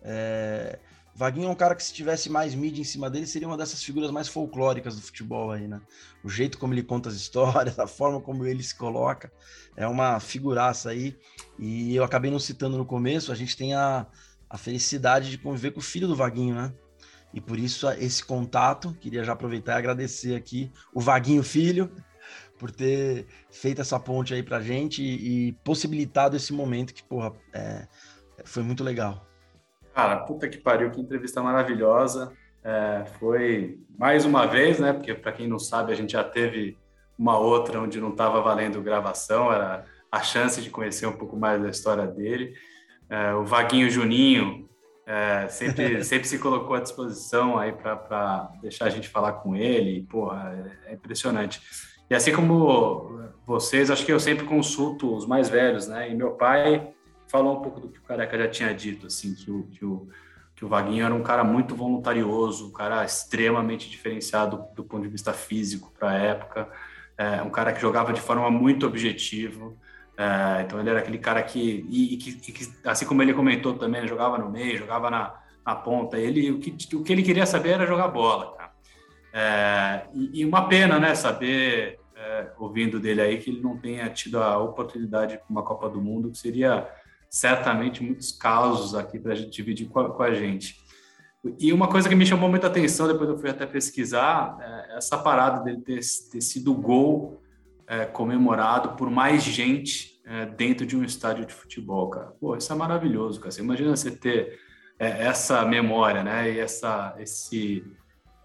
É... 0.03 0.78
Vaguinho 1.15 1.47
é 1.47 1.49
um 1.49 1.55
cara 1.55 1.74
que, 1.74 1.84
se 1.84 1.91
tivesse 1.91 2.30
mais 2.30 2.53
mídia 2.53 2.82
em 2.82 2.86
cima 2.86 3.09
dele, 3.09 3.26
seria 3.26 3.47
uma 3.47 3.57
dessas 3.57 3.82
figuras 3.82 4.11
mais 4.11 4.28
folclóricas 4.28 4.95
do 4.95 5.01
futebol 5.01 5.49
aí, 5.49 5.67
né? 5.67 5.82
O 6.24 6.30
jeito 6.30 6.59
como 6.59 6.76
ele 6.76 6.84
conta 6.84 7.09
as 7.09 7.15
histórias, 7.15 7.78
a 7.80 7.88
forma 7.88 8.22
como 8.22 8.45
ele 8.45 8.61
se 8.61 8.76
coloca, 8.76 9.34
é 9.76 9.88
uma 9.88 10.19
figuraça 10.19 10.91
aí. 10.91 11.17
E 11.57 11.95
eu 11.95 12.03
acabei 12.03 12.30
não 12.30 12.38
citando 12.38 12.78
no 12.78 12.86
começo, 12.86 13.32
a 13.32 13.36
gente 13.36 13.57
tem 13.57 13.74
a, 13.74 14.05
a 14.47 14.55
felicidade 14.55 15.32
de 15.32 15.39
conviver 15.39 15.72
com 15.72 15.80
o 15.80 15.84
filho 15.84 16.07
do 16.07 16.15
Vaguinho, 16.15 16.53
né? 16.53 16.72
E 17.34 17.39
por 17.39 17.57
isso 17.57 17.89
esse 17.91 18.23
contato, 18.23 18.93
queria 18.99 19.23
já 19.23 19.34
aproveitar 19.34 19.73
e 19.73 19.77
agradecer 19.77 20.36
aqui 20.36 20.71
o 20.93 20.99
Vaguinho 20.99 21.43
Filho 21.43 21.91
por 22.57 22.69
ter 22.69 23.25
feito 23.49 23.82
essa 23.82 23.99
ponte 23.99 24.34
aí 24.34 24.43
pra 24.43 24.61
gente 24.61 25.01
e, 25.01 25.47
e 25.47 25.51
possibilitado 25.63 26.36
esse 26.36 26.53
momento 26.53 26.93
que, 26.93 27.03
porra, 27.03 27.34
é, 27.53 27.88
foi 28.43 28.61
muito 28.61 28.84
legal. 28.84 29.25
Cara, 29.93 30.17
puta 30.17 30.47
que 30.47 30.57
pariu, 30.57 30.91
que 30.91 31.01
entrevista 31.01 31.41
maravilhosa. 31.41 32.32
É, 32.63 33.05
foi 33.19 33.79
mais 33.97 34.25
uma 34.25 34.45
vez, 34.45 34.79
né? 34.79 34.93
Porque 34.93 35.13
para 35.13 35.32
quem 35.32 35.47
não 35.47 35.57
sabe, 35.57 35.91
a 35.91 35.95
gente 35.95 36.13
já 36.13 36.23
teve 36.23 36.77
uma 37.17 37.38
outra 37.38 37.82
onde 37.82 37.99
não 37.99 38.09
estava 38.09 38.41
valendo 38.41 38.82
gravação, 38.82 39.51
era 39.51 39.86
a 40.11 40.21
chance 40.21 40.61
de 40.61 40.69
conhecer 40.69 41.07
um 41.07 41.17
pouco 41.17 41.36
mais 41.38 41.61
da 41.61 41.69
história 41.69 42.05
dele. 42.05 42.53
É, 43.09 43.34
o 43.34 43.43
Vaguinho 43.43 43.89
Juninho 43.89 44.69
é, 45.06 45.47
sempre, 45.47 46.04
sempre 46.06 46.28
se 46.28 46.39
colocou 46.39 46.76
à 46.76 46.80
disposição 46.80 47.58
aí 47.58 47.72
para 47.72 48.52
deixar 48.62 48.86
a 48.86 48.89
gente 48.89 49.10
falar 49.10 49.34
com 49.34 49.56
ele. 49.56 50.04
Porra, 50.10 50.76
é 50.86 50.93
impressionante. 50.93 51.62
E 52.10 52.16
assim 52.16 52.34
como 52.34 53.22
vocês, 53.45 53.89
acho 53.89 54.06
que 54.06 54.12
eu 54.12 54.20
sempre 54.20 54.45
consulto 54.45 55.16
os 55.16 55.26
mais 55.26 55.49
velhos, 55.49 55.88
né? 55.88 56.12
E 56.12 56.16
meu 56.16 56.32
pai 56.32 56.93
falou 57.28 57.58
um 57.58 57.62
pouco 57.62 57.80
do 57.80 57.89
que 57.89 57.99
o 57.99 58.04
Careca 58.04 58.38
já 58.38 58.47
tinha 58.49 58.74
dito, 58.74 59.08
assim, 59.08 59.34
que 59.34 59.49
o, 59.49 59.64
que 59.68 59.86
o, 59.86 60.10
que 60.54 60.66
o 60.66 60.68
Vaguinho 60.68 61.06
era 61.06 61.16
um 61.16 61.24
cara 61.24 61.43
muito 61.43 61.74
voluntarioso, 61.74 62.68
um 62.68 62.72
cara 62.74 63.06
extremamente 63.06 63.89
diferenciado 63.89 64.66
do 64.76 64.84
ponto 64.84 65.04
de 65.04 65.08
vista 65.08 65.32
físico 65.32 65.93
para 65.97 66.12
a 66.12 66.16
época, 66.16 66.70
é, 67.18 67.41
um 67.41 67.49
cara 67.49 67.72
que 67.72 67.80
jogava 67.80 68.12
de 68.12 68.20
forma 68.20 68.52
muito 68.52 68.86
objetiva. 68.86 69.74
É, 70.22 70.61
então 70.61 70.80
ele 70.80 70.89
era 70.91 70.99
aquele 70.99 71.17
cara 71.17 71.41
que, 71.41 71.84
e, 71.89 72.13
e, 72.13 72.17
que, 72.17 72.30
e, 72.30 72.51
que, 72.51 72.72
assim 72.86 73.07
como 73.07 73.24
ele 73.24 73.34
comentou 73.34 73.74
também, 73.74 74.07
jogava 74.07 74.38
no 74.38 74.51
meio, 74.51 74.78
jogava 74.78 75.09
na, 75.09 75.34
na 75.65 75.74
ponta. 75.74 76.19
Ele 76.19 76.51
o 76.51 76.59
que, 76.59 76.95
o 76.95 77.03
que 77.03 77.11
ele 77.11 77.24
queria 77.24 77.45
saber 77.47 77.69
era 77.69 77.88
jogar 77.88 78.07
bola, 78.09 78.55
cara. 78.55 78.72
É, 79.34 80.05
e, 80.13 80.41
e, 80.41 80.45
uma 80.45 80.67
pena, 80.67 80.99
né, 80.99 81.15
saber 81.15 81.99
é, 82.15 82.51
ouvindo 82.59 82.99
dele 82.99 83.19
aí 83.19 83.38
que 83.39 83.49
ele 83.49 83.61
não 83.61 83.76
tenha 83.78 84.07
tido 84.09 84.38
a 84.38 84.59
oportunidade 84.59 85.38
para 85.38 85.47
uma 85.49 85.63
Copa 85.63 85.89
do 85.89 85.99
Mundo, 85.99 86.30
que 86.30 86.38
seria 86.38 86.88
certamente 87.28 88.03
muitos 88.03 88.32
casos 88.32 88.93
aqui 88.93 89.17
para 89.17 89.32
a 89.32 89.36
gente 89.36 89.49
dividir 89.49 89.88
com 89.88 90.01
a, 90.01 90.13
com 90.13 90.22
a, 90.22 90.34
gente. 90.36 90.76
E 91.57 91.74
uma 91.74 91.88
coisa 91.88 92.07
que 92.07 92.13
me 92.13 92.28
chamou 92.28 92.47
muita 92.47 92.67
atenção, 92.67 93.07
depois 93.07 93.28
eu 93.28 93.39
fui 93.39 93.49
até 93.49 93.65
pesquisar, 93.65 94.55
é 94.61 94.97
essa 94.97 95.17
parada 95.17 95.63
dele 95.63 95.82
ter, 95.82 95.99
ter 96.32 96.41
sido 96.41 96.76
gol 96.76 97.41
é, 97.88 98.05
comemorado 98.05 98.89
por 98.89 99.09
mais 99.09 99.43
gente 99.43 100.11
é, 100.26 100.45
dentro 100.45 100.86
de 100.86 100.95
um 100.95 101.03
estádio 101.03 101.45
de 101.45 101.53
futebol, 101.53 102.09
cara. 102.09 102.28
Pô, 102.39 102.55
isso 102.55 102.72
é 102.72 102.76
maravilhoso, 102.76 103.39
cara. 103.39 103.51
Você 103.51 103.61
imagina 103.61 103.95
você 103.95 104.11
ter 104.11 104.59
é, 104.99 105.26
essa 105.26 105.65
memória, 105.65 106.24
né? 106.24 106.51
E 106.51 106.59
essa, 106.59 107.15
esse, 107.19 107.84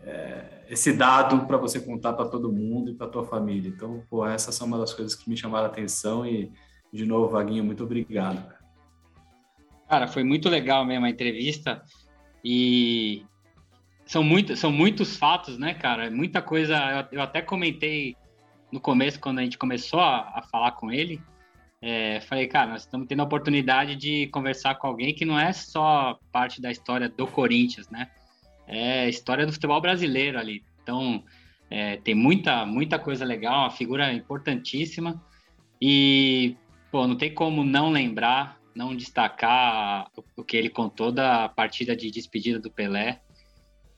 é, 0.00 0.64
esse 0.68 0.92
dado 0.92 1.46
para 1.46 1.56
você 1.56 1.80
contar 1.80 2.14
para 2.14 2.28
todo 2.28 2.52
mundo 2.52 2.90
e 2.90 2.94
para 2.94 3.08
tua 3.08 3.26
família. 3.26 3.68
Então, 3.68 4.02
pô, 4.08 4.26
essas 4.26 4.54
são 4.54 4.66
uma 4.66 4.78
das 4.78 4.94
coisas 4.94 5.14
que 5.14 5.28
me 5.28 5.36
chamaram 5.36 5.66
a 5.66 5.68
atenção 5.68 6.26
e, 6.26 6.50
de 6.92 7.04
novo, 7.04 7.28
Vaguinho, 7.28 7.64
muito 7.64 7.84
obrigado. 7.84 8.42
Cara. 8.42 8.66
Cara, 9.88 10.08
foi 10.08 10.24
muito 10.24 10.48
legal 10.48 10.84
mesmo 10.84 11.06
a 11.06 11.10
entrevista 11.10 11.82
e 12.44 13.24
são, 14.04 14.22
muito, 14.22 14.56
são 14.56 14.72
muitos 14.72 15.16
fatos, 15.16 15.58
né, 15.58 15.74
cara? 15.74 16.10
Muita 16.10 16.40
coisa. 16.40 16.76
Eu, 17.12 17.18
eu 17.18 17.22
até 17.22 17.42
comentei 17.42 18.16
no 18.72 18.80
começo, 18.80 19.20
quando 19.20 19.38
a 19.38 19.42
gente 19.42 19.58
começou 19.58 20.00
a, 20.00 20.38
a 20.38 20.42
falar 20.42 20.72
com 20.72 20.90
ele. 20.90 21.20
É, 21.88 22.20
falei, 22.22 22.48
cara, 22.48 22.70
nós 22.70 22.82
estamos 22.82 23.06
tendo 23.06 23.20
a 23.20 23.24
oportunidade 23.24 23.94
de 23.94 24.26
conversar 24.28 24.74
com 24.74 24.88
alguém 24.88 25.14
que 25.14 25.24
não 25.24 25.38
é 25.38 25.52
só 25.52 26.18
parte 26.32 26.60
da 26.60 26.68
história 26.68 27.08
do 27.08 27.28
Corinthians, 27.28 27.88
né? 27.88 28.10
É 28.66 29.08
história 29.08 29.46
do 29.46 29.52
futebol 29.52 29.80
brasileiro 29.80 30.36
ali. 30.36 30.64
Então, 30.82 31.22
é, 31.70 31.96
tem 31.98 32.12
muita, 32.12 32.66
muita 32.66 32.98
coisa 32.98 33.24
legal, 33.24 33.60
uma 33.60 33.70
figura 33.70 34.12
importantíssima. 34.12 35.22
E, 35.80 36.56
pô, 36.90 37.06
não 37.06 37.14
tem 37.14 37.32
como 37.32 37.62
não 37.62 37.90
lembrar 37.90 38.56
não 38.74 38.94
destacar 38.94 40.10
o 40.36 40.44
que 40.44 40.56
ele 40.56 40.68
contou 40.68 41.12
da 41.12 41.48
partida 41.48 41.96
de 41.96 42.10
despedida 42.10 42.58
do 42.58 42.70
Pelé. 42.70 43.22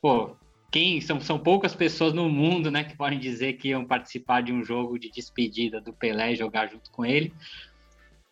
Pô, 0.01 0.37
quem 0.71 1.01
são, 1.01 1.21
são 1.21 1.39
poucas 1.39 1.75
pessoas 1.75 2.13
no 2.13 2.29
mundo, 2.29 2.71
né, 2.71 2.85
que 2.85 2.97
podem 2.97 3.19
dizer 3.19 3.55
que 3.55 3.69
iam 3.69 3.85
participar 3.85 4.43
de 4.43 4.53
um 4.53 4.63
jogo 4.63 4.99
de 4.99 5.11
despedida 5.11 5.81
do 5.81 5.93
Pelé 5.93 6.33
e 6.33 6.37
jogar 6.37 6.69
junto 6.69 6.91
com 6.91 7.05
ele. 7.05 7.33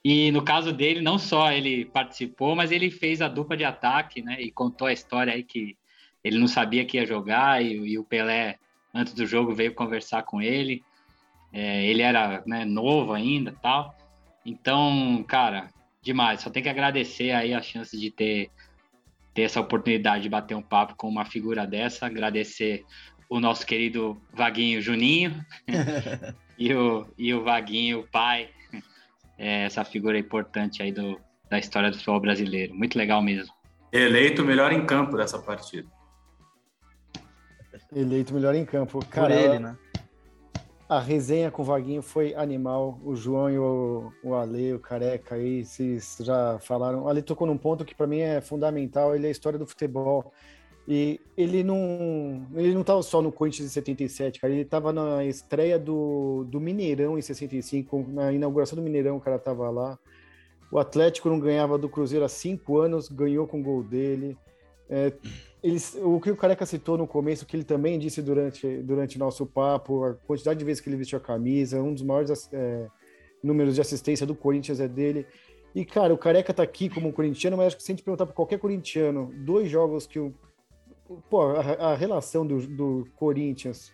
E 0.09 0.31
no 0.31 0.41
caso 0.41 0.73
dele, 0.73 1.01
não 1.01 1.19
só 1.19 1.51
ele 1.51 1.85
participou, 1.85 2.55
mas 2.55 2.71
ele 2.71 2.93
fez 2.93 3.21
a 3.21 3.27
dupla 3.27 3.57
de 3.57 3.65
ataque, 3.65 4.23
né, 4.23 4.41
e 4.41 4.53
contou 4.53 4.87
a 4.87 4.93
história 4.93 5.33
aí 5.33 5.43
que 5.43 5.77
ele 6.23 6.39
não 6.39 6.47
sabia 6.47 6.85
que 6.85 6.97
ia 6.97 7.05
jogar 7.05 7.61
e, 7.61 7.75
e 7.75 7.99
o 7.99 8.05
Pelé 8.05 8.57
antes 8.95 9.13
do 9.15 9.27
jogo 9.27 9.53
veio 9.53 9.75
conversar 9.75 10.23
com 10.23 10.41
ele. 10.41 10.85
É, 11.53 11.85
ele 11.87 12.03
era 12.03 12.41
né, 12.47 12.65
novo 12.65 13.15
ainda, 13.15 13.53
tal. 13.61 13.97
Então, 14.45 15.25
cara, 15.27 15.71
demais. 16.01 16.41
Só 16.41 16.51
tem 16.51 16.63
que 16.63 16.69
agradecer 16.69 17.33
aí 17.33 17.53
a 17.53 17.61
chance 17.61 17.99
de 17.99 18.09
ter, 18.09 18.49
ter 19.35 19.43
essa 19.43 19.61
oportunidade 19.61 20.23
de 20.23 20.29
bater 20.29 20.55
um 20.55 20.63
papo 20.63 20.95
com 20.95 21.09
uma 21.09 21.25
figura 21.25 21.67
dessa. 21.67 22.07
Agradecer 22.07 22.85
o 23.29 23.41
nosso 23.41 23.67
querido 23.67 24.23
Vaguinho 24.33 24.81
Juninho 24.81 25.45
e, 26.57 26.73
o, 26.73 27.09
e 27.19 27.35
o 27.35 27.43
Vaguinho, 27.43 28.03
o 28.03 28.07
pai. 28.07 28.51
É, 29.39 29.65
essa 29.65 29.85
figura 29.85 30.19
importante 30.19 30.83
aí 30.83 30.93
do, 30.93 31.21
da 31.51 31.59
história 31.59 31.91
do 31.91 31.97
futebol 31.97 32.21
brasileiro. 32.21 32.75
Muito 32.75 32.97
legal 32.97 33.23
mesmo. 33.23 33.53
Eleito 33.93 34.45
melhor 34.45 34.73
em 34.73 34.85
campo 34.85 35.17
dessa 35.17 35.39
partida. 35.39 35.89
Eleito 37.95 38.35
melhor 38.35 38.55
em 38.55 38.65
campo. 38.65 39.05
Cara, 39.07 39.35
Por 39.35 39.45
ele, 39.45 39.59
né? 39.59 39.77
A 40.89 41.01
resenha 41.01 41.51
com 41.51 41.63
o 41.63 41.65
Vaguinho 41.65 42.01
foi 42.01 42.35
animal. 42.35 43.01
O 43.05 43.17
João 43.17 43.51
e 43.51 43.59
o, 43.59 44.13
o 44.23 44.35
Ale, 44.35 44.75
o 44.75 44.79
Careca 44.79 45.35
aí, 45.35 45.65
vocês 45.65 46.19
já 46.21 46.59
falaram. 46.61 47.05
O 47.05 47.09
Ale 47.09 47.23
tocou 47.23 47.47
num 47.47 47.59
ponto 47.59 47.85
que 47.85 47.95
para 47.95 48.07
mim 48.07 48.21
é 48.21 48.41
fundamental, 48.41 49.15
ele 49.15 49.27
é 49.27 49.29
a 49.29 49.33
história 49.33 49.59
do 49.59 49.67
futebol. 49.67 50.33
E 50.89 51.21
ele 51.37 51.65
não, 51.65 52.47
ele 52.55 52.73
não 52.73 52.85
tava 52.85 53.03
só 53.03 53.21
no 53.21 53.33
Corinthians 53.33 53.67
em 53.67 53.73
77, 53.73 54.41
cara, 54.41 54.53
ele 54.53 54.65
tava 54.65 54.93
na 54.93 55.25
estreia 55.25 55.79
do, 55.79 56.45
do 56.45 56.61
Mineirão 56.61 57.19
em 57.19 57.23
65, 57.23 58.07
na 58.09 58.33
inauguração 58.33 58.77
do 58.77 58.83
Mineirão, 58.83 59.17
o 59.17 59.21
cara 59.21 59.39
tava 59.39 59.69
lá. 59.69 59.99
O 60.71 60.79
Atlético 60.79 61.29
não 61.29 61.41
ganhava 61.41 61.77
do 61.77 61.89
Cruzeiro 61.89 62.25
há 62.25 62.29
cinco 62.29 62.79
anos, 62.79 63.09
ganhou 63.09 63.47
com 63.47 63.61
o 63.61 63.63
gol 63.63 63.83
dele. 63.83 64.37
É, 64.89 65.13
eles, 65.63 65.97
o 66.01 66.21
que 66.21 66.31
o 66.31 66.37
Careca 66.37 66.65
citou 66.65 66.97
no 66.97 67.07
começo, 67.07 67.47
que 67.47 67.57
ele 67.57 67.65
também 67.65 67.99
disse 67.99 68.23
durante 68.23 68.67
durante 68.83 69.19
nosso 69.19 69.45
papo, 69.45 70.05
a 70.05 70.15
quantidade 70.15 70.59
de 70.59 70.65
vezes 70.65 70.81
que 70.81 70.89
ele 70.89 70.97
vestiu 70.97 71.19
a 71.19 71.21
camisa, 71.21 71.83
um 71.83 71.93
dos 71.93 72.03
maiores 72.03 72.49
é, 72.53 72.87
números 73.43 73.75
de 73.75 73.81
assistência 73.81 74.25
do 74.25 74.35
Corinthians 74.35 74.79
é 74.79 74.87
dele. 74.87 75.27
E, 75.75 75.85
cara, 75.85 76.15
o 76.15 76.19
Careca 76.19 76.55
tá 76.55 76.63
aqui 76.63 76.89
como 76.89 77.13
corintiano, 77.13 77.57
mas 77.57 77.67
acho 77.67 77.77
que 77.77 77.83
se 77.83 77.93
a 77.93 77.95
gente 77.95 78.05
perguntar 78.05 78.25
para 78.25 78.35
qualquer 78.35 78.59
corintiano, 78.59 79.31
dois 79.45 79.69
jogos 79.69 80.07
que 80.07 80.19
o. 80.19 80.33
Pô, 81.31 81.43
a, 81.43 81.61
a 81.93 81.95
relação 81.95 82.47
do, 82.47 82.67
do 82.67 83.09
Corinthians 83.17 83.93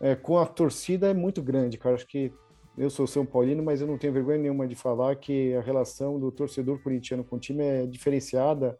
é, 0.00 0.14
com 0.14 0.38
a 0.38 0.46
torcida 0.46 1.08
é 1.08 1.14
muito 1.14 1.42
grande, 1.42 1.78
cara. 1.78 1.94
Acho 1.94 2.06
que 2.06 2.32
eu 2.76 2.90
sou 2.90 3.06
São 3.06 3.24
Paulino, 3.24 3.62
mas 3.62 3.80
eu 3.80 3.86
não 3.86 3.98
tenho 3.98 4.12
vergonha 4.12 4.38
nenhuma 4.38 4.66
de 4.66 4.74
falar 4.74 5.14
que 5.16 5.54
a 5.54 5.60
relação 5.60 6.18
do 6.18 6.32
torcedor 6.32 6.78
corintiano 6.82 7.22
com 7.22 7.36
o 7.36 7.40
time 7.40 7.62
é 7.62 7.86
diferenciada. 7.86 8.78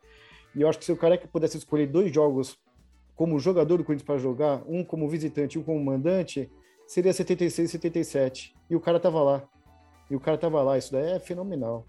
E 0.54 0.62
eu 0.62 0.68
acho 0.68 0.78
que 0.78 0.84
se 0.84 0.92
o 0.92 0.96
Careca 0.96 1.28
pudesse 1.28 1.56
escolher 1.56 1.86
dois 1.86 2.12
jogos 2.12 2.58
como 3.14 3.38
jogador 3.38 3.76
do 3.76 3.84
Corinthians 3.84 4.06
para 4.06 4.18
jogar, 4.18 4.62
um 4.66 4.84
como 4.84 5.08
visitante 5.08 5.56
e 5.56 5.60
um 5.60 5.62
como 5.62 5.82
mandante, 5.82 6.50
seria 6.86 7.12
76 7.12 7.68
e 7.68 7.72
77. 7.72 8.54
E 8.68 8.76
o 8.76 8.80
cara 8.80 8.98
tava 8.98 9.22
lá. 9.22 9.48
E 10.10 10.16
o 10.16 10.20
cara 10.20 10.36
tava 10.36 10.62
lá. 10.62 10.76
Isso 10.76 10.92
daí 10.92 11.12
é 11.12 11.20
fenomenal. 11.20 11.86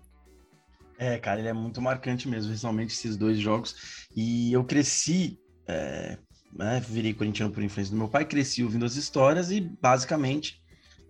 É, 0.97 1.17
cara, 1.17 1.39
ele 1.39 1.49
é 1.49 1.53
muito 1.53 1.81
marcante 1.81 2.27
mesmo, 2.27 2.49
principalmente 2.49 2.91
esses 2.91 3.17
dois 3.17 3.38
jogos. 3.38 4.07
E 4.15 4.53
eu 4.53 4.63
cresci, 4.63 5.39
é, 5.68 6.18
né, 6.53 6.80
virei 6.88 7.14
corintiano 7.14 7.51
por 7.51 7.64
influência 7.64 7.91
do 7.91 7.97
meu 7.97 8.07
pai, 8.07 8.26
cresci 8.26 8.64
ouvindo 8.64 8.86
as 8.86 8.95
histórias 8.95 9.51
e 9.51 9.61
basicamente 9.61 10.61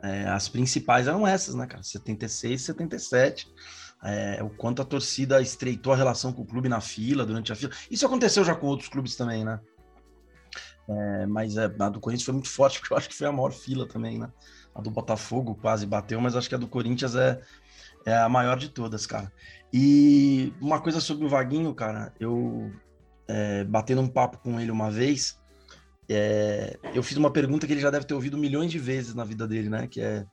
é, 0.01 0.25
as 0.25 0.49
principais 0.49 1.07
eram 1.07 1.25
essas, 1.25 1.55
né, 1.55 1.65
cara? 1.65 1.81
76 1.81 2.61
e 2.61 2.63
77. 2.65 3.47
É, 4.05 4.43
o 4.43 4.49
quanto 4.49 4.81
a 4.81 4.85
torcida 4.85 5.41
estreitou 5.41 5.93
a 5.93 5.95
relação 5.95 6.33
com 6.33 6.41
o 6.41 6.45
clube 6.45 6.67
na 6.67 6.81
fila, 6.81 7.25
durante 7.25 7.53
a 7.53 7.55
fila. 7.55 7.71
Isso 7.89 8.05
aconteceu 8.05 8.43
já 8.43 8.53
com 8.53 8.67
outros 8.67 8.89
clubes 8.89 9.15
também, 9.15 9.45
né? 9.45 9.61
É, 10.89 11.25
mas 11.25 11.55
é, 11.55 11.73
a 11.79 11.89
do 11.89 12.01
Corinthians 12.01 12.25
foi 12.25 12.33
muito 12.33 12.49
forte, 12.49 12.79
porque 12.81 12.93
eu 12.93 12.97
acho 12.97 13.07
que 13.07 13.15
foi 13.15 13.27
a 13.27 13.31
maior 13.31 13.53
fila 13.53 13.87
também, 13.87 14.19
né? 14.19 14.29
A 14.75 14.81
do 14.81 14.91
Botafogo 14.91 15.55
quase 15.55 15.85
bateu, 15.85 16.19
mas 16.19 16.35
acho 16.35 16.49
que 16.49 16.55
a 16.55 16.57
do 16.57 16.67
Corinthians 16.67 17.15
é, 17.15 17.39
é 18.05 18.17
a 18.17 18.27
maior 18.27 18.57
de 18.57 18.67
todas, 18.69 19.05
cara. 19.05 19.31
E 19.71 20.53
uma 20.59 20.81
coisa 20.81 20.99
sobre 20.99 21.25
o 21.25 21.29
Vaguinho, 21.29 21.73
cara, 21.73 22.13
eu 22.19 22.71
é, 23.27 23.63
batendo 23.63 24.01
um 24.01 24.07
papo 24.07 24.37
com 24.39 24.59
ele 24.59 24.71
uma 24.71 24.89
vez, 24.91 25.39
é, 26.09 26.77
eu 26.93 27.01
fiz 27.01 27.17
uma 27.17 27.31
pergunta 27.31 27.65
que 27.65 27.73
ele 27.73 27.81
já 27.81 27.89
deve 27.89 28.05
ter 28.05 28.13
ouvido 28.13 28.37
milhões 28.37 28.71
de 28.71 28.79
vezes 28.79 29.13
na 29.13 29.23
vida 29.23 29.47
dele, 29.47 29.69
né? 29.69 29.87
Que 29.87 30.01
é, 30.01 30.25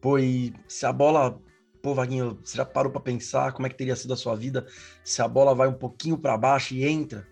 pô, 0.00 0.18
e 0.18 0.52
se 0.68 0.84
a 0.86 0.92
bola, 0.92 1.38
pô, 1.82 1.94
Vaguinho, 1.94 2.38
você 2.44 2.56
já 2.56 2.64
parou 2.64 2.92
para 2.92 3.00
pensar 3.00 3.52
como 3.52 3.66
é 3.66 3.70
que 3.70 3.76
teria 3.76 3.96
sido 3.96 4.12
a 4.12 4.16
sua 4.16 4.34
vida 4.34 4.66
se 5.04 5.22
a 5.22 5.28
bola 5.28 5.54
vai 5.54 5.68
um 5.68 5.74
pouquinho 5.74 6.18
para 6.18 6.36
baixo 6.36 6.74
e 6.74 6.84
entra? 6.84 7.26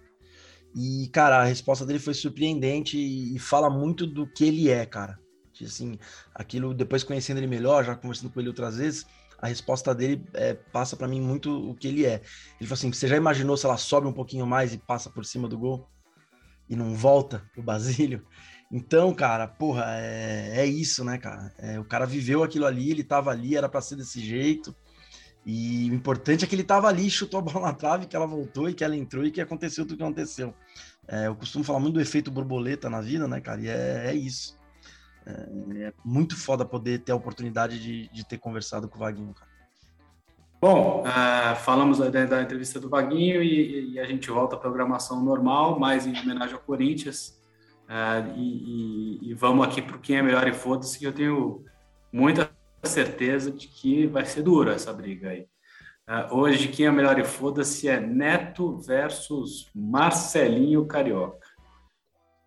E, 0.75 1.09
cara, 1.13 1.39
a 1.39 1.45
resposta 1.45 1.85
dele 1.85 1.99
foi 1.99 2.15
surpreendente 2.15 2.97
e, 2.97 3.39
fala 3.39 3.69
muito 3.69 4.07
do 4.07 4.27
que 4.27 4.45
ele 4.45 4.71
é, 4.71 4.87
cara. 4.87 5.19
Assim, 5.63 5.99
aquilo, 6.35 6.75
depois 6.75 7.05
conhecendo 7.05 7.39
ele 7.39 7.47
melhor, 7.47 7.85
já 7.85 7.95
conversando 7.95 8.33
com 8.33 8.41
ele 8.41 8.49
outras 8.49 8.79
vezes, 8.79 9.07
a 9.43 9.49
resposta 9.49 9.93
dele 9.93 10.25
é, 10.35 10.55
passa 10.55 10.97
para 10.97 11.09
mim 11.09 11.21
muito 11.21 11.69
o 11.69 11.75
que 11.75 11.89
ele 11.89 12.07
é. 12.07 12.23
Ele 12.61 12.69
falou 12.69 12.75
assim: 12.75 12.93
você 12.93 13.09
já 13.09 13.17
imaginou 13.17 13.57
se 13.57 13.67
ela 13.67 13.77
sobe 13.77 14.07
um 14.07 14.13
pouquinho 14.13 14.47
mais 14.47 14.73
e 14.73 14.79
passa 14.79 15.11
por 15.11 15.25
cima 15.25 15.49
do 15.49 15.59
gol? 15.59 15.89
E 16.71 16.77
não 16.77 16.95
volta 16.95 17.43
pro 17.53 17.61
Basílio? 17.63 18.25
Então, 18.71 19.13
cara, 19.13 19.49
porra, 19.49 19.85
é, 19.99 20.61
é 20.61 20.65
isso, 20.65 21.05
né, 21.05 21.19
cara? 21.19 21.53
É, 21.59 21.79
o 21.79 21.85
cara 21.85 22.07
viveu 22.07 22.43
aquilo 22.45 22.65
ali, 22.65 22.91
ele 22.91 23.03
tava 23.03 23.31
ali, 23.31 23.57
era 23.57 23.69
para 23.69 23.83
ser 23.83 23.97
desse 23.97 24.21
jeito. 24.21 24.75
E 25.45 25.91
o 25.91 25.95
importante 25.95 26.45
é 26.45 26.49
que 26.49 26.55
ele 26.55 26.63
tava 26.63 26.87
ali, 26.87 27.11
chutou 27.11 27.41
a 27.41 27.43
bola 27.43 27.67
na 27.67 27.75
trave, 27.75 28.07
que 28.07 28.15
ela 28.15 28.27
voltou 28.27 28.71
e 28.71 28.75
que 28.75 28.85
ela 28.85 28.97
entrou 28.97 29.27
e 29.27 29.33
que 29.33 29.41
aconteceu 29.41 29.85
tudo 29.85 29.97
que 29.99 30.05
aconteceu. 30.05 30.55
É, 31.09 31.27
eu 31.27 31.35
costumo 31.35 31.65
falar 31.65 31.81
muito 31.81 31.95
do 31.95 32.01
efeito 32.01 32.31
borboleta 32.31 32.89
na 32.89 33.01
vida, 33.01 33.27
né, 33.27 33.41
cara? 33.41 33.61
E 33.61 33.67
é, 33.67 34.05
é 34.07 34.15
isso. 34.15 34.57
É, 35.25 35.87
é, 35.87 35.93
muito 36.05 36.37
foda 36.37 36.65
poder 36.65 36.99
ter 37.01 37.13
a 37.13 37.17
oportunidade 37.17 37.81
de, 37.81 38.09
de 38.09 38.27
ter 38.27 38.39
conversado 38.39 38.89
com 38.89 38.97
o 38.97 39.01
Vaguinho, 39.01 39.33
cara. 39.35 39.53
Bom, 40.61 41.03
uh, 41.03 41.57
falamos 41.57 41.99
da, 41.99 42.09
da, 42.09 42.41
entrevista 42.41 42.79
do 42.79 42.89
Vaguinho 42.89 43.43
e, 43.43 43.95
e, 43.95 44.01
a 44.01 44.05
gente 44.05 44.31
volta 44.31 44.55
à 44.55 44.59
programação 44.59 45.21
normal, 45.21 45.77
mais 45.77 46.07
em 46.07 46.17
homenagem 46.17 46.55
ao 46.55 46.61
Corinthians. 46.61 47.41
Uh, 47.89 48.39
e, 48.39 49.19
e, 49.21 49.31
e, 49.31 49.35
vamos 49.35 49.67
aqui 49.67 49.83
para 49.83 49.99
quem 49.99 50.19
é 50.19 50.23
melhor 50.23 50.47
e 50.47 50.53
foda-se, 50.53 50.99
que 50.99 51.05
eu 51.05 51.13
tenho 51.13 51.65
muita 52.13 52.49
certeza 52.85 53.51
de 53.51 53.67
que 53.67 54.07
vai 54.07 54.25
ser 54.25 54.43
dura 54.43 54.75
essa 54.75 54.93
briga 54.93 55.31
aí. 55.31 55.49
Uh, 56.09 56.37
hoje, 56.37 56.69
quem 56.69 56.87
é 56.87 56.93
melhor 56.93 57.19
e 57.19 57.25
foda-se 57.25 57.89
é 57.89 57.99
Neto 57.99 58.79
versus 58.79 59.69
Marcelinho 59.75 60.87
Carioca. 60.87 61.47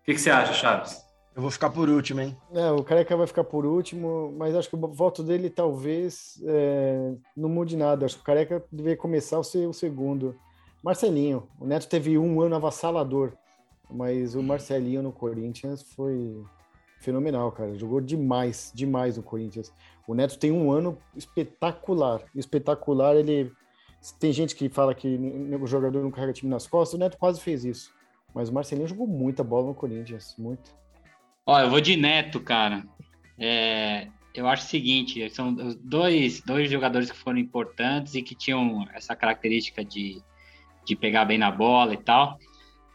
O 0.00 0.04
que, 0.04 0.14
que 0.14 0.20
você 0.20 0.30
acha, 0.30 0.54
Chaves? 0.54 1.05
Eu 1.36 1.42
vou 1.42 1.50
ficar 1.50 1.68
por 1.68 1.90
último, 1.90 2.22
hein? 2.22 2.34
É, 2.50 2.70
o 2.70 2.82
Careca 2.82 3.14
vai 3.14 3.26
ficar 3.26 3.44
por 3.44 3.66
último, 3.66 4.32
mas 4.38 4.54
acho 4.54 4.70
que 4.70 4.74
o 4.74 4.88
voto 4.88 5.22
dele 5.22 5.50
talvez 5.50 6.42
é, 6.46 7.14
não 7.36 7.50
mude 7.50 7.76
nada. 7.76 8.06
Acho 8.06 8.16
que 8.16 8.22
o 8.22 8.24
Careca 8.24 8.64
deveria 8.72 8.96
começar 8.96 9.38
o 9.38 9.44
segundo. 9.44 10.34
Marcelinho, 10.82 11.46
o 11.60 11.66
Neto 11.66 11.90
teve 11.90 12.16
um 12.16 12.40
ano 12.40 12.56
avassalador, 12.56 13.34
mas 13.90 14.34
o 14.34 14.42
Marcelinho 14.42 15.02
no 15.02 15.12
Corinthians 15.12 15.82
foi 15.82 16.42
fenomenal, 17.00 17.52
cara. 17.52 17.76
Jogou 17.76 18.00
demais, 18.00 18.72
demais 18.74 19.18
no 19.18 19.22
Corinthians. 19.22 19.70
O 20.08 20.14
Neto 20.14 20.38
tem 20.38 20.50
um 20.50 20.72
ano 20.72 20.96
espetacular. 21.14 22.22
Espetacular, 22.34 23.14
ele. 23.14 23.52
Tem 24.18 24.32
gente 24.32 24.56
que 24.56 24.70
fala 24.70 24.94
que 24.94 25.18
o 25.60 25.66
jogador 25.66 26.02
não 26.02 26.10
carrega 26.10 26.32
time 26.32 26.50
nas 26.50 26.66
costas, 26.66 26.94
o 26.94 26.98
Neto 26.98 27.18
quase 27.18 27.42
fez 27.42 27.62
isso. 27.62 27.92
Mas 28.34 28.48
o 28.48 28.54
Marcelinho 28.54 28.88
jogou 28.88 29.06
muita 29.06 29.44
bola 29.44 29.66
no 29.66 29.74
Corinthians, 29.74 30.34
muito. 30.38 30.85
Ó, 31.46 31.60
eu 31.60 31.70
vou 31.70 31.80
de 31.80 31.96
Neto, 31.96 32.40
cara. 32.40 32.84
É, 33.38 34.08
eu 34.34 34.48
acho 34.48 34.64
o 34.64 34.68
seguinte, 34.68 35.30
são 35.30 35.54
dois, 35.80 36.42
dois 36.42 36.68
jogadores 36.68 37.10
que 37.10 37.16
foram 37.16 37.38
importantes 37.38 38.14
e 38.16 38.22
que 38.22 38.34
tinham 38.34 38.84
essa 38.92 39.14
característica 39.14 39.84
de, 39.84 40.20
de 40.84 40.96
pegar 40.96 41.24
bem 41.24 41.38
na 41.38 41.50
bola 41.50 41.94
e 41.94 41.98
tal, 41.98 42.36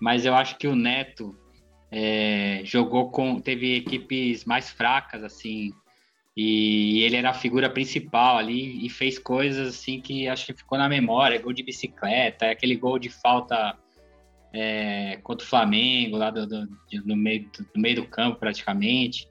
mas 0.01 0.25
eu 0.25 0.35
acho 0.35 0.57
que 0.57 0.67
o 0.67 0.75
Neto 0.75 1.33
é, 1.89 2.61
jogou 2.65 3.09
com, 3.09 3.39
teve 3.39 3.77
equipes 3.77 4.43
mais 4.43 4.69
fracas, 4.69 5.23
assim, 5.23 5.71
e 6.35 7.03
ele 7.03 7.15
era 7.15 7.29
a 7.29 7.33
figura 7.33 7.69
principal 7.69 8.37
ali 8.37 8.85
e 8.85 8.89
fez 8.89 9.17
coisas, 9.17 9.75
assim, 9.75 10.01
que 10.01 10.27
acho 10.27 10.47
que 10.47 10.53
ficou 10.53 10.77
na 10.77 10.89
memória, 10.89 11.41
gol 11.41 11.53
de 11.53 11.63
bicicleta, 11.63 12.51
aquele 12.51 12.75
gol 12.75 12.99
de 12.99 13.09
falta 13.09 13.77
é, 14.53 15.17
contra 15.23 15.45
o 15.45 15.49
Flamengo, 15.49 16.17
lá 16.17 16.29
do, 16.29 16.45
do, 16.45 16.67
no, 17.05 17.15
meio, 17.15 17.49
do 17.73 17.79
meio 17.79 17.95
do 17.97 18.07
campo, 18.07 18.39
praticamente. 18.39 19.27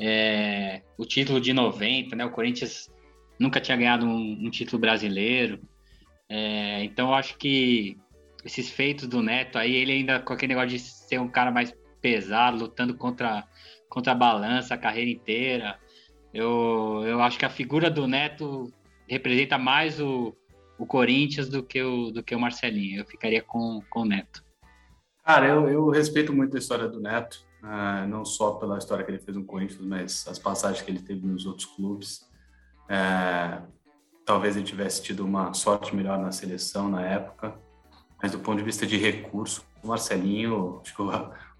É, 0.00 0.82
o 0.96 1.04
título 1.04 1.40
de 1.40 1.52
90, 1.52 2.16
né? 2.16 2.24
O 2.24 2.30
Corinthians 2.30 2.90
nunca 3.38 3.60
tinha 3.60 3.76
ganhado 3.76 4.06
um, 4.06 4.46
um 4.46 4.50
título 4.50 4.80
brasileiro. 4.80 5.60
É, 6.28 6.84
então, 6.84 7.08
eu 7.08 7.14
acho 7.14 7.36
que 7.36 7.96
esses 8.44 8.70
feitos 8.70 9.06
do 9.06 9.22
Neto 9.22 9.58
aí, 9.58 9.74
ele 9.74 9.92
ainda 9.92 10.20
com 10.20 10.32
aquele 10.32 10.54
negócio 10.54 10.70
de 10.70 10.78
ser 10.78 11.20
um 11.20 11.28
cara 11.28 11.50
mais 11.50 11.74
pesado, 12.00 12.58
lutando 12.58 12.94
contra, 12.94 13.46
contra 13.88 14.12
a 14.12 14.16
balança 14.16 14.74
a 14.74 14.78
carreira 14.78 15.10
inteira. 15.10 15.78
Eu, 16.32 17.02
eu 17.06 17.22
acho 17.22 17.38
que 17.38 17.44
a 17.44 17.50
figura 17.50 17.90
do 17.90 18.06
Neto 18.06 18.72
representa 19.08 19.58
mais 19.58 20.00
o, 20.00 20.34
o 20.78 20.86
Corinthians 20.86 21.48
do 21.48 21.62
que 21.62 21.82
o, 21.82 22.10
do 22.10 22.22
que 22.22 22.34
o 22.34 22.40
Marcelinho. 22.40 23.00
Eu 23.00 23.06
ficaria 23.06 23.42
com, 23.42 23.80
com 23.90 24.00
o 24.00 24.04
Neto. 24.04 24.41
Cara, 25.24 25.46
eu, 25.46 25.68
eu 25.68 25.88
respeito 25.88 26.32
muito 26.32 26.56
a 26.56 26.58
história 26.58 26.88
do 26.88 27.00
Neto, 27.00 27.46
uh, 27.62 28.06
não 28.08 28.24
só 28.24 28.52
pela 28.54 28.76
história 28.78 29.04
que 29.04 29.10
ele 29.10 29.20
fez 29.20 29.36
no 29.36 29.44
Corinthians, 29.44 29.86
mas 29.86 30.26
as 30.28 30.38
passagens 30.38 30.82
que 30.82 30.90
ele 30.90 31.00
teve 31.00 31.26
nos 31.26 31.46
outros 31.46 31.66
clubes. 31.66 32.28
Uh, 32.84 33.62
talvez 34.24 34.56
ele 34.56 34.64
tivesse 34.64 35.02
tido 35.02 35.24
uma 35.24 35.54
sorte 35.54 35.94
melhor 35.94 36.18
na 36.18 36.32
seleção 36.32 36.88
na 36.88 37.02
época, 37.02 37.54
mas 38.20 38.32
do 38.32 38.38
ponto 38.38 38.58
de 38.58 38.64
vista 38.64 38.86
de 38.86 38.96
recurso, 38.96 39.64
o 39.82 39.88
Marcelinho, 39.88 40.80
acho 40.82 40.94
que 40.94 41.02
o, 41.02 41.10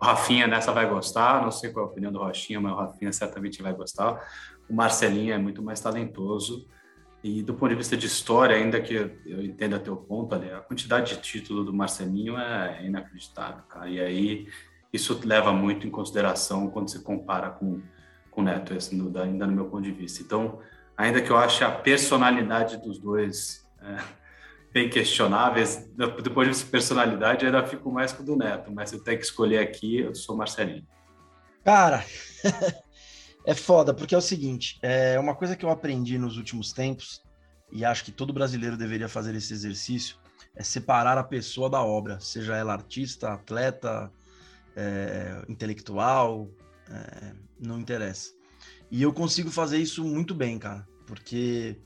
Rafinha 0.00 0.48
nessa 0.48 0.72
vai 0.72 0.88
gostar, 0.88 1.42
não 1.42 1.52
sei 1.52 1.70
qual 1.70 1.84
é 1.84 1.88
a 1.88 1.90
opinião 1.90 2.12
do 2.12 2.18
Rochinha, 2.18 2.60
mas 2.60 2.72
o 2.72 2.76
Rafinha 2.76 3.12
certamente 3.12 3.62
vai 3.62 3.72
gostar. 3.72 4.20
O 4.68 4.74
Marcelinho 4.74 5.32
é 5.32 5.38
muito 5.38 5.62
mais 5.62 5.80
talentoso. 5.80 6.66
E 7.22 7.40
do 7.42 7.54
ponto 7.54 7.70
de 7.70 7.76
vista 7.76 7.96
de 7.96 8.06
história, 8.06 8.56
ainda 8.56 8.80
que 8.80 8.94
eu 9.24 9.42
entenda 9.42 9.78
teu 9.78 9.96
ponto 9.96 10.34
ali, 10.34 10.50
a 10.50 10.60
quantidade 10.60 11.14
de 11.14 11.20
título 11.20 11.62
do 11.62 11.72
Marcelinho 11.72 12.36
é 12.36 12.84
inacreditável, 12.84 13.62
cara. 13.68 13.88
E 13.88 14.00
aí 14.00 14.48
isso 14.92 15.18
leva 15.24 15.52
muito 15.52 15.86
em 15.86 15.90
consideração 15.90 16.68
quando 16.68 16.90
se 16.90 17.00
compara 17.02 17.50
com, 17.50 17.80
com 18.30 18.40
o 18.40 18.44
Neto, 18.44 18.74
esse, 18.74 18.94
no, 18.94 19.16
ainda 19.20 19.46
no 19.46 19.52
meu 19.52 19.66
ponto 19.66 19.82
de 19.82 19.92
vista. 19.92 20.20
Então, 20.20 20.58
ainda 20.96 21.20
que 21.20 21.30
eu 21.30 21.36
ache 21.36 21.62
a 21.62 21.70
personalidade 21.70 22.76
dos 22.78 22.98
dois 22.98 23.66
é, 23.80 23.98
bem 24.72 24.90
questionáveis, 24.90 25.88
ponto 26.34 26.50
de 26.50 26.64
personalidade, 26.64 27.46
ainda 27.46 27.64
fico 27.66 27.90
mais 27.90 28.12
com 28.12 28.22
o 28.22 28.26
do 28.26 28.36
Neto, 28.36 28.72
mas 28.72 28.90
se 28.90 28.96
eu 28.96 29.04
tenho 29.04 29.18
que 29.18 29.24
escolher 29.24 29.58
aqui, 29.58 30.00
eu 30.00 30.14
sou 30.14 30.36
Marcelinho. 30.36 30.86
Cara, 31.64 32.04
É 33.44 33.54
foda, 33.54 33.92
porque 33.92 34.14
é 34.14 34.18
o 34.18 34.22
seguinte, 34.22 34.78
é 34.82 35.18
uma 35.18 35.34
coisa 35.34 35.56
que 35.56 35.64
eu 35.64 35.70
aprendi 35.70 36.16
nos 36.16 36.36
últimos 36.36 36.72
tempos, 36.72 37.22
e 37.72 37.84
acho 37.84 38.04
que 38.04 38.12
todo 38.12 38.32
brasileiro 38.32 38.76
deveria 38.76 39.08
fazer 39.08 39.34
esse 39.34 39.52
exercício, 39.52 40.16
é 40.54 40.62
separar 40.62 41.18
a 41.18 41.24
pessoa 41.24 41.68
da 41.68 41.82
obra, 41.82 42.20
seja 42.20 42.56
ela 42.56 42.72
artista, 42.72 43.32
atleta, 43.32 44.12
é, 44.76 45.42
intelectual, 45.48 46.48
é, 46.88 47.34
não 47.58 47.80
interessa. 47.80 48.30
E 48.90 49.02
eu 49.02 49.12
consigo 49.12 49.50
fazer 49.50 49.78
isso 49.78 50.04
muito 50.04 50.34
bem, 50.34 50.58
cara, 50.58 50.86
porque 51.06 51.80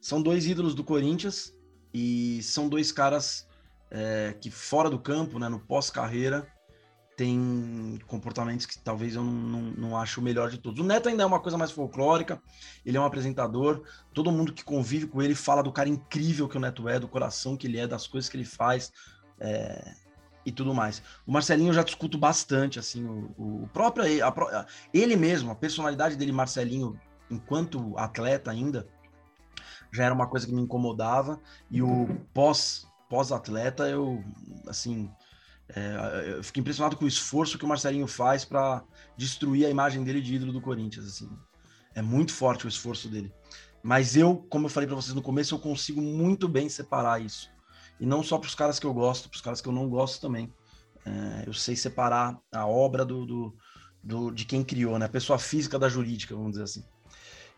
são 0.00 0.22
dois 0.22 0.46
ídolos 0.46 0.74
do 0.74 0.84
Corinthians 0.84 1.52
e 1.92 2.40
são 2.42 2.68
dois 2.68 2.90
caras 2.92 3.46
é, 3.90 4.34
que 4.40 4.50
fora 4.50 4.88
do 4.88 4.98
campo, 4.98 5.38
né, 5.38 5.48
no 5.48 5.60
pós-carreira, 5.60 6.46
tem 7.22 8.00
comportamentos 8.08 8.66
que 8.66 8.76
talvez 8.76 9.14
eu 9.14 9.22
não, 9.22 9.32
não, 9.32 9.62
não 9.62 9.96
acho 9.96 10.20
o 10.20 10.24
melhor 10.24 10.50
de 10.50 10.58
todos. 10.58 10.80
O 10.80 10.84
Neto 10.84 11.08
ainda 11.08 11.22
é 11.22 11.26
uma 11.26 11.38
coisa 11.38 11.56
mais 11.56 11.70
folclórica, 11.70 12.42
ele 12.84 12.96
é 12.96 13.00
um 13.00 13.04
apresentador, 13.04 13.84
todo 14.12 14.32
mundo 14.32 14.52
que 14.52 14.64
convive 14.64 15.06
com 15.06 15.22
ele 15.22 15.36
fala 15.36 15.62
do 15.62 15.70
cara 15.70 15.88
incrível 15.88 16.48
que 16.48 16.56
o 16.56 16.60
Neto 16.60 16.88
é, 16.88 16.98
do 16.98 17.06
coração 17.06 17.56
que 17.56 17.68
ele 17.68 17.78
é, 17.78 17.86
das 17.86 18.08
coisas 18.08 18.28
que 18.28 18.36
ele 18.36 18.44
faz 18.44 18.92
é, 19.38 19.94
e 20.44 20.50
tudo 20.50 20.74
mais. 20.74 21.00
O 21.24 21.30
Marcelinho 21.30 21.68
eu 21.68 21.74
já 21.74 21.84
discuto 21.84 22.18
bastante, 22.18 22.80
assim, 22.80 23.04
o, 23.04 23.62
o 23.62 23.70
próprio, 23.72 24.04
a, 24.26 24.66
ele 24.92 25.14
mesmo, 25.14 25.52
a 25.52 25.54
personalidade 25.54 26.16
dele, 26.16 26.32
Marcelinho, 26.32 26.98
enquanto 27.30 27.96
atleta 27.96 28.50
ainda, 28.50 28.88
já 29.92 30.06
era 30.06 30.14
uma 30.14 30.26
coisa 30.26 30.44
que 30.44 30.52
me 30.52 30.62
incomodava, 30.62 31.38
e 31.70 31.80
o 31.82 32.08
pós 32.34 32.84
pós-atleta, 33.08 33.86
eu, 33.90 34.24
assim, 34.66 35.10
é, 35.74 36.34
eu 36.36 36.44
fiquei 36.44 36.60
impressionado 36.60 36.96
com 36.96 37.04
o 37.04 37.08
esforço 37.08 37.58
que 37.58 37.64
o 37.64 37.68
Marcelinho 37.68 38.06
faz 38.06 38.44
para 38.44 38.84
destruir 39.16 39.66
a 39.66 39.70
imagem 39.70 40.04
dele 40.04 40.20
de 40.20 40.34
ídolo 40.34 40.52
do 40.52 40.60
Corinthians. 40.60 41.06
Assim. 41.06 41.30
É 41.94 42.02
muito 42.02 42.32
forte 42.32 42.66
o 42.66 42.68
esforço 42.68 43.08
dele. 43.08 43.32
Mas 43.82 44.16
eu, 44.16 44.36
como 44.48 44.66
eu 44.66 44.70
falei 44.70 44.86
para 44.86 44.96
vocês 44.96 45.14
no 45.14 45.22
começo, 45.22 45.54
eu 45.54 45.58
consigo 45.58 46.00
muito 46.00 46.48
bem 46.48 46.68
separar 46.68 47.20
isso. 47.20 47.50
E 47.98 48.06
não 48.06 48.22
só 48.22 48.38
para 48.38 48.48
os 48.48 48.54
caras 48.54 48.78
que 48.78 48.86
eu 48.86 48.94
gosto, 48.94 49.28
para 49.28 49.36
os 49.36 49.42
caras 49.42 49.60
que 49.60 49.68
eu 49.68 49.72
não 49.72 49.88
gosto 49.88 50.20
também. 50.20 50.52
É, 51.04 51.44
eu 51.46 51.52
sei 51.52 51.74
separar 51.74 52.38
a 52.52 52.66
obra 52.66 53.04
do, 53.04 53.26
do, 53.26 53.56
do, 54.02 54.30
de 54.30 54.44
quem 54.44 54.62
criou, 54.62 54.98
né? 54.98 55.06
A 55.06 55.08
pessoa 55.08 55.38
física 55.38 55.78
da 55.78 55.88
jurídica, 55.88 56.34
vamos 56.34 56.52
dizer 56.52 56.64
assim. 56.64 56.84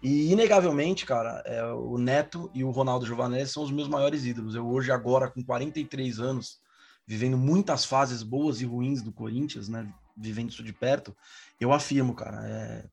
E, 0.03 0.31
inegavelmente, 0.31 1.05
cara, 1.05 1.43
é, 1.47 1.65
o 1.73 1.99
Neto 1.99 2.51
e 2.55 2.63
o 2.63 2.71
Ronaldo 2.71 3.07
Giovanelli 3.07 3.47
são 3.47 3.63
os 3.63 3.71
meus 3.71 3.89
maiores 3.89 4.25
ídolos. 4.25 4.55
Eu 4.55 4.67
hoje, 4.67 4.93
agora, 4.93 5.31
com 5.31 5.43
43 5.43 6.21
anos, 6.21 6.61
vivendo 7.07 7.37
muitas 7.37 7.85
fases 7.85 8.23
boas 8.23 8.61
e 8.61 8.65
ruins 8.65 9.03
do 9.03 9.13
Corinthians, 9.13 9.69
né? 9.69 9.93
Vivendo 10.17 10.51
isso 10.51 10.63
de 10.63 10.73
perto, 10.73 11.15
eu 11.61 11.73
afirmo, 11.73 12.15
cara, 12.15 12.47
é... 12.47 12.87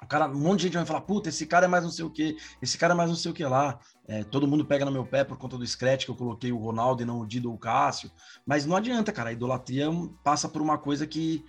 O 0.00 0.06
cara, 0.06 0.28
um 0.28 0.38
monte 0.38 0.60
de 0.60 0.66
gente 0.66 0.76
vai 0.76 0.86
falar, 0.86 1.00
puta, 1.00 1.28
esse 1.28 1.44
cara 1.44 1.64
é 1.64 1.68
mais 1.68 1.82
não 1.82 1.90
sei 1.90 2.04
o 2.04 2.10
que, 2.10 2.36
esse 2.62 2.78
cara 2.78 2.94
é 2.94 2.96
mais 2.96 3.08
não 3.10 3.16
sei 3.16 3.32
o 3.32 3.34
que 3.34 3.44
lá. 3.44 3.80
É, 4.06 4.22
todo 4.22 4.46
mundo 4.46 4.64
pega 4.64 4.84
no 4.84 4.92
meu 4.92 5.04
pé 5.04 5.24
por 5.24 5.36
conta 5.36 5.58
do 5.58 5.66
scratch 5.66 6.04
que 6.04 6.10
eu 6.10 6.14
coloquei 6.14 6.52
o 6.52 6.56
Ronaldo 6.56 7.02
e 7.02 7.04
não 7.04 7.18
o 7.18 7.26
Dido 7.26 7.48
ou 7.48 7.56
o 7.56 7.58
Cássio. 7.58 8.08
Mas 8.46 8.64
não 8.64 8.76
adianta, 8.76 9.12
cara. 9.12 9.30
A 9.30 9.32
idolatria 9.32 9.88
passa 10.22 10.48
por 10.48 10.62
uma 10.62 10.78
coisa 10.78 11.04
que, 11.04 11.44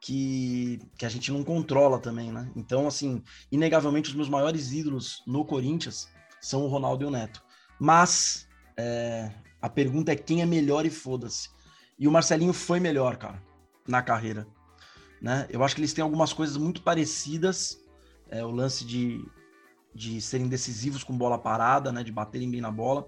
que, 0.00 0.80
que 0.98 1.06
a 1.06 1.08
gente 1.08 1.30
não 1.30 1.44
controla 1.44 1.96
também, 2.00 2.32
né? 2.32 2.50
Então, 2.56 2.88
assim, 2.88 3.22
inegavelmente 3.52 4.10
os 4.10 4.16
meus 4.16 4.28
maiores 4.28 4.72
ídolos 4.72 5.22
no 5.24 5.44
Corinthians 5.44 6.08
são 6.40 6.64
o 6.64 6.68
Ronaldo 6.68 7.04
e 7.04 7.06
o 7.06 7.10
Neto. 7.10 7.40
Mas 7.78 8.48
é, 8.76 9.30
a 9.62 9.68
pergunta 9.68 10.10
é 10.10 10.16
quem 10.16 10.42
é 10.42 10.46
melhor 10.46 10.84
e 10.84 10.90
foda-se. 10.90 11.48
E 11.96 12.08
o 12.08 12.10
Marcelinho 12.10 12.52
foi 12.52 12.80
melhor, 12.80 13.16
cara, 13.16 13.40
na 13.86 14.02
carreira. 14.02 14.44
Né? 15.20 15.46
Eu 15.48 15.62
acho 15.62 15.76
que 15.76 15.80
eles 15.80 15.92
têm 15.92 16.02
algumas 16.02 16.32
coisas 16.32 16.56
muito 16.56 16.82
parecidas. 16.82 17.80
É, 18.28 18.44
o 18.44 18.50
lance 18.50 18.84
de, 18.84 19.24
de 19.94 20.20
serem 20.20 20.48
decisivos 20.48 21.04
com 21.04 21.16
bola 21.16 21.38
parada, 21.38 21.92
né? 21.92 22.02
De 22.02 22.10
baterem 22.10 22.50
bem 22.50 22.60
na 22.60 22.72
bola. 22.72 23.06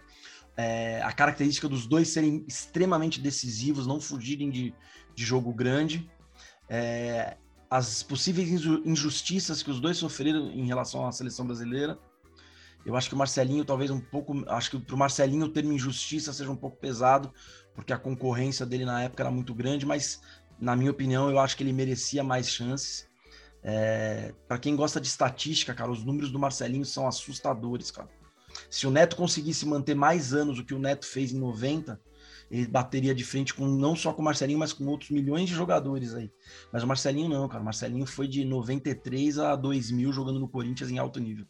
É, 0.57 1.03
a 1.03 1.11
característica 1.13 1.69
dos 1.69 1.87
dois 1.87 2.09
serem 2.09 2.45
extremamente 2.47 3.21
decisivos, 3.21 3.87
não 3.87 4.01
fugirem 4.01 4.49
de, 4.49 4.73
de 5.13 5.25
jogo 5.25 5.53
grande. 5.53 6.09
É, 6.69 7.37
as 7.69 8.05
possíveis 8.05 8.49
injustiças 8.85 9.61
que 9.61 9.71
os 9.71 9.81
dois 9.81 9.97
sofreram 9.97 10.53
em 10.53 10.67
relação 10.67 11.05
à 11.05 11.11
seleção 11.11 11.45
brasileira. 11.45 11.99
Eu 12.85 12.97
acho 12.97 13.09
que 13.09 13.15
o 13.15 13.19
Marcelinho, 13.19 13.65
talvez 13.65 13.91
um 13.91 14.01
pouco. 14.01 14.45
Acho 14.49 14.73
que 14.73 14.79
para 14.79 14.95
o 14.95 14.99
Marcelinho 14.99 15.47
o 15.47 15.49
termo 15.49 15.73
injustiça 15.73 16.33
seja 16.33 16.51
um 16.51 16.57
pouco 16.57 16.77
pesado, 16.77 17.33
porque 17.75 17.93
a 17.93 17.99
concorrência 17.99 18.67
dele 18.67 18.85
na 18.85 19.03
época 19.03 19.23
era 19.23 19.31
muito 19.31 19.55
grande, 19.55 19.87
mas, 19.87 20.21
na 20.61 20.77
minha 20.77 20.91
opinião, 20.91 21.31
eu 21.31 21.39
acho 21.39 21.57
que 21.57 21.63
ele 21.63 21.73
merecia 21.73 22.23
mais 22.23 22.49
chances. 22.49 23.09
É, 23.63 24.35
para 24.47 24.59
quem 24.59 24.77
gosta 24.77 25.01
de 25.01 25.07
estatística, 25.07 25.73
cara, 25.73 25.91
os 25.91 26.05
números 26.05 26.31
do 26.31 26.39
Marcelinho 26.39 26.85
são 26.85 27.07
assustadores, 27.07 27.91
cara. 27.91 28.09
Se 28.71 28.87
o 28.87 28.91
Neto 28.91 29.17
conseguisse 29.17 29.67
manter 29.67 29.95
mais 29.95 30.35
anos 30.35 30.59
do 30.59 30.65
que 30.65 30.75
o 30.75 30.79
Neto 30.79 31.07
fez 31.07 31.33
em 31.33 31.39
90, 31.39 31.99
ele 32.51 32.67
bateria 32.67 33.15
de 33.15 33.25
frente 33.25 33.55
com 33.55 33.67
não 33.67 33.97
só 33.97 34.13
com 34.13 34.21
o 34.23 34.25
Marcelinho, 34.25 34.59
mas 34.59 34.73
com 34.73 34.85
outros 34.87 35.11
milhões 35.11 35.49
de 35.49 35.55
jogadores 35.55 36.15
aí. 36.15 36.31
Mas 36.73 36.83
o 36.83 36.87
Marcelinho 36.87 37.29
não, 37.29 37.49
cara. 37.49 37.63
O 37.63 37.65
Marcelinho 37.65 38.07
foi 38.07 38.29
de 38.29 38.45
93 38.45 39.39
a 39.39 39.57
2000 39.57 40.13
jogando 40.13 40.39
no 40.39 40.49
Corinthians 40.49 40.91
em 40.91 40.99
alto 40.99 41.19
nível. 41.19 41.47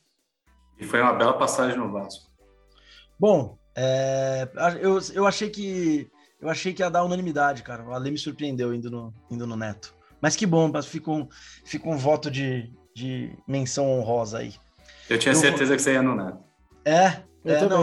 E 0.78 0.84
foi 0.84 1.00
uma 1.00 1.12
bela 1.12 1.34
passagem 1.38 1.78
no 1.78 1.90
Vasco. 1.90 2.30
Bom, 3.18 3.56
é, 3.76 4.48
eu, 4.80 4.98
eu 5.14 5.26
achei 5.26 5.50
que 5.50 6.10
eu 6.40 6.48
achei 6.48 6.74
que 6.74 6.82
ia 6.82 6.90
dar 6.90 7.04
unanimidade, 7.04 7.62
cara. 7.62 7.82
O 7.84 7.92
Ale 7.94 8.10
me 8.10 8.18
surpreendeu 8.18 8.74
indo 8.74 8.90
no, 8.90 9.14
indo 9.30 9.46
no 9.46 9.56
Neto. 9.56 9.94
Mas 10.20 10.36
que 10.36 10.46
bom, 10.46 10.70
fica 10.82 11.10
um, 11.10 11.28
fica 11.64 11.88
um 11.88 11.96
voto 11.96 12.30
de, 12.30 12.70
de 12.94 13.36
menção 13.46 13.90
honrosa 13.90 14.38
aí. 14.38 14.54
Eu 15.08 15.18
tinha 15.18 15.32
eu 15.32 15.38
certeza 15.38 15.74
que 15.74 15.82
você 15.82 15.94
ia 15.94 16.02
no 16.02 16.14
Neto. 16.14 16.38
É, 16.84 17.22
é, 17.44 17.68
não, 17.68 17.82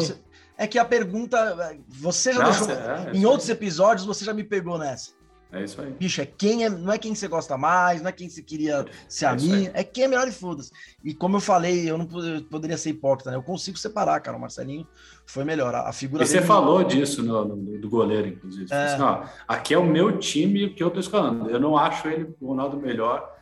é 0.58 0.68
que 0.68 0.78
a 0.78 0.86
pergunta. 0.86 1.76
Você 1.88 2.34
já 2.34 2.44
Nossa, 2.44 2.66
deixou. 2.68 2.92
É, 2.92 3.12
em 3.14 3.26
outros 3.26 3.50
episódios, 3.50 4.06
você 4.06 4.24
já 4.24 4.34
me 4.34 4.44
pegou 4.44 4.78
nessa. 4.78 5.12
É 5.52 5.64
isso 5.64 5.82
aí. 5.82 5.92
Bicho, 5.92 6.22
é 6.22 6.26
quem 6.26 6.64
é, 6.64 6.70
não 6.70 6.94
é 6.94 6.98
quem 6.98 7.14
você 7.14 7.28
gosta 7.28 7.58
mais, 7.58 8.02
não 8.02 8.08
é 8.08 8.12
quem 8.14 8.30
você 8.30 8.42
queria 8.42 8.86
ser 9.08 9.26
é 9.26 9.28
amigo, 9.28 9.72
é 9.74 9.84
quem 9.84 10.06
é 10.06 10.08
melhor 10.08 10.26
e 10.28 10.32
foda-se. 10.32 10.72
E 11.04 11.14
como 11.14 11.36
eu 11.36 11.42
falei, 11.42 11.90
eu 11.90 11.98
não 11.98 12.06
poderia 12.06 12.78
ser 12.78 12.92
hipócrita, 12.92 13.32
né? 13.32 13.38
Eu 13.38 13.44
consigo 13.44 13.78
separar, 13.78 14.20
cara. 14.22 14.38
O 14.38 14.40
Marcelinho 14.40 14.88
foi 15.26 15.44
melhor. 15.44 15.76
A, 15.76 15.92
figura 15.92 16.24
E 16.24 16.28
você 16.28 16.42
falou 16.42 16.84
disso 16.84 17.22
no, 17.22 17.44
no, 17.44 17.78
do 17.80 17.90
goleiro, 17.90 18.30
inclusive. 18.30 18.68
É. 18.72 18.86
Assim, 18.86 19.02
ó, 19.02 19.26
aqui 19.46 19.74
é 19.74 19.78
o 19.78 19.86
meu 19.86 20.18
time 20.18 20.70
que 20.70 20.82
eu 20.82 20.90
tô 20.90 21.02
escalando. 21.02 21.50
Eu 21.50 21.60
não 21.60 21.78
acho 21.78 22.08
ele, 22.08 22.34
o 22.40 22.48
Ronaldo, 22.48 22.78
melhor, 22.78 23.38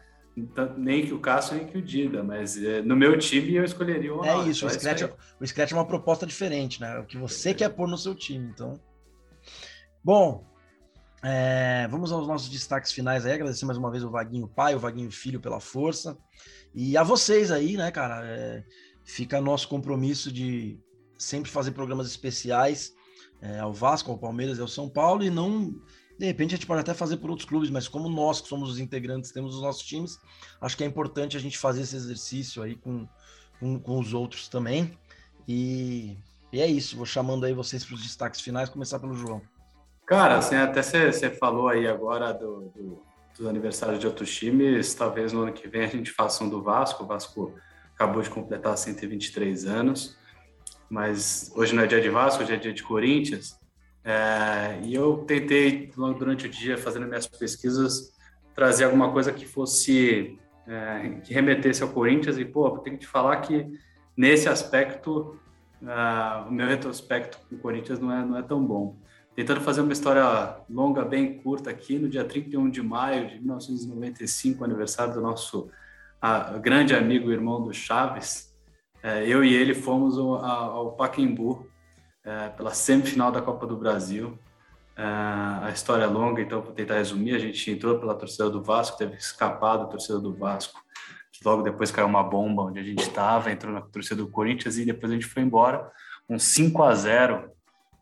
nem 0.77 1.05
que 1.05 1.13
o 1.13 1.19
Cássio, 1.19 1.57
nem 1.57 1.67
que 1.67 1.77
o 1.77 1.81
Dida, 1.81 2.23
mas 2.23 2.61
é, 2.63 2.81
no 2.81 2.95
meu 2.95 3.19
time 3.19 3.53
eu 3.53 3.63
escolheria 3.63 4.11
o 4.11 4.17
Ronaldo. 4.17 4.47
É 4.47 4.51
isso, 4.51 4.65
o 4.65 4.69
Scratch, 4.69 5.03
é, 5.03 5.13
o 5.39 5.45
Scratch 5.45 5.71
é 5.71 5.75
uma 5.75 5.85
proposta 5.85 6.25
diferente, 6.25 6.81
né? 6.81 6.97
O 6.97 7.05
que 7.05 7.17
você 7.17 7.53
quer 7.53 7.69
pôr 7.69 7.87
no 7.87 7.97
seu 7.97 8.15
time, 8.15 8.47
então. 8.47 8.79
Bom, 10.03 10.48
é, 11.21 11.87
vamos 11.89 12.11
aos 12.11 12.27
nossos 12.27 12.49
destaques 12.49 12.91
finais 12.91 13.25
aí. 13.25 13.33
Agradecer 13.33 13.65
mais 13.65 13.77
uma 13.77 13.91
vez 13.91 14.03
o 14.03 14.09
Vaguinho 14.09 14.47
pai, 14.47 14.75
o 14.75 14.79
Vaguinho 14.79 15.11
filho 15.11 15.39
pela 15.39 15.59
força. 15.59 16.17
E 16.73 16.95
a 16.95 17.03
vocês 17.03 17.51
aí, 17.51 17.75
né, 17.75 17.91
cara? 17.91 18.25
É, 18.25 18.63
fica 19.03 19.41
nosso 19.41 19.67
compromisso 19.67 20.31
de 20.31 20.79
sempre 21.17 21.51
fazer 21.51 21.71
programas 21.71 22.07
especiais 22.07 22.93
é, 23.41 23.59
ao 23.59 23.73
Vasco, 23.73 24.11
ao 24.11 24.17
Palmeiras 24.17 24.57
e 24.57 24.61
ao 24.61 24.67
São 24.67 24.87
Paulo. 24.87 25.23
E 25.23 25.29
não. 25.29 25.75
De 26.17 26.25
repente 26.25 26.53
a 26.53 26.57
gente 26.57 26.67
pode 26.67 26.81
até 26.81 26.93
fazer 26.93 27.17
por 27.17 27.29
outros 27.29 27.47
clubes, 27.47 27.69
mas 27.69 27.87
como 27.87 28.09
nós, 28.09 28.41
que 28.41 28.47
somos 28.47 28.69
os 28.69 28.79
integrantes, 28.79 29.31
temos 29.31 29.55
os 29.55 29.61
nossos 29.61 29.83
times, 29.83 30.19
acho 30.59 30.75
que 30.75 30.83
é 30.83 30.87
importante 30.87 31.37
a 31.37 31.39
gente 31.39 31.57
fazer 31.57 31.81
esse 31.81 31.95
exercício 31.95 32.61
aí 32.61 32.75
com, 32.75 33.07
com, 33.57 33.79
com 33.79 33.99
os 33.99 34.13
outros 34.13 34.47
também. 34.49 34.97
E, 35.47 36.17
e 36.51 36.61
é 36.61 36.67
isso. 36.67 36.95
Vou 36.95 37.05
chamando 37.05 37.45
aí 37.45 37.53
vocês 37.53 37.83
para 37.83 37.95
os 37.95 38.03
destaques 38.03 38.41
finais, 38.41 38.69
começar 38.69 38.99
pelo 38.99 39.15
João. 39.15 39.41
Cara, 40.09 40.39
assim, 40.39 40.55
até 40.55 40.81
você 40.81 41.29
falou 41.29 41.67
aí 41.67 41.87
agora 41.87 42.33
do, 42.33 42.61
do, 42.75 43.03
dos 43.37 43.45
aniversários 43.45 43.99
de 43.99 44.07
outros 44.07 44.35
times, 44.35 44.95
talvez 44.95 45.31
no 45.31 45.43
ano 45.43 45.53
que 45.53 45.67
vem 45.67 45.83
a 45.83 45.87
gente 45.87 46.11
faça 46.11 46.43
um 46.43 46.49
do 46.49 46.63
Vasco. 46.63 47.03
O 47.03 47.05
Vasco 47.05 47.53
acabou 47.93 48.19
de 48.23 48.29
completar 48.31 48.75
123 48.75 49.67
anos, 49.67 50.17
mas 50.89 51.51
hoje 51.55 51.75
não 51.75 51.83
é 51.83 51.85
dia 51.85 52.01
de 52.01 52.09
Vasco, 52.09 52.41
hoje 52.41 52.55
é 52.55 52.57
dia 52.57 52.73
de 52.73 52.81
Corinthians. 52.81 53.59
É, 54.03 54.79
e 54.81 54.95
eu 54.95 55.25
tentei, 55.27 55.91
durante 55.95 56.47
o 56.47 56.49
dia, 56.49 56.75
fazendo 56.75 57.05
minhas 57.05 57.27
pesquisas, 57.27 58.11
trazer 58.55 58.85
alguma 58.85 59.11
coisa 59.11 59.31
que 59.31 59.45
fosse, 59.45 60.39
é, 60.65 61.19
que 61.23 61.31
remetesse 61.31 61.83
ao 61.83 61.89
Corinthians. 61.89 62.39
E, 62.39 62.45
pô, 62.45 62.79
tenho 62.79 62.97
que 62.97 63.05
te 63.05 63.07
falar 63.07 63.41
que, 63.41 63.63
nesse 64.17 64.49
aspecto, 64.49 65.39
uh, 65.83 66.47
o 66.47 66.51
meu 66.51 66.65
retrospecto 66.65 67.37
com 67.47 67.57
o 67.57 67.59
Corinthians 67.59 67.99
não 67.99 68.11
é, 68.11 68.25
não 68.25 68.37
é 68.39 68.41
tão 68.41 68.65
bom. 68.65 68.97
Tentando 69.39 69.61
fazer 69.61 69.79
uma 69.79 69.93
história 69.93 70.57
longa, 70.69 71.05
bem 71.05 71.37
curta 71.37 71.69
aqui, 71.69 71.97
no 71.97 72.09
dia 72.09 72.25
31 72.25 72.69
de 72.69 72.81
maio 72.81 73.29
de 73.29 73.35
1995, 73.35 74.65
aniversário 74.65 75.13
do 75.13 75.21
nosso 75.21 75.71
a, 76.21 76.57
grande 76.57 76.93
amigo, 76.93 77.31
irmão 77.31 77.63
do 77.63 77.73
Chaves, 77.73 78.53
é, 79.01 79.25
eu 79.25 79.41
e 79.41 79.53
ele 79.53 79.73
fomos 79.73 80.17
ao, 80.17 80.43
ao 80.43 80.91
Pacaembu 80.91 81.65
é, 82.21 82.49
pela 82.49 82.73
semifinal 82.73 83.31
da 83.31 83.41
Copa 83.41 83.65
do 83.65 83.77
Brasil. 83.77 84.37
É, 84.97 85.03
a 85.03 85.71
história 85.73 86.03
é 86.03 86.07
longa, 86.07 86.41
então, 86.41 86.61
para 86.61 86.73
tentar 86.73 86.95
resumir, 86.95 87.33
a 87.33 87.39
gente 87.39 87.71
entrou 87.71 87.97
pela 87.97 88.15
torcida 88.15 88.49
do 88.49 88.61
Vasco, 88.61 88.97
teve 88.97 89.15
que 89.15 89.23
escapar 89.23 89.77
da 89.77 89.85
torcida 89.85 90.19
do 90.19 90.35
Vasco, 90.35 90.81
logo 91.45 91.61
depois 91.61 91.91
caiu 91.91 92.07
uma 92.07 92.23
bomba 92.23 92.63
onde 92.63 92.81
a 92.81 92.83
gente 92.83 93.03
estava, 93.03 93.49
entrou 93.49 93.71
na 93.71 93.79
torcida 93.79 94.17
do 94.17 94.27
Corinthians 94.29 94.77
e 94.77 94.83
depois 94.83 95.09
a 95.09 95.15
gente 95.15 95.27
foi 95.27 95.43
embora, 95.43 95.89
um 96.27 96.37
5 96.37 96.83
a 96.83 96.93
0 96.93 97.58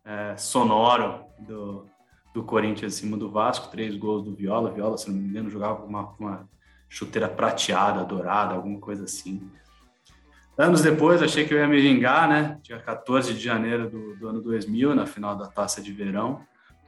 é, 0.08 0.38
sonoro 0.38 1.26
do, 1.38 1.86
do 2.34 2.42
Corinthians 2.42 2.94
em 2.94 2.98
cima 3.02 3.18
do 3.18 3.30
Vasco, 3.30 3.70
três 3.70 3.96
gols 3.98 4.24
do 4.24 4.34
Viola. 4.34 4.72
Viola, 4.72 4.98
se 4.98 5.10
não 5.12 5.18
me 5.18 5.28
engano, 5.28 5.50
jogava 5.50 5.82
com 5.82 5.88
uma, 5.88 6.14
uma 6.18 6.50
chuteira 6.88 7.28
prateada, 7.28 8.06
dourada, 8.06 8.56
alguma 8.56 8.80
coisa 8.80 9.04
assim. 9.04 9.52
Anos 10.58 10.82
depois, 10.82 11.22
achei 11.22 11.46
que 11.46 11.54
eu 11.54 11.60
ia 11.60 11.68
me 11.68 11.80
vingar, 11.80 12.28
né? 12.28 12.58
Dia 12.64 12.80
14 12.80 13.34
de 13.34 13.40
janeiro 13.40 13.90
do, 13.90 14.16
do 14.16 14.28
ano 14.30 14.42
2000, 14.42 14.96
na 14.96 15.06
final 15.06 15.36
da 15.36 15.46
Taça 15.48 15.82
de 15.82 15.92
Verão. 15.92 16.42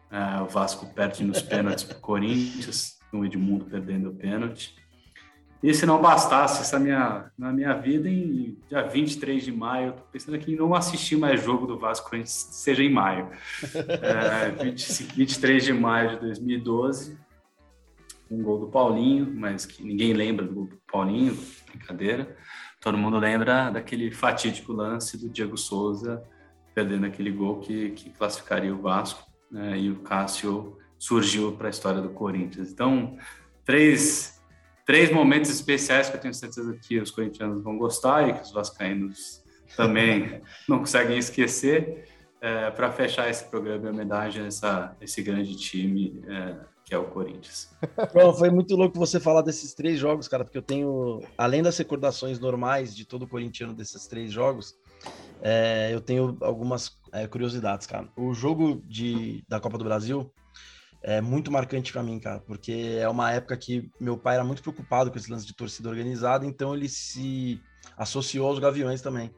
É, 0.10 0.42
o 0.42 0.48
Vasco 0.48 0.88
perde 0.88 1.24
nos 1.24 1.42
pênaltis 1.42 1.84
para 1.84 1.98
o 1.98 2.02
Corinthians, 2.02 2.98
o 3.14 3.24
Edmundo 3.24 3.66
perdendo 3.66 4.10
o 4.10 4.16
pênalti. 4.16 4.76
E 5.62 5.74
se 5.74 5.86
não 5.86 6.02
bastasse 6.02 6.62
essa 6.62 6.80
minha, 6.80 7.30
na 7.38 7.52
minha 7.52 7.74
vida, 7.74 8.10
em 8.10 8.58
dia 8.70 8.82
23 8.88 9.44
de 9.44 9.52
maio, 9.52 9.90
estou 9.90 10.06
pensando 10.12 10.36
aqui 10.36 10.54
em 10.54 10.56
não 10.56 10.74
assistir 10.74 11.18
mais 11.18 11.44
jogo 11.44 11.68
do 11.68 11.78
Vasco 11.78 12.16
antes 12.16 12.32
seja 12.32 12.84
em 12.84 12.92
maio. 12.92 13.30
É, 14.02 14.52
20, 14.64 15.04
23 15.16 15.64
de 15.64 15.74
maio 15.74 16.12
de 16.12 16.20
2012, 16.22 17.18
um 18.32 18.42
gol 18.42 18.60
do 18.60 18.68
Paulinho, 18.68 19.32
mas 19.36 19.66
que 19.66 19.84
ninguém 19.84 20.14
lembra 20.14 20.46
do 20.46 20.54
gol 20.54 20.68
do 20.68 20.82
Paulinho, 20.90 21.38
brincadeira. 21.68 22.38
Todo 22.80 22.98
mundo 22.98 23.18
lembra 23.18 23.70
daquele 23.70 24.12
fatídico 24.12 24.72
lance 24.72 25.18
do 25.18 25.30
Diego 25.30 25.58
Souza 25.58 26.24
perdendo 26.74 27.06
aquele 27.06 27.32
gol 27.32 27.60
que, 27.60 27.90
que 27.92 28.10
classificaria 28.12 28.74
o 28.74 28.82
Vasco, 28.82 29.30
né, 29.52 29.78
e 29.78 29.90
o 29.90 29.98
Cássio 29.98 30.78
surgiu 30.98 31.52
para 31.54 31.68
a 31.68 31.70
história 31.70 32.02
do 32.02 32.10
Corinthians. 32.10 32.72
Então, 32.72 33.18
três, 33.66 34.39
três 34.90 35.12
momentos 35.12 35.52
especiais 35.52 36.10
que 36.10 36.16
eu 36.16 36.20
tenho 36.20 36.34
certeza 36.34 36.76
que 36.82 37.00
os 37.00 37.12
corintianos 37.12 37.62
vão 37.62 37.78
gostar 37.78 38.28
e 38.28 38.34
que 38.34 38.42
os 38.42 38.52
vascaínos 38.52 39.44
também 39.78 40.42
não 40.68 40.80
conseguem 40.80 41.16
esquecer. 41.16 42.08
É, 42.42 42.72
para 42.72 42.90
fechar 42.90 43.30
esse 43.30 43.44
programa 43.44 43.86
em 43.86 43.92
homenagem 43.92 44.44
a 44.44 44.48
essa, 44.48 44.98
esse 45.00 45.22
grande 45.22 45.56
time 45.58 46.24
é, 46.26 46.56
que 46.86 46.96
é 46.96 46.98
o 46.98 47.04
Corinthians. 47.04 47.70
Bom, 48.16 48.34
foi 48.34 48.50
muito 48.50 48.76
louco 48.76 48.98
você 48.98 49.20
falar 49.20 49.44
desses 49.44 49.76
três 49.76 50.00
jogos, 50.00 50.28
cara, 50.28 50.44
porque 50.44 50.58
eu 50.58 50.62
tenho, 50.64 51.22
além 51.38 51.62
das 51.62 51.78
recordações 51.78 52.40
normais 52.40 52.96
de 52.96 53.06
todo 53.06 53.28
corintiano 53.28 53.76
desses 53.76 54.08
três 54.08 54.32
jogos, 54.32 54.74
é, 55.42 55.94
eu 55.94 56.02
tenho 56.02 56.36
algumas 56.42 56.98
é, 57.14 57.28
curiosidades, 57.28 57.86
cara. 57.86 58.08
O 58.18 58.34
jogo 58.34 58.82
de, 58.88 59.44
da 59.48 59.60
Copa 59.60 59.78
do 59.78 59.84
Brasil 59.84 60.34
é 61.02 61.22
muito 61.22 61.52
marcante 61.52 61.94
para 61.94 62.04
mim, 62.04 62.20
cara, 62.20 62.40
porque 62.42 62.98
é 63.00 63.08
uma 63.08 63.32
época 63.32 63.56
que 63.56 63.90
meu 64.00 64.18
pai 64.18 64.36
era 64.36 64.44
muito 64.44 64.62
preocupado 64.62 65.10
com 65.10 65.18
esse 65.18 65.32
lance 65.32 65.46
de 65.46 65.54
torcida 65.54 65.90
organizada, 65.90 66.46
então 66.46 66.76
ele 66.76 66.90
se 66.90 67.62
associou 67.98 68.48
aos 68.48 68.60
Gaviões 68.60 69.02
também. 69.02 69.32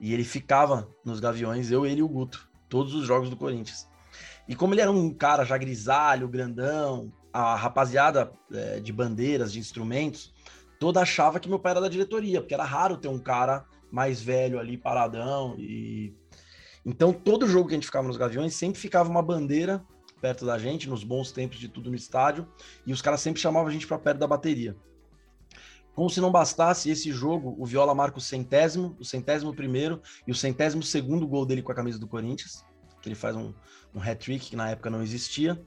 E 0.00 0.12
ele 0.12 0.24
ficava 0.24 0.88
nos 1.04 1.20
Gaviões, 1.20 1.70
eu, 1.70 1.86
ele 1.86 2.00
e 2.00 2.02
o 2.02 2.08
Guto, 2.08 2.48
todos 2.68 2.94
os 2.94 3.06
jogos 3.06 3.30
do 3.30 3.36
Corinthians. 3.36 3.88
E 4.48 4.54
como 4.54 4.74
ele 4.74 4.80
era 4.80 4.90
um 4.90 5.12
cara 5.12 5.44
já 5.44 5.56
grisalho, 5.56 6.28
grandão, 6.28 7.12
a 7.32 7.54
rapaziada 7.54 8.32
é, 8.52 8.80
de 8.80 8.92
bandeiras, 8.92 9.52
de 9.52 9.58
instrumentos, 9.58 10.32
toda 10.78 11.00
achava 11.00 11.40
que 11.40 11.48
meu 11.48 11.58
pai 11.58 11.72
era 11.72 11.80
da 11.80 11.88
diretoria, 11.88 12.40
porque 12.40 12.54
era 12.54 12.64
raro 12.64 12.96
ter 12.96 13.08
um 13.08 13.18
cara 13.18 13.64
mais 13.90 14.20
velho 14.20 14.58
ali, 14.58 14.76
paradão. 14.76 15.54
E 15.58 16.14
então 16.84 17.12
todo 17.12 17.48
jogo 17.48 17.68
que 17.68 17.74
a 17.74 17.76
gente 17.76 17.86
ficava 17.86 18.06
nos 18.06 18.16
Gaviões 18.16 18.54
sempre 18.54 18.80
ficava 18.80 19.08
uma 19.08 19.22
bandeira 19.22 19.84
perto 20.20 20.44
da 20.46 20.58
gente, 20.58 20.88
nos 20.88 21.04
bons 21.04 21.32
tempos 21.32 21.58
de 21.58 21.68
tudo 21.68 21.90
no 21.90 21.96
estádio, 21.96 22.46
e 22.86 22.92
os 22.92 23.02
caras 23.02 23.20
sempre 23.20 23.40
chamavam 23.40 23.68
a 23.68 23.72
gente 23.72 23.86
para 23.86 23.98
perto 23.98 24.18
da 24.18 24.26
bateria. 24.26 24.76
Como 25.94 26.10
se 26.10 26.20
não 26.20 26.30
bastasse 26.30 26.90
esse 26.90 27.10
jogo, 27.10 27.56
o 27.58 27.64
Viola 27.64 27.94
marca 27.94 28.18
o 28.18 28.20
centésimo, 28.20 28.96
o 29.00 29.04
centésimo 29.04 29.54
primeiro 29.54 30.02
e 30.26 30.30
o 30.30 30.34
centésimo 30.34 30.82
segundo 30.82 31.26
gol 31.26 31.46
dele 31.46 31.62
com 31.62 31.72
a 31.72 31.74
camisa 31.74 31.98
do 31.98 32.06
Corinthians, 32.06 32.64
que 33.00 33.08
ele 33.08 33.14
faz 33.14 33.34
um, 33.34 33.54
um 33.94 34.00
hat-trick 34.00 34.50
que 34.50 34.56
na 34.56 34.70
época 34.70 34.90
não 34.90 35.02
existia. 35.02 35.58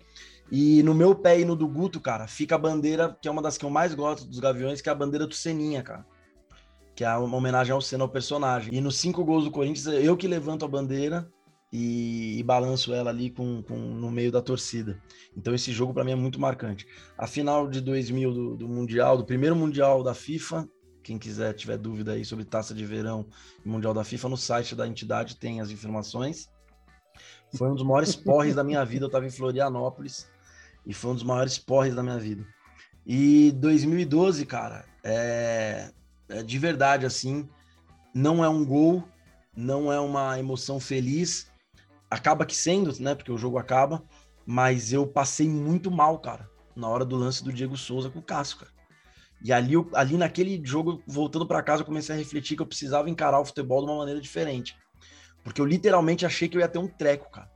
E 0.51 0.83
no 0.83 0.93
meu 0.93 1.15
pé 1.15 1.39
e 1.39 1.45
no 1.45 1.55
do 1.55 1.67
Guto, 1.67 1.99
cara, 1.99 2.27
fica 2.27 2.55
a 2.55 2.59
bandeira, 2.59 3.17
que 3.19 3.27
é 3.27 3.31
uma 3.31 3.41
das 3.41 3.57
que 3.57 3.65
eu 3.65 3.69
mais 3.69 3.95
gosto 3.95 4.27
dos 4.27 4.39
Gaviões, 4.39 4.81
que 4.81 4.89
é 4.89 4.91
a 4.91 4.95
bandeira 4.95 5.25
do 5.25 5.33
Seninha, 5.33 5.81
cara 5.81 6.05
que 6.99 7.05
é 7.05 7.15
uma 7.15 7.37
homenagem 7.37 7.71
ao 7.71 7.79
Senna, 7.79 8.03
ao 8.03 8.09
personagem. 8.09 8.75
E 8.75 8.81
nos 8.81 8.97
cinco 8.97 9.23
gols 9.23 9.45
do 9.45 9.51
Corinthians, 9.51 9.85
eu 9.87 10.17
que 10.17 10.27
levanto 10.27 10.65
a 10.65 10.67
bandeira 10.67 11.31
e, 11.71 12.39
e 12.39 12.43
balanço 12.43 12.93
ela 12.93 13.09
ali 13.09 13.29
com, 13.29 13.61
com, 13.63 13.75
no 13.75 14.11
meio 14.11 14.31
da 14.31 14.41
torcida. 14.41 15.01
Então 15.35 15.53
esse 15.53 15.71
jogo 15.71 15.93
para 15.93 16.03
mim 16.03 16.11
é 16.11 16.15
muito 16.15 16.39
marcante. 16.39 16.87
A 17.17 17.27
final 17.27 17.67
de 17.67 17.81
2000 17.81 18.33
do, 18.33 18.57
do 18.57 18.67
Mundial, 18.67 19.17
do 19.17 19.25
primeiro 19.25 19.55
Mundial 19.55 20.03
da 20.03 20.13
FIFA, 20.13 20.67
quem 21.03 21.17
quiser 21.17 21.53
tiver 21.53 21.77
dúvida 21.77 22.13
aí 22.13 22.25
sobre 22.25 22.45
taça 22.45 22.73
de 22.73 22.85
verão 22.85 23.25
e 23.65 23.69
Mundial 23.69 23.93
da 23.93 24.03
FIFA, 24.03 24.29
no 24.29 24.37
site 24.37 24.75
da 24.75 24.87
entidade 24.87 25.37
tem 25.37 25.61
as 25.61 25.69
informações. 25.69 26.49
Foi 27.55 27.69
um 27.69 27.75
dos 27.75 27.83
maiores 27.83 28.15
porres 28.15 28.55
da 28.55 28.63
minha 28.63 28.83
vida, 28.85 29.05
eu 29.05 29.07
estava 29.07 29.25
em 29.25 29.31
Florianópolis 29.31 30.29
e 30.85 30.93
foi 30.93 31.11
um 31.11 31.15
dos 31.15 31.23
maiores 31.23 31.57
porres 31.57 31.95
da 31.95 32.03
minha 32.03 32.17
vida. 32.17 32.45
E 33.05 33.51
2012, 33.53 34.45
cara, 34.45 34.85
é, 35.03 35.91
é, 36.27 36.43
de 36.43 36.59
verdade, 36.59 37.05
assim, 37.05 37.49
não 38.13 38.43
é 38.43 38.49
um 38.49 38.63
gol, 38.65 39.03
não 39.55 39.91
é 39.91 39.99
uma 39.99 40.37
emoção 40.37 40.79
feliz. 40.79 41.51
Acaba 42.09 42.45
que 42.45 42.55
sendo, 42.55 42.91
né? 43.01 43.13
Porque 43.15 43.31
o 43.31 43.37
jogo 43.37 43.57
acaba, 43.57 44.03
mas 44.45 44.91
eu 44.91 45.05
passei 45.05 45.47
muito 45.47 45.91
mal, 45.91 46.19
cara, 46.19 46.49
na 46.75 46.87
hora 46.87 47.05
do 47.05 47.15
lance 47.15 47.43
do 47.43 47.53
Diego 47.53 47.77
Souza 47.77 48.09
com 48.09 48.19
o 48.19 48.23
Cássio, 48.23 48.57
cara. 48.57 48.71
E 49.41 49.53
ali, 49.53 49.73
ali 49.93 50.17
naquele 50.17 50.61
jogo, 50.65 51.01
voltando 51.07 51.47
para 51.47 51.63
casa, 51.63 51.81
eu 51.81 51.85
comecei 51.85 52.13
a 52.13 52.17
refletir 52.17 52.57
que 52.57 52.61
eu 52.61 52.67
precisava 52.67 53.09
encarar 53.09 53.39
o 53.39 53.45
futebol 53.45 53.85
de 53.85 53.91
uma 53.91 53.99
maneira 53.99 54.19
diferente. 54.19 54.75
Porque 55.43 55.61
eu 55.61 55.65
literalmente 55.65 56.25
achei 56.25 56.49
que 56.49 56.57
eu 56.57 56.61
ia 56.61 56.67
ter 56.67 56.79
um 56.79 56.87
treco, 56.87 57.31
cara. 57.31 57.49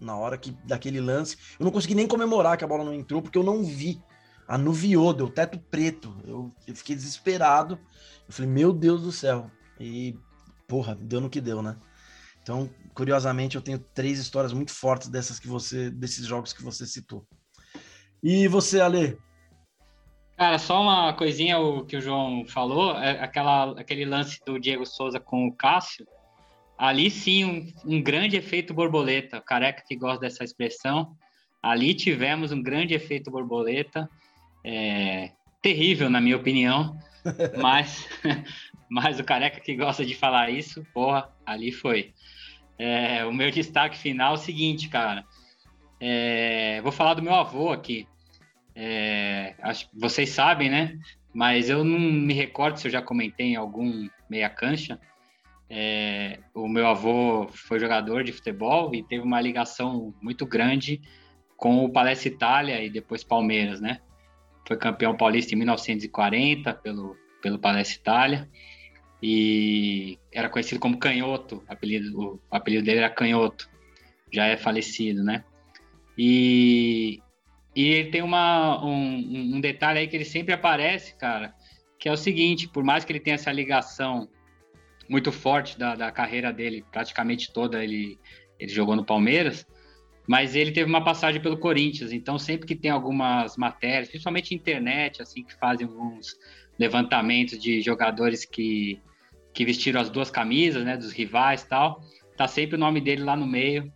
Na 0.00 0.16
hora 0.16 0.36
que 0.36 0.50
daquele 0.64 1.00
lance. 1.00 1.36
Eu 1.58 1.64
não 1.64 1.70
consegui 1.72 1.94
nem 1.94 2.06
comemorar 2.06 2.56
que 2.56 2.64
a 2.64 2.68
bola 2.68 2.84
não 2.84 2.94
entrou, 2.94 3.22
porque 3.22 3.38
eu 3.38 3.44
não 3.44 3.62
vi. 3.62 4.02
Anuviou, 4.48 5.12
deu 5.12 5.28
teto 5.28 5.58
preto. 5.70 6.16
Eu, 6.24 6.52
eu 6.66 6.74
fiquei 6.74 6.96
desesperado. 6.96 7.78
Eu 8.26 8.32
falei, 8.32 8.50
meu 8.50 8.72
Deus 8.72 9.02
do 9.02 9.12
céu. 9.12 9.50
E, 9.78 10.16
porra, 10.66 10.96
deu 11.00 11.20
no 11.20 11.30
que 11.30 11.40
deu, 11.40 11.62
né? 11.62 11.76
Então, 12.48 12.70
curiosamente, 12.94 13.56
eu 13.56 13.60
tenho 13.60 13.78
três 13.78 14.18
histórias 14.18 14.54
muito 14.54 14.72
fortes 14.72 15.10
dessas 15.10 15.38
que 15.38 15.46
você, 15.46 15.90
desses 15.90 16.24
jogos 16.24 16.50
que 16.50 16.62
você 16.62 16.86
citou. 16.86 17.22
E 18.22 18.48
você, 18.48 18.80
Ale? 18.80 19.18
Cara, 20.34 20.58
só 20.58 20.80
uma 20.80 21.12
coisinha 21.12 21.58
o 21.58 21.84
que 21.84 21.98
o 21.98 22.00
João 22.00 22.46
falou, 22.46 22.96
é 22.96 23.22
aquela, 23.22 23.78
aquele 23.78 24.06
lance 24.06 24.40
do 24.46 24.58
Diego 24.58 24.86
Souza 24.86 25.20
com 25.20 25.46
o 25.46 25.54
Cássio. 25.54 26.06
Ali 26.78 27.10
sim, 27.10 27.44
um, 27.84 27.96
um 27.96 28.02
grande 28.02 28.38
efeito 28.38 28.72
borboleta. 28.72 29.36
O 29.36 29.42
careca 29.42 29.84
que 29.86 29.94
gosta 29.94 30.20
dessa 30.20 30.42
expressão. 30.42 31.14
Ali 31.62 31.92
tivemos 31.92 32.50
um 32.50 32.62
grande 32.62 32.94
efeito 32.94 33.30
borboleta. 33.30 34.08
É, 34.64 35.32
terrível, 35.60 36.08
na 36.08 36.18
minha 36.18 36.38
opinião. 36.38 36.98
mas, 37.60 38.08
mas 38.88 39.20
o 39.20 39.24
careca 39.24 39.60
que 39.60 39.76
gosta 39.76 40.02
de 40.02 40.14
falar 40.14 40.48
isso, 40.48 40.82
porra, 40.94 41.28
ali 41.44 41.70
foi. 41.70 42.14
É, 42.78 43.24
o 43.24 43.32
meu 43.32 43.50
destaque 43.50 43.98
final 43.98 44.32
é 44.32 44.34
o 44.34 44.40
seguinte, 44.40 44.88
cara. 44.88 45.24
É, 46.00 46.80
vou 46.82 46.92
falar 46.92 47.14
do 47.14 47.22
meu 47.22 47.34
avô 47.34 47.70
aqui. 47.70 48.06
É, 48.74 49.54
acho, 49.60 49.88
vocês 49.92 50.30
sabem, 50.30 50.70
né? 50.70 50.98
Mas 51.34 51.68
eu 51.68 51.82
não 51.82 51.98
me 51.98 52.32
recordo 52.32 52.78
se 52.78 52.86
eu 52.86 52.92
já 52.92 53.02
comentei 53.02 53.48
em 53.48 53.56
algum 53.56 54.08
meia 54.30 54.48
cancha. 54.48 55.00
É, 55.68 56.38
o 56.54 56.68
meu 56.68 56.86
avô 56.86 57.48
foi 57.48 57.78
jogador 57.78 58.24
de 58.24 58.32
futebol 58.32 58.94
e 58.94 59.02
teve 59.02 59.22
uma 59.22 59.40
ligação 59.40 60.14
muito 60.22 60.46
grande 60.46 61.02
com 61.56 61.84
o 61.84 61.92
Palestra 61.92 62.28
Itália 62.28 62.82
e 62.82 62.88
depois 62.88 63.24
Palmeiras, 63.24 63.80
né? 63.80 64.00
foi 64.68 64.76
campeão 64.76 65.16
paulista 65.16 65.54
em 65.54 65.56
1940 65.56 66.74
pelo, 66.74 67.16
pelo 67.40 67.58
Palestra 67.58 67.98
Itália 67.98 68.48
e 69.22 70.18
era 70.32 70.48
conhecido 70.48 70.80
como 70.80 70.98
Canhoto, 70.98 71.62
apelido, 71.66 72.40
o 72.50 72.56
apelido 72.56 72.84
dele 72.84 72.98
era 72.98 73.10
Canhoto, 73.10 73.68
já 74.32 74.46
é 74.46 74.56
falecido, 74.56 75.24
né? 75.24 75.44
E, 76.16 77.20
e 77.74 77.88
ele 77.88 78.10
tem 78.10 78.22
uma, 78.22 78.84
um, 78.84 79.56
um 79.56 79.60
detalhe 79.60 80.00
aí 80.00 80.08
que 80.08 80.16
ele 80.16 80.24
sempre 80.24 80.54
aparece, 80.54 81.16
cara, 81.16 81.54
que 81.98 82.08
é 82.08 82.12
o 82.12 82.16
seguinte, 82.16 82.68
por 82.68 82.84
mais 82.84 83.04
que 83.04 83.12
ele 83.12 83.20
tenha 83.20 83.34
essa 83.34 83.52
ligação 83.52 84.28
muito 85.08 85.32
forte 85.32 85.78
da, 85.78 85.94
da 85.94 86.12
carreira 86.12 86.52
dele, 86.52 86.84
praticamente 86.92 87.52
toda 87.52 87.82
ele, 87.82 88.18
ele 88.58 88.70
jogou 88.70 88.94
no 88.94 89.04
Palmeiras, 89.04 89.66
mas 90.28 90.54
ele 90.54 90.72
teve 90.72 90.88
uma 90.88 91.02
passagem 91.02 91.40
pelo 91.40 91.58
Corinthians, 91.58 92.12
então 92.12 92.38
sempre 92.38 92.66
que 92.66 92.76
tem 92.76 92.90
algumas 92.90 93.56
matérias, 93.56 94.08
principalmente 94.08 94.54
internet, 94.54 95.22
assim, 95.22 95.42
que 95.42 95.54
fazem 95.54 95.86
alguns 95.86 96.36
levantamentos 96.78 97.58
de 97.58 97.80
jogadores 97.80 98.44
que, 98.44 99.00
que 99.58 99.64
vestiram 99.64 100.00
as 100.00 100.08
duas 100.08 100.30
camisas, 100.30 100.84
né, 100.84 100.96
dos 100.96 101.10
rivais 101.10 101.62
e 101.62 101.68
tal, 101.68 102.00
tá 102.36 102.46
sempre 102.46 102.76
o 102.76 102.78
nome 102.78 103.00
dele 103.00 103.24
lá 103.24 103.34
no 103.34 103.44
meio, 103.44 103.92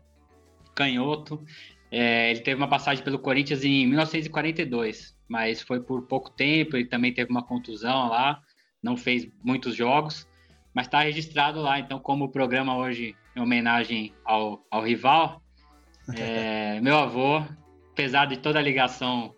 canhoto. 0.74 1.40
É, 1.88 2.32
ele 2.32 2.40
teve 2.40 2.56
uma 2.56 2.66
passagem 2.66 3.04
pelo 3.04 3.16
Corinthians 3.16 3.64
em 3.64 3.86
1942, 3.86 5.16
mas 5.28 5.62
foi 5.62 5.78
por 5.78 6.02
pouco 6.08 6.30
tempo, 6.30 6.76
ele 6.76 6.86
também 6.86 7.14
teve 7.14 7.30
uma 7.30 7.44
contusão 7.44 8.08
lá, 8.08 8.40
não 8.82 8.96
fez 8.96 9.28
muitos 9.44 9.76
jogos, 9.76 10.28
mas 10.74 10.88
está 10.88 11.02
registrado 11.02 11.60
lá, 11.60 11.78
então 11.78 12.00
como 12.00 12.24
o 12.24 12.32
programa 12.32 12.76
hoje 12.76 13.14
em 13.36 13.40
homenagem 13.40 14.12
ao, 14.24 14.66
ao 14.68 14.82
rival, 14.82 15.40
é, 16.18 16.80
meu 16.80 16.98
avô, 16.98 17.40
apesar 17.92 18.26
de 18.26 18.36
toda 18.36 18.58
a 18.58 18.62
ligação 18.62 19.32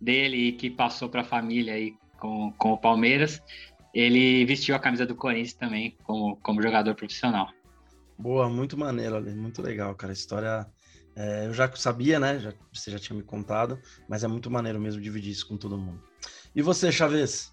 dele 0.00 0.50
que 0.50 0.68
passou 0.68 1.08
para 1.08 1.20
a 1.20 1.24
família 1.24 1.74
aí 1.74 1.94
com, 2.18 2.50
com 2.58 2.72
o 2.72 2.78
Palmeiras, 2.78 3.40
ele 3.94 4.44
vestiu 4.44 4.74
a 4.74 4.78
camisa 4.78 5.06
do 5.06 5.14
Corinthians 5.14 5.54
também 5.54 5.96
como, 6.04 6.36
como 6.36 6.62
jogador 6.62 6.94
profissional. 6.94 7.48
Boa, 8.18 8.48
muito 8.48 8.76
maneiro 8.76 9.16
ali, 9.16 9.34
muito 9.34 9.62
legal, 9.62 9.94
cara. 9.94 10.12
A 10.12 10.14
história 10.14 10.66
é, 11.16 11.46
eu 11.46 11.52
já 11.52 11.70
sabia, 11.74 12.18
né? 12.18 12.38
Já, 12.38 12.52
você 12.72 12.90
já 12.90 12.98
tinha 12.98 13.16
me 13.16 13.22
contado, 13.22 13.78
mas 14.08 14.22
é 14.24 14.28
muito 14.28 14.50
maneiro 14.50 14.78
mesmo 14.78 15.00
dividir 15.00 15.32
isso 15.32 15.48
com 15.48 15.56
todo 15.56 15.78
mundo. 15.78 16.02
E 16.54 16.62
você, 16.62 16.90
Chaves? 16.92 17.52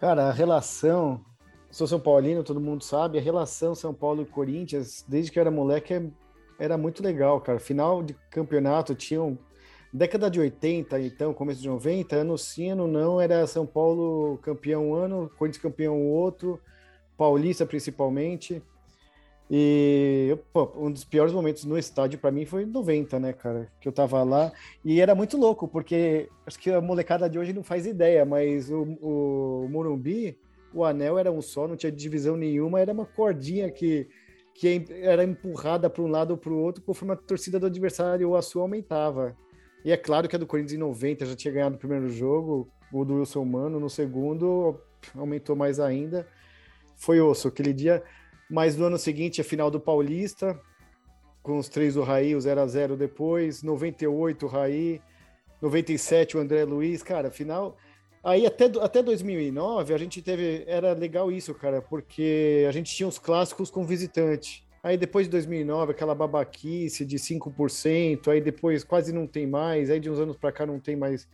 Cara, 0.00 0.28
a 0.28 0.32
relação. 0.32 1.24
Sou 1.70 1.86
São 1.86 2.00
Paulino, 2.00 2.42
todo 2.42 2.60
mundo 2.60 2.82
sabe. 2.82 3.18
A 3.18 3.20
relação 3.22 3.74
São 3.74 3.92
Paulo 3.92 4.22
e 4.22 4.26
Corinthians, 4.26 5.04
desde 5.06 5.30
que 5.30 5.38
eu 5.38 5.42
era 5.42 5.50
moleque, 5.50 5.92
é, 5.94 6.10
era 6.58 6.78
muito 6.78 7.02
legal, 7.02 7.40
cara. 7.40 7.58
Final 7.58 8.02
de 8.02 8.14
campeonato 8.30 8.94
tinham. 8.94 9.38
Década 9.92 10.30
de 10.30 10.38
80, 10.38 11.00
então, 11.00 11.32
começo 11.32 11.62
de 11.62 11.68
90, 11.68 12.16
ano 12.16 12.36
sim, 12.36 12.70
ano 12.70 12.86
não, 12.86 13.18
era 13.18 13.46
São 13.46 13.66
Paulo 13.66 14.38
campeão 14.42 14.90
um 14.90 14.94
ano, 14.94 15.30
Corinthians 15.38 15.62
campeão 15.62 15.96
o 15.96 16.10
outro, 16.10 16.60
Paulista 17.16 17.64
principalmente. 17.64 18.62
E 19.50 20.36
pô, 20.52 20.70
um 20.76 20.90
dos 20.90 21.04
piores 21.04 21.32
momentos 21.32 21.64
no 21.64 21.78
estádio 21.78 22.18
para 22.18 22.30
mim 22.30 22.44
foi 22.44 22.64
em 22.64 22.66
90, 22.66 23.18
né, 23.18 23.32
cara? 23.32 23.72
Que 23.80 23.88
eu 23.88 23.92
tava 23.92 24.22
lá 24.22 24.52
e 24.84 25.00
era 25.00 25.14
muito 25.14 25.38
louco, 25.38 25.66
porque 25.66 26.28
acho 26.46 26.58
que 26.58 26.70
a 26.70 26.82
molecada 26.82 27.30
de 27.30 27.38
hoje 27.38 27.54
não 27.54 27.62
faz 27.62 27.86
ideia, 27.86 28.26
mas 28.26 28.70
o, 28.70 28.82
o 29.00 29.68
Morumbi, 29.70 30.38
o 30.74 30.84
anel 30.84 31.18
era 31.18 31.32
um 31.32 31.40
só, 31.40 31.66
não 31.66 31.76
tinha 31.76 31.90
divisão 31.90 32.36
nenhuma, 32.36 32.78
era 32.78 32.92
uma 32.92 33.06
cordinha 33.06 33.70
que, 33.70 34.06
que 34.54 34.84
era 35.00 35.24
empurrada 35.24 35.88
para 35.88 36.02
um 36.02 36.08
lado 36.08 36.32
ou 36.32 36.36
para 36.36 36.52
o 36.52 36.58
outro 36.60 36.82
conforme 36.82 37.14
a 37.14 37.16
torcida 37.16 37.58
do 37.58 37.66
adversário 37.66 38.28
ou 38.28 38.36
a 38.36 38.42
sua 38.42 38.60
aumentava. 38.60 39.34
E 39.84 39.92
é 39.92 39.96
claro 39.96 40.28
que 40.28 40.36
a 40.36 40.38
do 40.38 40.46
Corinthians 40.46 40.74
em 40.74 40.78
90 40.78 41.26
já 41.26 41.36
tinha 41.36 41.54
ganhado 41.54 41.76
o 41.76 41.78
primeiro 41.78 42.08
jogo, 42.08 42.68
o 42.92 43.04
do 43.04 43.16
Wilson 43.16 43.44
Mano, 43.44 43.80
no 43.80 43.88
segundo 43.88 44.80
aumentou 45.14 45.54
mais 45.54 45.78
ainda. 45.78 46.26
Foi 46.96 47.20
osso, 47.20 47.48
aquele 47.48 47.72
dia 47.72 48.02
mas 48.48 48.76
no 48.76 48.86
ano 48.86 48.98
seguinte, 48.98 49.40
a 49.40 49.44
final 49.44 49.70
do 49.70 49.78
Paulista, 49.78 50.58
com 51.42 51.58
os 51.58 51.68
três 51.68 51.94
do 51.94 52.02
Raí, 52.02 52.34
o 52.34 52.40
0 52.40 52.60
a 52.60 52.66
0 52.66 52.96
depois, 52.96 53.62
98 53.62 54.46
o 54.46 54.48
Raí, 54.48 55.02
97 55.60 56.36
o 56.36 56.40
André 56.40 56.64
Luiz, 56.64 57.02
cara, 57.02 57.30
final. 57.30 57.76
Aí 58.24 58.46
até, 58.46 58.64
até 58.80 59.02
2009 59.02 59.92
a 59.92 59.98
gente 59.98 60.22
teve. 60.22 60.64
Era 60.66 60.92
legal 60.92 61.30
isso, 61.30 61.54
cara, 61.54 61.82
porque 61.82 62.64
a 62.68 62.72
gente 62.72 62.94
tinha 62.94 63.08
os 63.08 63.18
clássicos 63.18 63.70
com 63.70 63.84
visitante. 63.84 64.66
Aí 64.88 64.96
depois 64.96 65.26
de 65.26 65.32
2009, 65.32 65.92
aquela 65.92 66.14
babaquice 66.14 67.04
de 67.04 67.18
5%, 67.18 68.28
aí 68.28 68.40
depois 68.40 68.82
quase 68.82 69.12
não 69.12 69.26
tem 69.26 69.46
mais, 69.46 69.90
aí 69.90 70.00
de 70.00 70.08
uns 70.08 70.18
anos 70.18 70.34
para 70.34 70.50
cá 70.50 70.64
não 70.64 70.80
tem 70.80 70.96
mais 70.96 71.28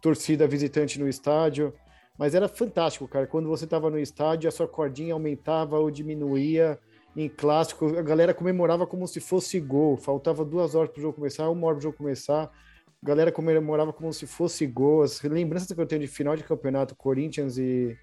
torcida 0.00 0.46
visitante 0.46 0.96
no 0.96 1.08
estádio. 1.08 1.74
Mas 2.16 2.36
era 2.36 2.46
fantástico, 2.46 3.08
cara. 3.08 3.26
Quando 3.26 3.48
você 3.48 3.64
estava 3.64 3.90
no 3.90 3.98
estádio, 3.98 4.46
a 4.46 4.52
sua 4.52 4.68
cordinha 4.68 5.12
aumentava 5.12 5.76
ou 5.76 5.90
diminuía. 5.90 6.78
Em 7.16 7.28
clássico, 7.28 7.98
a 7.98 8.02
galera 8.02 8.32
comemorava 8.32 8.86
como 8.86 9.08
se 9.08 9.18
fosse 9.18 9.58
gol. 9.58 9.96
Faltava 9.96 10.44
duas 10.44 10.76
horas 10.76 10.92
para 10.92 11.00
o 11.00 11.02
jogo 11.02 11.16
começar, 11.16 11.50
uma 11.50 11.66
hora 11.66 11.74
para 11.74 11.80
o 11.80 11.82
jogo 11.82 11.96
começar. 11.96 12.44
A 12.44 13.06
galera 13.06 13.32
comemorava 13.32 13.92
como 13.92 14.12
se 14.12 14.24
fosse 14.24 14.68
gol. 14.68 15.02
As 15.02 15.20
lembranças 15.20 15.72
que 15.72 15.80
eu 15.80 15.86
tenho 15.86 16.02
de 16.02 16.06
final 16.06 16.36
de 16.36 16.44
campeonato, 16.44 16.94
Corinthians 16.94 17.58
e, 17.58 17.98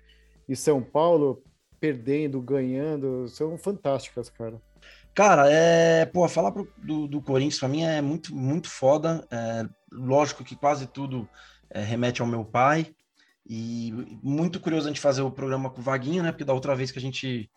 e 0.49 0.53
São 0.53 0.83
Paulo, 0.83 1.41
perdendo, 1.79 2.41
ganhando, 2.41 3.25
são 3.29 3.57
fantásticas, 3.57 4.29
cara. 4.29 4.61
Cara, 5.18 5.49
é, 5.49 6.05
pô, 6.05 6.30
falar 6.30 6.51
pro, 6.51 6.72
do, 6.78 7.07
do 7.07 7.20
Corinthians 7.20 7.57
para 7.57 7.68
mim 7.68 7.82
é 7.82 7.99
muito, 8.03 8.36
muito 8.36 8.70
foda. 8.70 9.28
É, 9.32 9.68
lógico 9.91 10.43
que 10.43 10.55
quase 10.55 10.86
tudo 10.86 11.28
é, 11.72 11.82
remete 11.82 12.22
ao 12.22 12.28
meu 12.28 12.45
pai. 12.45 12.93
E 13.43 13.91
muito 14.22 14.59
curioso 14.59 14.86
a 14.86 14.91
gente 14.91 15.01
fazer 15.01 15.24
o 15.24 15.32
programa 15.32 15.72
com 15.72 15.82
o 15.82 15.84
Vaguinho, 15.84 16.22
né? 16.22 16.32
Porque 16.32 16.43
da 16.43 16.53
outra 16.53 16.76
vez 16.76 16.91
que 16.91 16.99
a 16.99 17.01
gente 17.01 17.49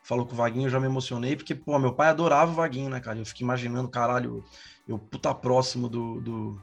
falou 0.00 0.26
com 0.26 0.32
o 0.32 0.36
Vaguinho, 0.36 0.66
eu 0.66 0.70
já 0.70 0.78
me 0.78 0.86
emocionei, 0.86 1.34
porque, 1.34 1.56
pô, 1.56 1.76
meu 1.76 1.92
pai 1.92 2.10
adorava 2.10 2.52
o 2.52 2.54
Vaguinho, 2.54 2.88
né, 2.88 3.00
cara? 3.00 3.18
Eu 3.18 3.26
fiquei 3.26 3.44
imaginando, 3.44 3.88
caralho, 3.88 4.44
eu 4.86 4.96
puta 4.96 5.34
próximo 5.34 5.88
do, 5.88 6.20
do, 6.20 6.62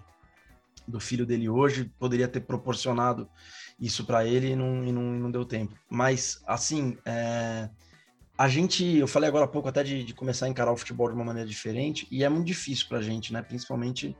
do 0.87 1.01
filho 1.01 1.25
dele 1.25 1.49
hoje, 1.49 1.91
poderia 1.99 2.29
ter 2.29 2.39
proporcionado 2.39 3.27
isso 3.77 4.05
para 4.05 4.25
ele 4.25 4.51
e 4.51 4.55
não, 4.55 4.85
e 4.85 4.91
não, 4.93 5.03
não 5.03 5.29
deu 5.29 5.43
tempo. 5.43 5.75
Mas, 5.89 6.41
assim, 6.47 6.97
é, 7.03 7.69
a 8.37 8.47
gente, 8.47 8.97
eu 8.97 9.07
falei 9.07 9.29
agora 9.29 9.45
há 9.45 9.47
pouco 9.47 9.69
até 9.69 9.83
de, 9.83 10.03
de 10.03 10.13
começar 10.13 10.45
a 10.45 10.49
encarar 10.49 10.71
o 10.71 10.77
futebol 10.77 11.07
de 11.07 11.15
uma 11.15 11.23
maneira 11.23 11.47
diferente, 11.47 12.07
e 12.11 12.23
é 12.23 12.29
muito 12.29 12.45
difícil 12.45 12.87
pra 12.87 13.01
gente, 13.01 13.31
né? 13.31 13.41
Principalmente 13.41 14.15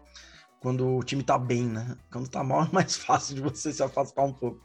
quando 0.60 0.96
o 0.96 1.04
time 1.04 1.22
tá 1.22 1.38
bem, 1.38 1.66
né? 1.66 1.98
Quando 2.12 2.30
tá 2.30 2.44
mal 2.44 2.64
é 2.66 2.70
mais 2.72 2.96
fácil 2.96 3.36
de 3.36 3.42
você 3.42 3.74
se 3.74 3.84
afastar 3.84 4.24
um 4.24 4.34
pouco. 4.34 4.62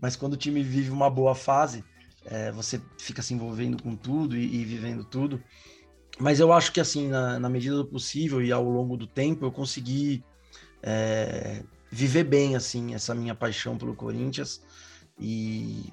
Mas 0.00 0.14
quando 0.14 0.34
o 0.34 0.36
time 0.36 0.62
vive 0.62 0.90
uma 0.90 1.10
boa 1.10 1.34
fase, 1.34 1.84
é, 2.24 2.52
você 2.52 2.80
fica 2.98 3.22
se 3.22 3.34
envolvendo 3.34 3.82
com 3.82 3.96
tudo 3.96 4.36
e, 4.36 4.62
e, 4.62 4.64
vivendo 4.64 5.04
tudo. 5.04 5.42
Mas 6.18 6.38
eu 6.38 6.52
acho 6.52 6.72
que, 6.72 6.80
assim, 6.80 7.08
na, 7.08 7.38
na, 7.38 7.48
medida 7.48 7.76
do 7.76 7.86
possível 7.86 8.40
e 8.40 8.52
ao 8.52 8.62
longo 8.62 8.96
do 8.96 9.06
tempo, 9.06 9.44
eu 9.44 9.50
consegui 9.50 10.24
é, 10.82 11.62
viver 11.90 12.24
bem, 12.24 12.54
assim, 12.54 12.94
essa 12.94 13.14
minha 13.14 13.34
paixão 13.34 13.76
pelo 13.76 13.96
Corinthians 13.96 14.62
e, 15.18 15.90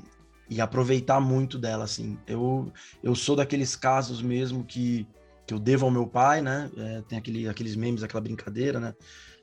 e 0.50 0.60
aproveitar 0.60 1.20
muito 1.20 1.58
dela, 1.58 1.84
assim. 1.84 2.18
Eu, 2.26 2.72
eu 3.04 3.14
sou 3.16 3.36
daqueles 3.36 3.76
casos 3.76 4.22
mesmo 4.22 4.64
que, 4.64 5.08
que 5.46 5.54
eu 5.54 5.60
devo 5.60 5.86
ao 5.86 5.92
meu 5.92 6.08
pai, 6.08 6.42
né? 6.42 6.70
É, 6.76 7.02
tem 7.08 7.18
aquele, 7.20 7.48
aqueles 7.48 7.76
memes, 7.76 8.02
aquela 8.02 8.22
brincadeira, 8.22 8.80
né? 8.80 8.96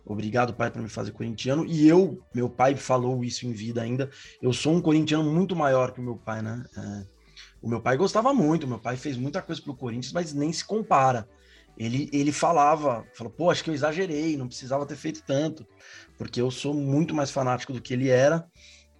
Obrigado, 0.04 0.54
pai, 0.54 0.70
por 0.70 0.82
me 0.82 0.88
fazer 0.88 1.12
corintiano. 1.12 1.64
E 1.66 1.88
eu, 1.88 2.22
meu 2.34 2.48
pai 2.48 2.76
falou 2.76 3.24
isso 3.24 3.46
em 3.46 3.52
vida 3.52 3.82
ainda. 3.82 4.10
Eu 4.40 4.52
sou 4.52 4.74
um 4.74 4.80
corintiano 4.80 5.32
muito 5.32 5.54
maior 5.54 5.92
que 5.92 6.00
o 6.00 6.02
meu 6.02 6.16
pai, 6.16 6.42
né? 6.42 6.64
É, 6.76 7.06
o 7.62 7.68
meu 7.68 7.80
pai 7.80 7.96
gostava 7.96 8.32
muito, 8.32 8.66
meu 8.66 8.78
pai 8.78 8.96
fez 8.96 9.16
muita 9.16 9.42
coisa 9.42 9.60
pro 9.60 9.76
Corinthians, 9.76 10.12
mas 10.12 10.32
nem 10.32 10.52
se 10.52 10.64
compara. 10.64 11.28
Ele, 11.76 12.08
ele 12.12 12.32
falava, 12.32 13.04
falou, 13.14 13.32
pô, 13.32 13.50
acho 13.50 13.62
que 13.62 13.68
eu 13.68 13.74
exagerei, 13.74 14.36
não 14.36 14.48
precisava 14.48 14.86
ter 14.86 14.96
feito 14.96 15.22
tanto, 15.26 15.66
porque 16.16 16.40
eu 16.40 16.50
sou 16.50 16.72
muito 16.72 17.14
mais 17.14 17.30
fanático 17.30 17.72
do 17.72 17.82
que 17.82 17.92
ele 17.92 18.08
era, 18.08 18.46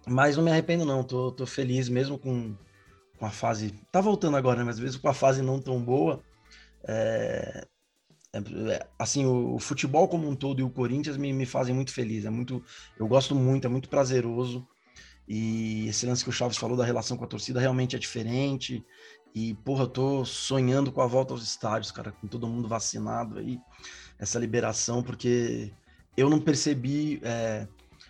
mas 0.07 0.37
não 0.37 0.43
me 0.43 0.51
arrependo, 0.51 0.85
não. 0.85 1.03
Tô, 1.03 1.31
tô 1.31 1.45
feliz 1.45 1.89
mesmo 1.89 2.17
com, 2.17 2.55
com 3.17 3.25
a 3.25 3.31
fase. 3.31 3.71
Tá 3.91 4.01
voltando 4.01 4.37
agora, 4.37 4.59
né? 4.59 4.63
Mas 4.65 4.79
mesmo 4.79 5.01
com 5.01 5.09
a 5.09 5.13
fase 5.13 5.41
não 5.41 5.59
tão 5.59 5.81
boa. 5.81 6.23
É, 6.87 7.67
é, 8.33 8.87
assim, 8.97 9.25
o, 9.25 9.55
o, 9.55 9.59
futebol 9.59 10.07
como 10.07 10.27
um 10.29 10.35
todo 10.35 10.59
e 10.59 10.63
o 10.63 10.69
Corinthians 10.69 11.17
me, 11.17 11.33
me 11.33 11.45
fazem 11.45 11.73
muito 11.73 11.93
feliz. 11.93 12.25
É 12.25 12.29
muito, 12.29 12.63
eu 12.99 13.07
gosto 13.07 13.35
muito, 13.35 13.65
é 13.65 13.69
muito 13.69 13.89
prazeroso. 13.89 14.67
E 15.27 15.87
esse 15.87 16.05
lance 16.05 16.23
que 16.23 16.29
o 16.29 16.33
Chaves 16.33 16.57
falou 16.57 16.77
da 16.77 16.85
relação 16.85 17.17
com 17.17 17.25
a 17.25 17.27
torcida 17.27 17.59
realmente 17.59 17.95
é 17.95 17.99
diferente. 17.99 18.83
E, 19.35 19.53
porra, 19.55 19.83
eu 19.83 19.87
tô 19.87 20.25
sonhando 20.25 20.91
com 20.91 21.01
a 21.01 21.07
volta 21.07 21.33
aos 21.33 21.43
estádios, 21.43 21.91
cara, 21.91 22.11
com 22.11 22.27
todo 22.27 22.47
mundo 22.47 22.67
vacinado 22.67 23.37
aí, 23.37 23.59
essa 24.17 24.39
liberação, 24.39 25.03
porque 25.03 25.71
eu 26.15 26.29
não 26.29 26.39
percebi, 26.39 27.19
é, 27.23 27.67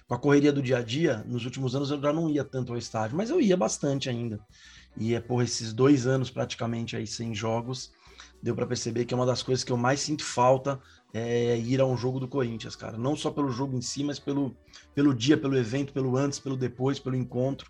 com 0.08 0.14
a 0.14 0.18
correria 0.18 0.54
do 0.54 0.62
dia 0.62 0.78
a 0.78 0.82
dia, 0.82 1.24
nos 1.28 1.44
últimos 1.44 1.76
anos 1.76 1.92
eu 1.92 2.02
já 2.02 2.14
não 2.14 2.30
ia 2.30 2.44
tanto 2.44 2.72
ao 2.72 2.78
estádio, 2.78 3.18
mas 3.18 3.30
eu 3.30 3.42
ia 3.42 3.58
bastante 3.58 4.10
ainda. 4.10 4.40
E, 4.96 5.14
é, 5.14 5.20
porra, 5.20 5.44
esses 5.44 5.74
dois 5.74 6.08
anos 6.08 6.30
praticamente 6.30 6.96
aí 6.96 7.06
sem 7.06 7.36
jogos, 7.36 7.92
deu 8.42 8.56
para 8.56 8.66
perceber 8.66 9.06
que 9.06 9.14
é 9.14 9.18
uma 9.18 9.26
das 9.26 9.44
coisas 9.44 9.64
que 9.64 9.72
eu 9.72 9.78
mais 9.78 10.00
sinto 10.00 10.24
falta 10.24 10.80
é 11.14 11.58
ir 11.58 11.82
a 11.82 11.86
um 11.86 11.98
jogo 11.98 12.20
do 12.20 12.28
Corinthians, 12.28 12.76
cara. 12.76 12.98
Não 12.98 13.16
só 13.16 13.32
pelo 13.32 13.52
jogo 13.52 13.78
em 13.78 13.82
si, 13.82 14.04
mas 14.04 14.18
pelo, 14.18 14.56
pelo 14.96 15.14
dia, 15.14 15.38
pelo 15.38 15.58
evento, 15.58 15.92
pelo 15.92 16.16
antes, 16.16 16.40
pelo 16.40 16.56
depois, 16.56 17.00
pelo 17.00 17.16
encontro. 17.16 17.70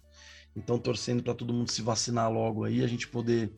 Então, 0.55 0.77
torcendo 0.77 1.23
para 1.23 1.33
todo 1.33 1.53
mundo 1.53 1.71
se 1.71 1.81
vacinar 1.81 2.31
logo 2.31 2.63
aí, 2.63 2.83
a 2.83 2.87
gente 2.87 3.07
poder 3.07 3.51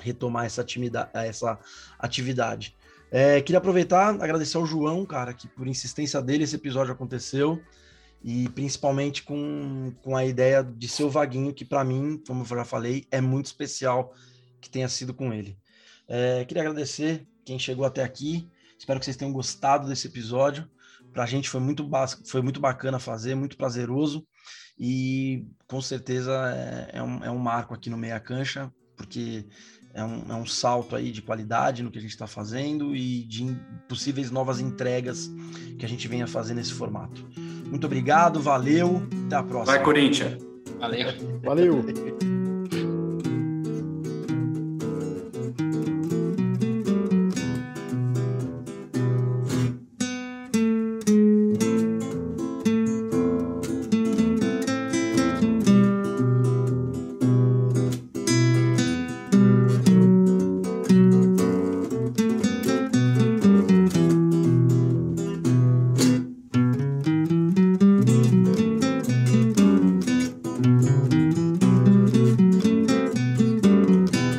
retomar 0.00 0.44
essa, 0.44 0.60
atividade. 0.60 1.10
Essa 1.14 1.58
atividade. 1.98 2.76
É, 3.10 3.40
queria 3.40 3.58
aproveitar, 3.58 4.10
agradecer 4.10 4.56
ao 4.56 4.66
João, 4.66 5.04
cara, 5.04 5.34
que 5.34 5.48
por 5.48 5.66
insistência 5.66 6.20
dele 6.22 6.44
esse 6.44 6.54
episódio 6.56 6.92
aconteceu 6.92 7.60
e 8.22 8.48
principalmente 8.50 9.22
com, 9.22 9.92
com 10.02 10.16
a 10.16 10.24
ideia 10.24 10.62
de 10.62 10.88
ser 10.88 11.04
o 11.04 11.10
Vaguinho, 11.10 11.54
que 11.54 11.64
para 11.64 11.84
mim, 11.84 12.22
como 12.26 12.42
eu 12.42 12.46
já 12.46 12.64
falei, 12.64 13.06
é 13.10 13.20
muito 13.20 13.46
especial 13.46 14.14
que 14.60 14.68
tenha 14.68 14.88
sido 14.88 15.14
com 15.14 15.32
ele. 15.32 15.56
É, 16.06 16.44
queria 16.44 16.62
agradecer 16.62 17.26
quem 17.44 17.58
chegou 17.58 17.84
até 17.84 18.02
aqui. 18.02 18.48
Espero 18.78 18.98
que 18.98 19.04
vocês 19.04 19.16
tenham 19.16 19.32
gostado 19.32 19.88
desse 19.88 20.06
episódio. 20.06 20.68
Para 21.12 21.24
a 21.24 21.26
gente 21.26 21.48
foi 21.48 21.60
muito, 21.60 21.88
foi 22.26 22.42
muito 22.42 22.60
bacana 22.60 22.98
fazer, 22.98 23.34
muito 23.34 23.56
prazeroso. 23.56 24.26
E 24.78 25.46
com 25.66 25.80
certeza 25.80 26.32
é, 26.54 26.98
é, 26.98 27.02
um, 27.02 27.24
é 27.24 27.30
um 27.30 27.38
marco 27.38 27.74
aqui 27.74 27.90
no 27.90 27.96
Meia 27.96 28.20
Cancha, 28.20 28.72
porque 28.96 29.46
é 29.92 30.04
um, 30.04 30.22
é 30.28 30.34
um 30.34 30.46
salto 30.46 30.94
aí 30.94 31.10
de 31.10 31.20
qualidade 31.20 31.82
no 31.82 31.90
que 31.90 31.98
a 31.98 32.00
gente 32.00 32.12
está 32.12 32.26
fazendo 32.26 32.94
e 32.94 33.24
de 33.24 33.56
possíveis 33.88 34.30
novas 34.30 34.60
entregas 34.60 35.30
que 35.78 35.84
a 35.84 35.88
gente 35.88 36.06
venha 36.06 36.26
fazer 36.26 36.54
nesse 36.54 36.72
formato. 36.72 37.28
Muito 37.66 37.86
obrigado, 37.86 38.40
valeu, 38.40 39.02
até 39.26 39.36
a 39.36 39.42
próxima. 39.42 39.76
Vai, 39.76 39.84
Corinthians. 39.84 40.42
Valeu. 40.78 41.08
Valeu. 41.42 41.84